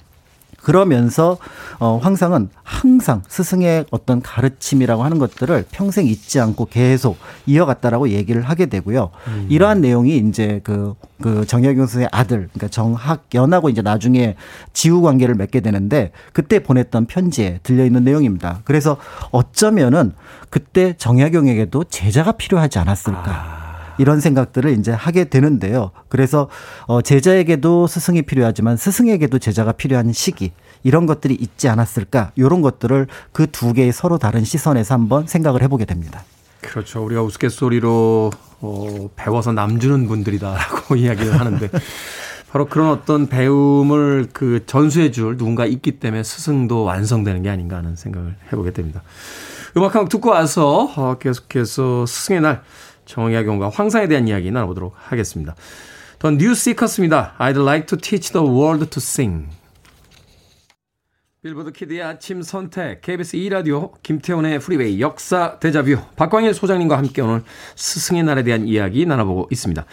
그러면서 0.70 1.39
어 1.80 1.97
황상은 1.97 2.49
항상 2.61 3.24
스승의 3.28 3.86
어떤 3.89 4.22
가르침이라고 4.22 5.03
하는 5.03 5.17
것들을 5.17 5.65
평생 5.72 6.05
잊지 6.05 6.39
않고 6.39 6.65
계속 6.65 7.17
이어갔다라고 7.47 8.09
얘기를 8.09 8.43
하게 8.43 8.67
되고요. 8.67 9.09
음. 9.30 9.47
이러한 9.49 9.82
내용이 9.82 10.17
이제 10.17 10.61
그, 10.63 10.93
그 11.24 11.43
정혁용 11.47 11.88
선생의 11.88 12.09
아들, 12.11 12.49
그러니까 12.53 12.67
정학연하고 12.67 13.70
이제 13.70 13.82
나중에 13.82 14.36
지우 14.72 15.01
관계를 15.01 15.34
맺게 15.34 15.61
되는데 15.61 16.11
그때 16.34 16.59
보냈던 16.59 17.07
편지에 17.07 17.61
들려 17.63 17.84
있는 17.84 18.03
내용입니다. 18.03 18.61
그래서 18.63 18.97
어쩌면은 19.32 20.13
그때 20.51 20.93
정약용에게도 20.97 21.86
제자가 21.86 22.34
필요하지 22.34 22.78
않았을까. 22.78 23.32
아. 23.32 23.59
이런 24.00 24.20
생각들을 24.22 24.72
이제 24.80 24.91
하게 24.91 25.26
되는데요. 25.26 25.91
그래서 26.08 26.50
어 26.88 27.02
제자에게도 27.02 27.86
스승이 27.88 28.24
필요하지만 28.24 28.78
스승에게도 28.78 29.38
제자가 29.39 29.74
필요한 29.74 30.12
시기 30.14 30.52
이런 30.84 31.06
것들이 31.06 31.36
있지 31.36 31.68
않았을까? 31.70 32.32
이런 32.36 32.62
것들을 32.62 33.08
그 33.34 33.45
두 33.52 33.74
개의 33.74 33.91
서로 33.91 34.18
다른 34.18 34.43
시선에서 34.43 34.93
한번 34.95 35.28
생각을 35.28 35.62
해보게 35.64 35.86
됩니다. 35.86 36.24
그렇죠. 36.62 37.04
우리가 37.04 37.22
우스갯소리로 37.24 38.32
어, 38.62 39.10
배워서 39.16 39.52
남주는 39.52 40.08
분들이다라고 40.08 40.95
이야기를 40.97 41.39
하는데 41.39 41.70
바로 42.52 42.66
그런 42.68 42.89
어떤 42.89 43.28
배움을 43.28 44.28
그 44.34 44.64
전수해 44.66 45.12
줄 45.12 45.38
누군가 45.38 45.66
있기 45.66 46.00
때문에 46.00 46.24
스승도 46.24 46.84
완성되는 46.84 47.43
게 47.43 47.50
아닌가 47.50 47.78
하는 47.78 47.95
생각을 47.95 48.36
해보게 48.52 48.72
됩니다. 48.72 49.04
음악 49.78 49.93
한 49.95 50.02
곡 50.04 50.10
듣고 50.10 50.30
와서 50.32 50.89
어, 50.95 51.18
계속해서 51.20 52.06
스승의 52.06 52.41
날 52.41 52.64
정약용과 53.10 53.70
황상에 53.70 54.07
대한 54.07 54.28
이야기 54.28 54.51
나눠보도록 54.51 54.93
하겠습니다. 54.95 55.55
더 56.20 56.30
뉴시커스입니다. 56.32 57.36
I'd 57.39 57.60
like 57.60 57.88
to 57.88 57.97
teach 57.97 58.32
the 58.32 58.45
world 58.45 58.86
to 58.86 58.99
sing. 58.99 59.47
빌보드 61.41 61.72
kid의 61.72 62.03
아침 62.03 62.41
선택 62.43 63.01
KBS 63.01 63.38
2라디오 63.38 63.93
김태훈의 64.03 64.60
프리웨이 64.60 64.99
역사 64.99 65.57
데자뷰 65.57 65.97
박광일 66.18 66.53
소장님과 66.53 66.97
함께 66.97 67.22
오늘 67.22 67.43
스승의 67.76 68.24
날에 68.24 68.43
대한 68.43 68.68
이야기 68.68 69.05
나눠보고 69.05 69.47
있습니다. 69.49 69.86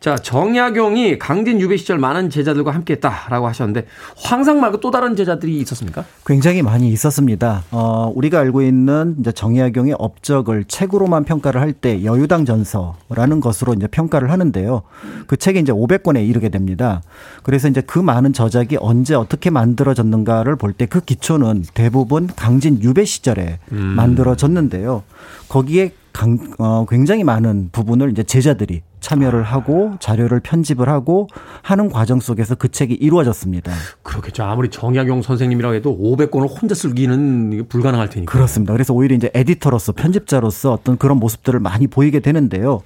자, 0.00 0.16
정약용이 0.16 1.18
강진 1.18 1.60
유배 1.60 1.76
시절 1.78 1.98
많은 1.98 2.28
제자들과 2.28 2.72
함께 2.72 2.94
했다라고 2.94 3.46
하셨는데 3.48 3.86
황상 4.16 4.60
말고 4.60 4.80
또 4.80 4.90
다른 4.90 5.16
제자들이 5.16 5.58
있었습니까? 5.60 6.04
굉장히 6.26 6.60
많이 6.62 6.88
있었습니다. 6.90 7.62
어, 7.70 8.12
우리가 8.14 8.38
알고 8.40 8.60
있는 8.62 9.16
이제 9.18 9.32
정약용의 9.32 9.94
업적을 9.98 10.64
책으로만 10.64 11.24
평가를 11.24 11.60
할 11.60 11.74
때 11.74 12.04
여유당 12.04 12.44
전서라는 12.44 13.40
것으로 13.40 13.74
이제 13.74 13.86
평가를 13.88 14.30
하는데요. 14.30 14.82
그 15.26 15.36
책이 15.36 15.58
이제 15.58 15.72
500권에 15.72 16.26
이르게 16.28 16.50
됩니다. 16.50 17.02
그래서 17.42 17.66
이제 17.68 17.80
그 17.80 17.98
많은 17.98 18.32
저작이 18.32 18.76
언제 18.78 19.14
어떻게 19.14 19.50
만들어졌는가를 19.50 20.56
볼 20.56 20.72
때 20.74 20.86
그 20.86 21.00
기초는 21.00 21.64
대부분 21.74 22.26
강진 22.36 22.80
유배 22.82 23.04
시절에 23.04 23.58
음. 23.72 23.78
만들어졌는데요. 23.96 25.02
거기에 25.48 25.92
강, 26.12 26.38
어, 26.58 26.86
굉장히 26.88 27.24
많은 27.24 27.70
부분을 27.72 28.10
이제 28.10 28.22
제자들이 28.22 28.82
참여를 29.04 29.42
하고 29.42 29.92
자료를 30.00 30.40
편집을 30.40 30.88
하고 30.88 31.28
하는 31.60 31.90
과정 31.90 32.20
속에서 32.20 32.54
그 32.54 32.70
책이 32.70 32.94
이루어졌습니다. 32.94 33.70
그렇겠죠. 34.02 34.44
아무리 34.44 34.70
정약용 34.70 35.20
선생님이라고 35.20 35.74
해도 35.74 35.98
500권을 36.00 36.48
혼자 36.48 36.74
쓰기는 36.74 37.66
불가능할 37.68 38.08
테니까. 38.08 38.32
그렇습니다. 38.32 38.72
그래서 38.72 38.94
오히려 38.94 39.14
이제 39.14 39.30
에디터로서 39.34 39.92
편집자로서 39.92 40.72
어떤 40.72 40.96
그런 40.96 41.18
모습들을 41.18 41.60
많이 41.60 41.86
보이게 41.86 42.20
되는데요. 42.20 42.80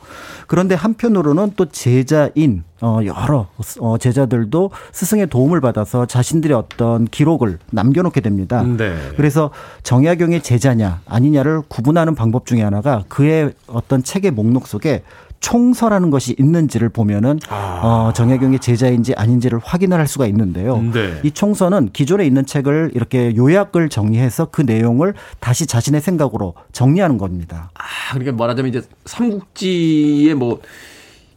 그런데 0.49 0.75
한편으로는 0.75 1.53
또 1.55 1.67
제자인 1.67 2.65
어 2.81 3.01
여러 3.05 3.49
어 3.81 3.99
제자들도 3.99 4.71
스승의 4.93 5.29
도움을 5.29 5.61
받아서 5.61 6.07
자신들의 6.07 6.57
어떤 6.57 7.07
기록을 7.07 7.59
남겨놓게 7.71 8.21
됩니다. 8.21 8.63
네. 8.63 8.95
그래서 9.17 9.51
정약용의 9.83 10.43
제자냐 10.43 11.01
아니냐를 11.07 11.63
구분하는 11.69 12.15
방법 12.15 12.47
중에 12.47 12.63
하나가 12.63 13.05
그의 13.09 13.53
어떤 13.67 14.03
책의 14.03 14.31
목록 14.31 14.69
속에 14.69 15.03
총서라는 15.41 16.11
것이 16.11 16.35
있는지를 16.39 16.89
보면은 16.89 17.39
아. 17.49 17.81
어, 17.83 18.13
정혜경의 18.13 18.59
제자인지 18.59 19.15
아닌지를 19.15 19.61
확인을 19.63 19.99
할 19.99 20.07
수가 20.07 20.27
있는데요. 20.27 20.81
네. 20.93 21.21
이 21.23 21.31
총서는 21.31 21.91
기존에 21.93 22.27
있는 22.27 22.45
책을 22.45 22.93
이렇게 22.95 23.35
요약을 23.37 23.89
정리해서 23.89 24.47
그 24.47 24.63
내용을 24.63 25.15
다시 25.41 25.67
자신의 25.67 26.01
생각으로 26.01 26.55
정리하는 26.73 27.19
겁니다. 27.19 27.71
아, 27.75 28.15
그러니까 28.15 28.33
말하자면 28.33 28.71
이제 28.71 28.83
삼국지의 29.05 30.35
뭐 30.35 30.61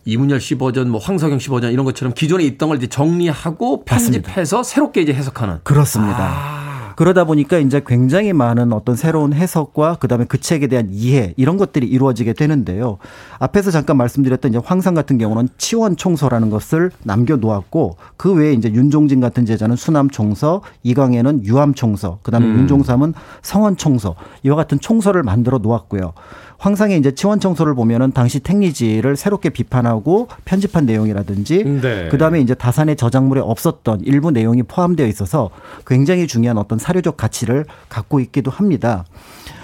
이문열 0.06 0.42
씨 0.42 0.56
버전, 0.56 0.90
뭐 0.90 1.00
황석영 1.00 1.40
씨 1.40 1.50
버전 1.50 1.72
이런 1.72 1.86
것처럼 1.86 2.14
기존에 2.14 2.44
있던 2.46 2.70
걸 2.70 2.78
이제 2.78 2.88
정리하고 2.88 3.86
편집해서 3.86 4.58
맞습니다. 4.58 4.64
새롭게 4.64 5.02
이제 5.02 5.14
해석하는. 5.14 5.60
그렇습니다. 5.64 6.18
아. 6.20 6.71
그러다 7.02 7.24
보니까 7.24 7.58
이제 7.58 7.82
굉장히 7.84 8.32
많은 8.32 8.72
어떤 8.74 8.96
새로운 8.96 9.34
해석과 9.34 9.96
그다음에 9.96 10.26
그 10.26 10.40
책에 10.40 10.68
대한 10.68 10.90
이해 10.92 11.34
이런 11.36 11.58
것들이 11.58 11.88
이루어지게 11.88 12.34
되는데요. 12.34 13.00
앞에서 13.40 13.72
잠깐 13.72 13.98
말씀드렸던 13.98 14.52
이제 14.52 14.62
황상 14.64 14.94
같은 14.94 15.18
경우는 15.18 15.50
치원 15.58 15.98
총서라는 15.98 16.52
것을 16.52 16.92
남겨 17.02 17.38
놓았고 17.38 17.98
그 18.18 18.32
외에 18.36 18.54
이제 18.54 18.72
윤종진 18.72 19.20
같은 19.20 19.48
제자는 19.48 19.78
수남 19.78 20.12
총서, 20.12 20.62
이광에는 20.84 21.44
유암 21.44 21.74
총서, 21.74 22.20
그다음에 22.22 22.46
음. 22.46 22.60
윤종삼은 22.60 23.16
성원 23.42 23.78
총서 23.78 24.14
이와 24.44 24.56
같은 24.56 24.80
총서를 24.80 25.24
만들어 25.24 25.58
놓았고요. 25.58 26.14
황상의 26.62 27.00
이제 27.00 27.12
치원 27.12 27.40
청소를 27.40 27.74
보면은 27.74 28.12
당시 28.12 28.40
택리지를 28.40 29.16
새롭게 29.16 29.50
비판하고 29.50 30.28
편집한 30.46 30.86
내용이라든지 30.86 31.64
네. 31.82 32.08
그다음에 32.10 32.40
이제 32.40 32.54
다산의 32.54 32.98
저작물에 32.98 33.42
없었던 33.42 34.02
일부 34.02 34.30
내용이 34.30 34.62
포함되어 34.62 35.08
있어서 35.08 35.50
굉장히 35.88 36.28
중요한 36.28 36.60
어떤 36.60 36.78
사료적 36.78 37.18
가치를 37.18 37.66
갖고 37.90 38.20
있기도 38.20 38.52
합니다. 38.52 39.06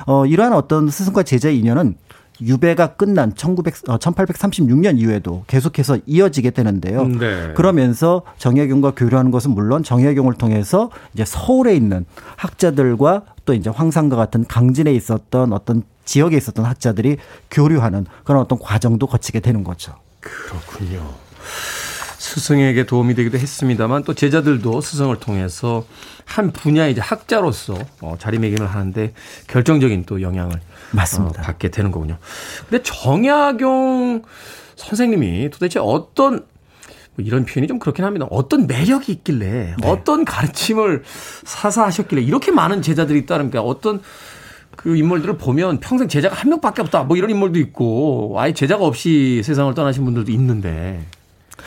어 0.08 0.26
이러한 0.26 0.54
어떤 0.54 0.90
스승과 0.90 1.22
제자의 1.22 1.60
인연은 1.60 1.96
유배가 2.42 2.96
끝난 2.96 3.36
1900, 3.36 3.74
1836년 3.84 5.00
이후에도 5.00 5.44
계속해서 5.48 6.00
이어지게 6.06 6.52
되는데요. 6.52 7.08
네. 7.08 7.54
그러면서 7.56 8.22
정약용과 8.38 8.92
교류하는 8.96 9.32
것은 9.32 9.52
물론 9.52 9.84
정약용을 9.84 10.36
통해서 10.36 10.92
이제 11.14 11.26
서울에 11.26 11.76
있는 11.76 12.06
학자들과 12.36 13.24
또 13.46 13.54
이제 13.54 13.70
황상과 13.70 14.16
같은 14.16 14.46
강진에 14.46 14.92
있었던 14.94 15.54
어떤 15.54 15.84
지역에 16.06 16.38
있었던 16.38 16.66
학자들이 16.66 17.18
교류하는 17.52 18.06
그런 18.24 18.42
어떤 18.42 18.60
과정도 18.60 19.08
거치게 19.08 19.40
되는 19.40 19.64
거죠. 19.64 19.96
그렇군요. 20.20 21.14
스승에게 22.18 22.86
도움이 22.86 23.16
되기도 23.16 23.38
했습니다만 23.38 24.04
또 24.04 24.14
제자들도 24.14 24.82
스승을 24.82 25.20
통해서 25.20 25.86
한 26.26 26.52
분야의 26.52 26.92
이제 26.92 27.02
학자로서 27.02 27.78
어, 28.02 28.16
자리매김을 28.20 28.68
하는데 28.68 29.14
결정적인 29.48 30.04
또 30.06 30.22
영향을 30.22 30.60
맞습니다. 30.92 31.42
어, 31.42 31.46
받게 31.46 31.70
되는 31.70 31.92
거군요. 31.92 32.18
근데 32.70 32.84
정약용 32.84 34.24
선생님이 34.76 35.50
도대체 35.50 35.80
어떤 35.80 36.46
뭐 37.16 37.26
이런 37.26 37.46
표현이 37.46 37.68
좀 37.68 37.80
그렇긴 37.80 38.06
합니다. 38.06 38.28
어떤 38.30 38.68
매력이 38.68 39.12
있길래 39.12 39.76
네. 39.80 39.90
어떤 39.90 40.24
가르침을 40.24 41.04
사사하셨길래 41.46 42.22
이렇게 42.22 42.52
많은 42.52 42.82
제자들이 42.82 43.20
있다는 43.20 43.50
게 43.50 43.58
어떤 43.58 44.02
그 44.76 44.96
인물들을 44.96 45.38
보면 45.38 45.80
평생 45.80 46.08
제자가 46.08 46.36
한 46.36 46.50
명밖에 46.50 46.84
없다. 46.84 47.04
뭐 47.04 47.18
이런 47.18 47.32
인물도 47.32 47.60
있고 47.60 48.36
아예 48.38 48.54
제자가 48.54 48.86
없이 48.86 49.42
세상을 49.44 49.74
떠나신 49.74 50.06
분들도 50.06 50.32
있는데. 50.32 51.04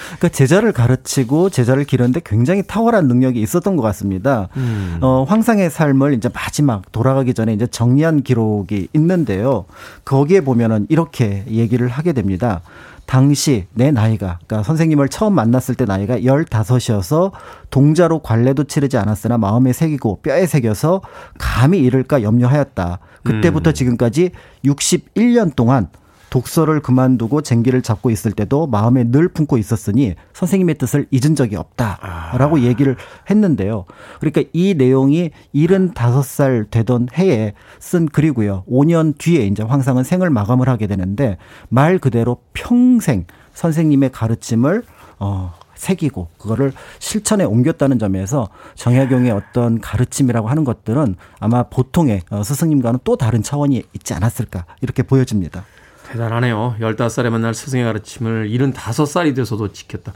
그러니까 0.06 0.28
제자를 0.28 0.72
가르치고 0.72 1.50
제자를 1.50 1.84
기르는데 1.84 2.20
굉장히 2.24 2.62
탁월한 2.66 3.06
능력이 3.06 3.40
있었던 3.40 3.76
것 3.76 3.82
같습니다. 3.82 4.48
음. 4.56 4.98
어, 5.00 5.24
황상의 5.28 5.70
삶을 5.70 6.14
이제 6.14 6.28
마지막 6.32 6.90
돌아가기 6.92 7.34
전에 7.34 7.52
이제 7.52 7.66
정리한 7.66 8.22
기록이 8.22 8.88
있는데요. 8.94 9.64
거기에 10.04 10.40
보면은 10.42 10.86
이렇게 10.88 11.44
얘기를 11.48 11.88
하게 11.88 12.12
됩니다. 12.12 12.62
당시 13.10 13.66
내 13.74 13.90
나이가 13.90 14.38
그러니까 14.46 14.62
선생님을 14.62 15.08
처음 15.08 15.34
만났을 15.34 15.74
때 15.74 15.84
나이가 15.84 16.18
15이어서 16.18 17.32
동자로 17.70 18.20
관례도 18.20 18.64
치르지 18.64 18.98
않았으나 18.98 19.36
마음에 19.36 19.72
새기고 19.72 20.20
뼈에 20.22 20.46
새겨서 20.46 21.00
감히 21.36 21.80
잃을까 21.80 22.22
염려하였다. 22.22 23.00
그때부터 23.24 23.70
음. 23.70 23.74
지금까지 23.74 24.30
61년 24.64 25.56
동안 25.56 25.88
독서를 26.30 26.80
그만두고 26.80 27.42
쟁기를 27.42 27.82
잡고 27.82 28.10
있을 28.10 28.32
때도 28.32 28.66
마음에 28.66 29.04
늘 29.04 29.28
품고 29.28 29.58
있었으니 29.58 30.14
선생님의 30.32 30.76
뜻을 30.76 31.06
잊은 31.10 31.34
적이 31.34 31.56
없다라고 31.56 32.56
아. 32.56 32.60
얘기를 32.60 32.96
했는데요. 33.28 33.84
그러니까 34.20 34.42
이 34.52 34.74
내용이 34.74 35.30
75살 35.54 36.70
되던 36.70 37.08
해에 37.16 37.52
쓴 37.78 38.06
글이고요. 38.06 38.64
5년 38.70 39.18
뒤에 39.18 39.46
이제 39.46 39.62
황상은 39.62 40.04
생을 40.04 40.30
마감을 40.30 40.68
하게 40.68 40.86
되는데 40.86 41.36
말 41.68 41.98
그대로 41.98 42.38
평생 42.52 43.26
선생님의 43.54 44.12
가르침을 44.12 44.84
어 45.18 45.52
새기고 45.74 46.28
그거를 46.38 46.72
실천에 46.98 47.44
옮겼다는 47.44 47.98
점에서 47.98 48.48
정약용의 48.74 49.30
어떤 49.30 49.80
가르침이라고 49.80 50.48
하는 50.48 50.62
것들은 50.64 51.16
아마 51.40 51.62
보통의 51.64 52.20
어, 52.30 52.42
스승님과는 52.42 53.00
또 53.02 53.16
다른 53.16 53.42
차원이 53.42 53.82
있지 53.94 54.12
않았을까 54.12 54.66
이렇게 54.82 55.02
보여집니다. 55.02 55.64
대단하네요. 56.12 56.76
15살에 56.80 57.30
만날 57.30 57.54
스승의 57.54 57.84
가르침을 57.84 58.50
75살이 58.50 59.34
돼서도 59.34 59.72
지켰다. 59.72 60.12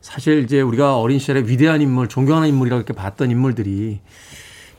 사실 0.00 0.42
이제 0.42 0.60
우리가 0.60 0.98
어린 0.98 1.18
시절에 1.18 1.40
위대한 1.40 1.80
인물, 1.80 2.08
존경하는 2.08 2.48
인물이라고 2.48 2.80
이렇게 2.80 2.92
봤던 2.92 3.30
인물들이 3.30 4.00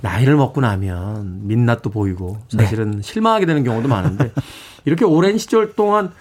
나이를 0.01 0.35
먹고 0.35 0.61
나면 0.61 1.47
민낯도 1.47 1.89
보이고 1.89 2.39
사실은 2.49 2.91
네. 2.91 3.01
실망하게 3.01 3.45
되는 3.45 3.63
경우도 3.63 3.87
많은데 3.89 4.31
이렇게 4.85 5.03
오랜 5.05 5.37
시절 5.37 5.73
동안 5.73 6.11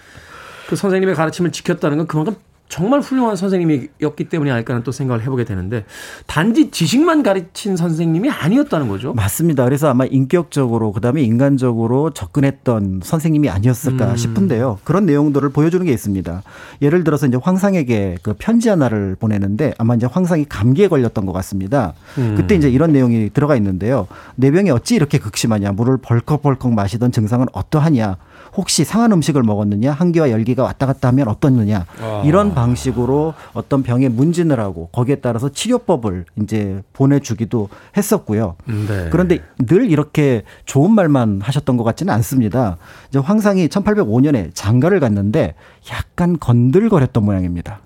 그 0.67 0.75
선생님의 0.75 1.15
가르침을 1.15 1.51
지켰다는 1.51 1.97
건 1.97 2.07
그만큼 2.07 2.35
정말 2.69 3.01
훌륭한 3.01 3.35
선생님이었기 3.35 4.29
때문이 4.29 4.51
아닐까는 4.51 4.83
또 4.83 4.91
생각을 4.91 5.23
해보게 5.23 5.43
되는데 5.43 5.85
단지 6.27 6.69
지식만 6.69 7.23
가르친 7.23 7.75
선생님이 7.75 8.29
아니었다는 8.29 8.87
거죠. 8.87 9.13
맞습니다. 9.13 9.65
그래서 9.65 9.89
아마 9.89 10.05
인격적으로 10.05 10.91
그다음에 10.91 11.23
인간적으로 11.23 12.11
접근했던 12.11 13.01
선생님이 13.03 13.49
아니었을까 13.49 14.11
음. 14.11 14.15
싶은데요. 14.15 14.77
그런 14.83 15.07
내용들을 15.07 15.49
보여주는 15.49 15.83
게 15.83 15.91
있습니다. 15.91 16.43
예를 16.83 17.03
들어서 17.03 17.25
이제 17.25 17.37
황상에게 17.41 18.17
그 18.21 18.35
편지 18.37 18.69
하나를 18.69 19.15
보내는데 19.19 19.73
아마 19.79 19.95
이제 19.95 20.05
황상이 20.05 20.45
감기에 20.45 20.87
걸렸던 20.89 21.25
것 21.25 21.33
같습니다. 21.33 21.93
음. 22.19 22.35
그때 22.37 22.53
이제 22.53 22.69
이런 22.69 22.91
내용이 22.91 23.31
들어가 23.33 23.55
있는데요. 23.55 24.07
내 24.35 24.51
병이 24.51 24.69
어찌 24.69 24.95
이렇게 24.95 25.17
극심하냐? 25.17 25.71
물을 25.71 25.97
벌컥벌컥 25.97 26.71
마시던 26.73 27.11
증상은 27.11 27.47
어떠하냐? 27.51 28.17
혹시 28.55 28.83
상한 28.83 29.11
음식을 29.11 29.43
먹었느냐, 29.43 29.91
한기와 29.91 30.31
열기가 30.31 30.63
왔다 30.63 30.85
갔다 30.85 31.07
하면 31.09 31.27
어떻느냐 31.27 31.85
아. 32.01 32.23
이런 32.25 32.53
방식으로 32.53 33.33
어떤 33.53 33.83
병에 33.83 34.09
문진을 34.09 34.59
하고 34.59 34.89
거기에 34.91 35.15
따라서 35.15 35.49
치료법을 35.49 36.25
이제 36.41 36.81
보내주기도 36.93 37.69
했었고요. 37.95 38.55
네. 38.65 39.09
그런데 39.11 39.39
늘 39.57 39.89
이렇게 39.89 40.43
좋은 40.65 40.91
말만 40.91 41.41
하셨던 41.41 41.77
것 41.77 41.83
같지는 41.83 42.13
않습니다. 42.15 42.77
이제 43.09 43.19
황상이 43.19 43.67
1805년에 43.67 44.51
장가를 44.53 44.99
갔는데 44.99 45.55
약간 45.91 46.37
건들거렸던 46.39 47.23
모양입니다. 47.23 47.79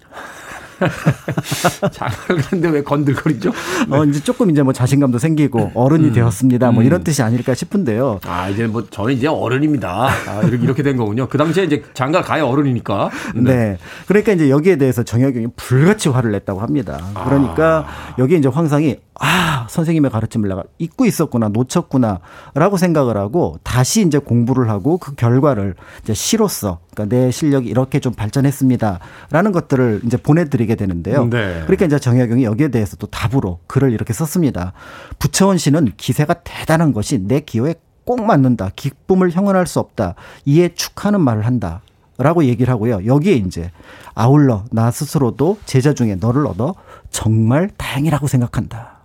장가를 1.91 2.41
갔는데 2.41 2.69
왜 2.69 2.84
건들거리죠? 2.84 3.51
네. 3.89 3.97
어, 3.97 4.05
이제 4.05 4.19
조금 4.21 4.49
이제 4.49 4.61
뭐 4.63 4.74
자신감도 4.74 5.19
생기고 5.19 5.71
어른이 5.74 6.07
음. 6.07 6.13
되었습니다. 6.13 6.71
뭐 6.71 6.84
이런 6.84 7.01
음. 7.01 7.03
뜻이 7.03 7.21
아닐까 7.21 7.53
싶은데요. 7.53 8.19
아, 8.26 8.49
이제 8.49 8.67
뭐 8.67 8.86
저는 8.89 9.13
이제 9.13 9.28
어른입니다. 9.28 10.09
아, 10.28 10.41
이렇게, 10.43 10.63
이렇게 10.63 10.84
된 10.84 10.97
거군요. 10.97 11.28
그 11.28 11.38
당시에 11.38 11.63
이제 11.63 11.84
장가 11.93 12.21
가야 12.21 12.43
어른이니까. 12.45 13.09
네. 13.36 13.41
네. 13.53 13.78
그러니까 14.07 14.34
이제 14.34 14.49
여기에 14.49 14.78
대해서 14.78 15.03
정약용이 15.03 15.47
불같이 15.55 16.09
화를 16.09 16.32
냈다고 16.32 16.59
합니다. 16.59 16.99
그러니까 17.26 17.86
아. 17.88 18.15
여기에 18.19 18.38
이제 18.39 18.47
황상이 18.49 18.97
아, 19.20 19.68
선생님의 19.70 20.09
가르침을 20.11 20.49
내가 20.49 20.64
잊고 20.80 21.05
있었구나, 21.05 21.49
놓쳤구나, 21.49 22.20
라고 22.55 22.78
생각을 22.78 23.16
하고 23.18 23.59
다시 23.64 24.01
이제 24.01 24.18
공부를 24.18 24.70
하고 24.70 24.97
그 24.97 25.16
결과를 25.16 25.76
이제 26.03 26.14
시로서, 26.14 26.80
그러니까 26.93 27.16
내 27.16 27.32
실력이 27.32 27.70
이렇게 27.70 27.99
좀 27.99 28.14
발전했습니다. 28.14 28.99
라는 29.30 29.51
것들을 29.51 30.01
이제 30.05 30.18
보내드리게 30.18 30.76
되는데요. 30.76 31.26
네. 31.26 31.61
그러니까 31.64 31.86
이제 31.86 31.99
정약용이 31.99 32.43
여기에 32.43 32.70
대해서 32.70 32.97
또 32.97 33.07
답으로 33.07 33.59
글을 33.68 33.91
이렇게 33.91 34.14
썼습니다. 34.14 34.74
부처원 35.20 35.57
씨는 35.57 35.93
기세가 35.97 36.36
대단한 36.43 36.91
것이 36.91 37.20
내 37.20 37.39
기호에 37.39 37.76
꼭 38.05 38.26
맞는다. 38.26 38.72
기쁨을 38.76 39.32
형언할 39.32 39.68
수 39.68 39.80
없다. 39.80 40.16
이에 40.45 40.70
축하는 40.74 41.22
말을 41.22 41.45
한다. 41.45 41.82
라고 42.18 42.43
얘기를 42.45 42.72
하고요. 42.72 43.05
여기에 43.05 43.34
이제 43.36 43.72
아울러 44.14 44.66
나 44.72 44.91
스스로도 44.91 45.57
제자 45.66 45.93
중에 45.93 46.16
너를 46.16 46.45
얻어 46.45 46.76
정말 47.09 47.70
다행이라고 47.76 48.28
생각한다. 48.28 49.03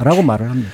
라고 0.00 0.22
말을 0.22 0.50
합니다. 0.50 0.70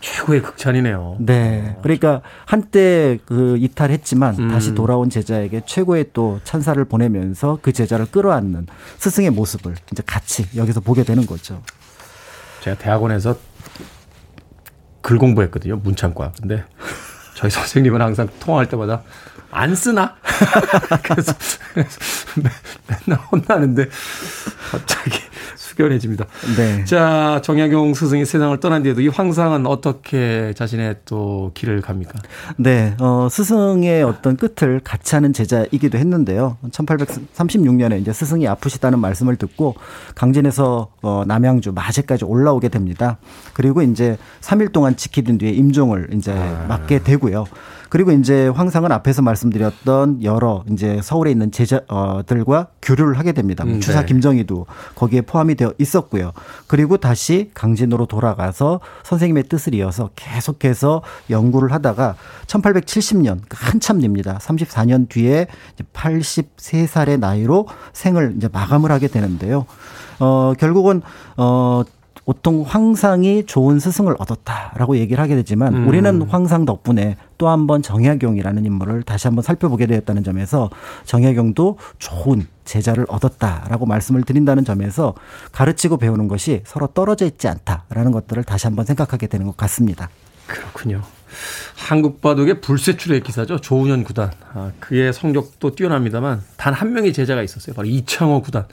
최고의 0.00 0.42
극찬이네요. 0.42 1.16
네. 1.20 1.76
그러니까 1.82 2.20
한때 2.44 3.18
그 3.26 3.56
이탈했지만 3.58 4.38
음. 4.38 4.48
다시 4.50 4.74
돌아온 4.74 5.10
제자에게 5.10 5.62
최고의 5.66 6.10
또 6.12 6.40
찬사를 6.44 6.82
보내면서 6.84 7.58
그 7.62 7.72
제자를 7.72 8.06
끌어안는 8.06 8.66
스승의 8.98 9.30
모습을 9.30 9.74
이제 9.90 10.02
같이 10.06 10.46
여기서 10.54 10.80
보게 10.80 11.02
되는 11.02 11.26
거죠. 11.26 11.62
제가 12.60 12.76
대학원에서 12.78 13.36
글 15.00 15.18
공부했거든요. 15.18 15.76
문창과. 15.76 16.32
근데 16.40 16.64
저희 17.34 17.50
선생님은 17.50 18.00
항상 18.00 18.28
통화할 18.40 18.68
때마다 18.68 19.02
안 19.50 19.74
쓰나? 19.74 20.16
그래서, 21.02 21.32
그래서 21.72 21.98
맨날 23.06 23.24
혼나는데 23.30 23.88
갑자기 24.70 25.18
숙연해집니다. 25.76 26.26
네. 26.56 26.84
자, 26.84 27.40
정약용 27.44 27.94
스승이 27.94 28.24
세상을 28.24 28.58
떠난 28.60 28.82
뒤에도 28.82 29.00
이 29.02 29.08
황상은 29.08 29.66
어떻게 29.66 30.52
자신의 30.54 30.96
또 31.04 31.52
길을 31.54 31.82
갑니까? 31.82 32.18
네, 32.56 32.96
어, 32.98 33.28
스승의 33.30 34.02
어떤 34.02 34.36
끝을 34.36 34.80
같이 34.82 35.14
하는 35.14 35.32
제자이기도 35.32 35.98
했는데요. 35.98 36.56
1836년에 36.70 38.00
이제 38.00 38.12
스승이 38.12 38.48
아프시다는 38.48 38.98
말씀을 38.98 39.36
듣고 39.36 39.74
강진에서 40.14 40.88
어, 41.02 41.22
남양주 41.26 41.72
마제까지 41.72 42.24
올라오게 42.24 42.68
됩니다. 42.68 43.18
그리고 43.52 43.82
이제 43.82 44.16
3일 44.40 44.72
동안 44.72 44.96
지키던 44.96 45.38
뒤에 45.38 45.50
임종을 45.50 46.08
이제 46.14 46.32
아. 46.32 46.66
맡게 46.68 47.02
되고요. 47.02 47.44
그리고 47.88 48.12
이제 48.12 48.48
황상은 48.48 48.92
앞에서 48.92 49.22
말씀드렸던 49.22 50.22
여러 50.22 50.64
이제 50.70 51.00
서울에 51.02 51.30
있는 51.30 51.50
제자들과 51.50 52.68
교류를 52.82 53.18
하게 53.18 53.32
됩니다. 53.32 53.64
음, 53.64 53.80
추사 53.80 54.00
네. 54.00 54.06
김정희도 54.06 54.66
거기에 54.94 55.22
포함이 55.22 55.54
되어 55.54 55.72
있었고요. 55.78 56.32
그리고 56.66 56.96
다시 56.96 57.50
강진으로 57.54 58.06
돌아가서 58.06 58.80
선생님의 59.04 59.44
뜻을 59.44 59.74
이어서 59.74 60.10
계속해서 60.16 61.02
연구를 61.30 61.72
하다가 61.72 62.16
1870년 62.46 63.40
그 63.48 63.56
한참 63.60 64.00
됩니다. 64.00 64.38
34년 64.40 65.08
뒤에 65.08 65.46
83살의 65.92 67.18
나이로 67.18 67.66
생을 67.92 68.34
이제 68.36 68.48
마감을 68.52 68.90
하게 68.90 69.08
되는데요. 69.08 69.66
어, 70.18 70.54
결국은 70.58 71.02
어, 71.36 71.82
보통 72.26 72.64
황상이 72.66 73.46
좋은 73.46 73.78
스승을 73.78 74.16
얻었다라고 74.18 74.96
얘기를 74.98 75.22
하게 75.22 75.36
되지만 75.36 75.74
음. 75.74 75.88
우리는 75.88 76.22
황상 76.22 76.64
덕분에 76.64 77.16
또 77.38 77.46
한 77.48 77.66
번 77.68 77.82
정약용이라는 77.82 78.64
인물을 78.66 79.02
다시 79.04 79.28
한번 79.28 79.42
살펴보게 79.42 79.86
되었다는 79.86 80.24
점에서 80.24 80.68
정약용도 81.04 81.78
좋은 81.98 82.46
제자를 82.64 83.06
얻었다라고 83.08 83.86
말씀을 83.86 84.22
드린다는 84.24 84.64
점에서 84.64 85.14
가르치고 85.52 85.98
배우는 85.98 86.26
것이 86.26 86.62
서로 86.66 86.88
떨어져 86.88 87.26
있지 87.26 87.46
않다라는 87.46 88.10
것들을 88.10 88.42
다시 88.42 88.66
한번 88.66 88.84
생각하게 88.86 89.28
되는 89.28 89.46
것 89.46 89.56
같습니다. 89.56 90.08
그렇군요. 90.46 91.02
한국 91.76 92.20
바둑의 92.22 92.60
불세출의 92.60 93.20
기사죠. 93.20 93.60
조은현 93.60 94.02
구단. 94.04 94.30
아, 94.54 94.72
그의 94.80 95.12
성적도 95.12 95.74
뛰어납니다만 95.74 96.42
단 96.56 96.74
한 96.74 96.92
명의 96.92 97.12
제자가 97.12 97.42
있었어요. 97.42 97.74
바로 97.74 97.86
이창호 97.86 98.42
구단. 98.42 98.66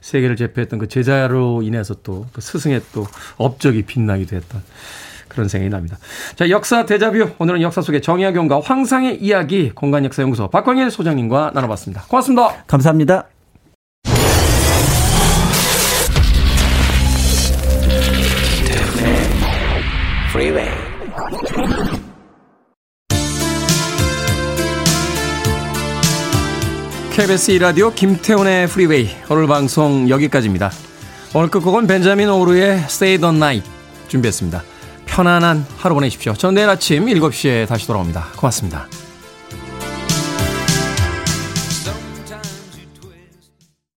세계를 0.00 0.36
제패했던 0.36 0.78
그 0.78 0.88
제자로 0.88 1.62
인해서 1.62 1.94
또 2.02 2.26
그 2.32 2.40
스승의 2.40 2.82
또 2.92 3.06
업적이 3.36 3.82
빛나기도 3.82 4.36
했던 4.36 4.62
그런 5.28 5.48
생각이 5.48 5.70
납니다. 5.70 5.96
자, 6.36 6.50
역사 6.50 6.84
대자뷰. 6.86 7.30
오늘은 7.38 7.62
역사 7.62 7.80
속의 7.82 8.02
정약용과 8.02 8.60
황상의 8.60 9.22
이야기 9.22 9.70
공간역사연구소 9.70 10.48
박광일 10.48 10.90
소장님과 10.90 11.52
나눠봤습니다. 11.54 12.02
고맙습니다. 12.08 12.64
감사합니다. 12.66 13.39
KBS 27.20 27.50
이라디오 27.50 27.92
김태훈의 27.92 28.66
프리웨이 28.66 29.10
오늘 29.28 29.46
방송 29.46 30.08
여기까지입니다. 30.08 30.70
오늘 31.34 31.50
끝곡은 31.50 31.86
벤자민 31.86 32.30
오르의 32.30 32.78
Stay 32.84 33.18
the 33.18 33.36
Night 33.36 33.70
준비했습니다. 34.08 34.62
편안한 35.04 35.66
하루 35.76 35.94
보내십시오. 35.96 36.32
전 36.32 36.54
내일 36.54 36.70
아침 36.70 37.04
7시에 37.04 37.68
다시 37.68 37.86
돌아옵니다. 37.86 38.28
고맙습니다. 38.38 38.88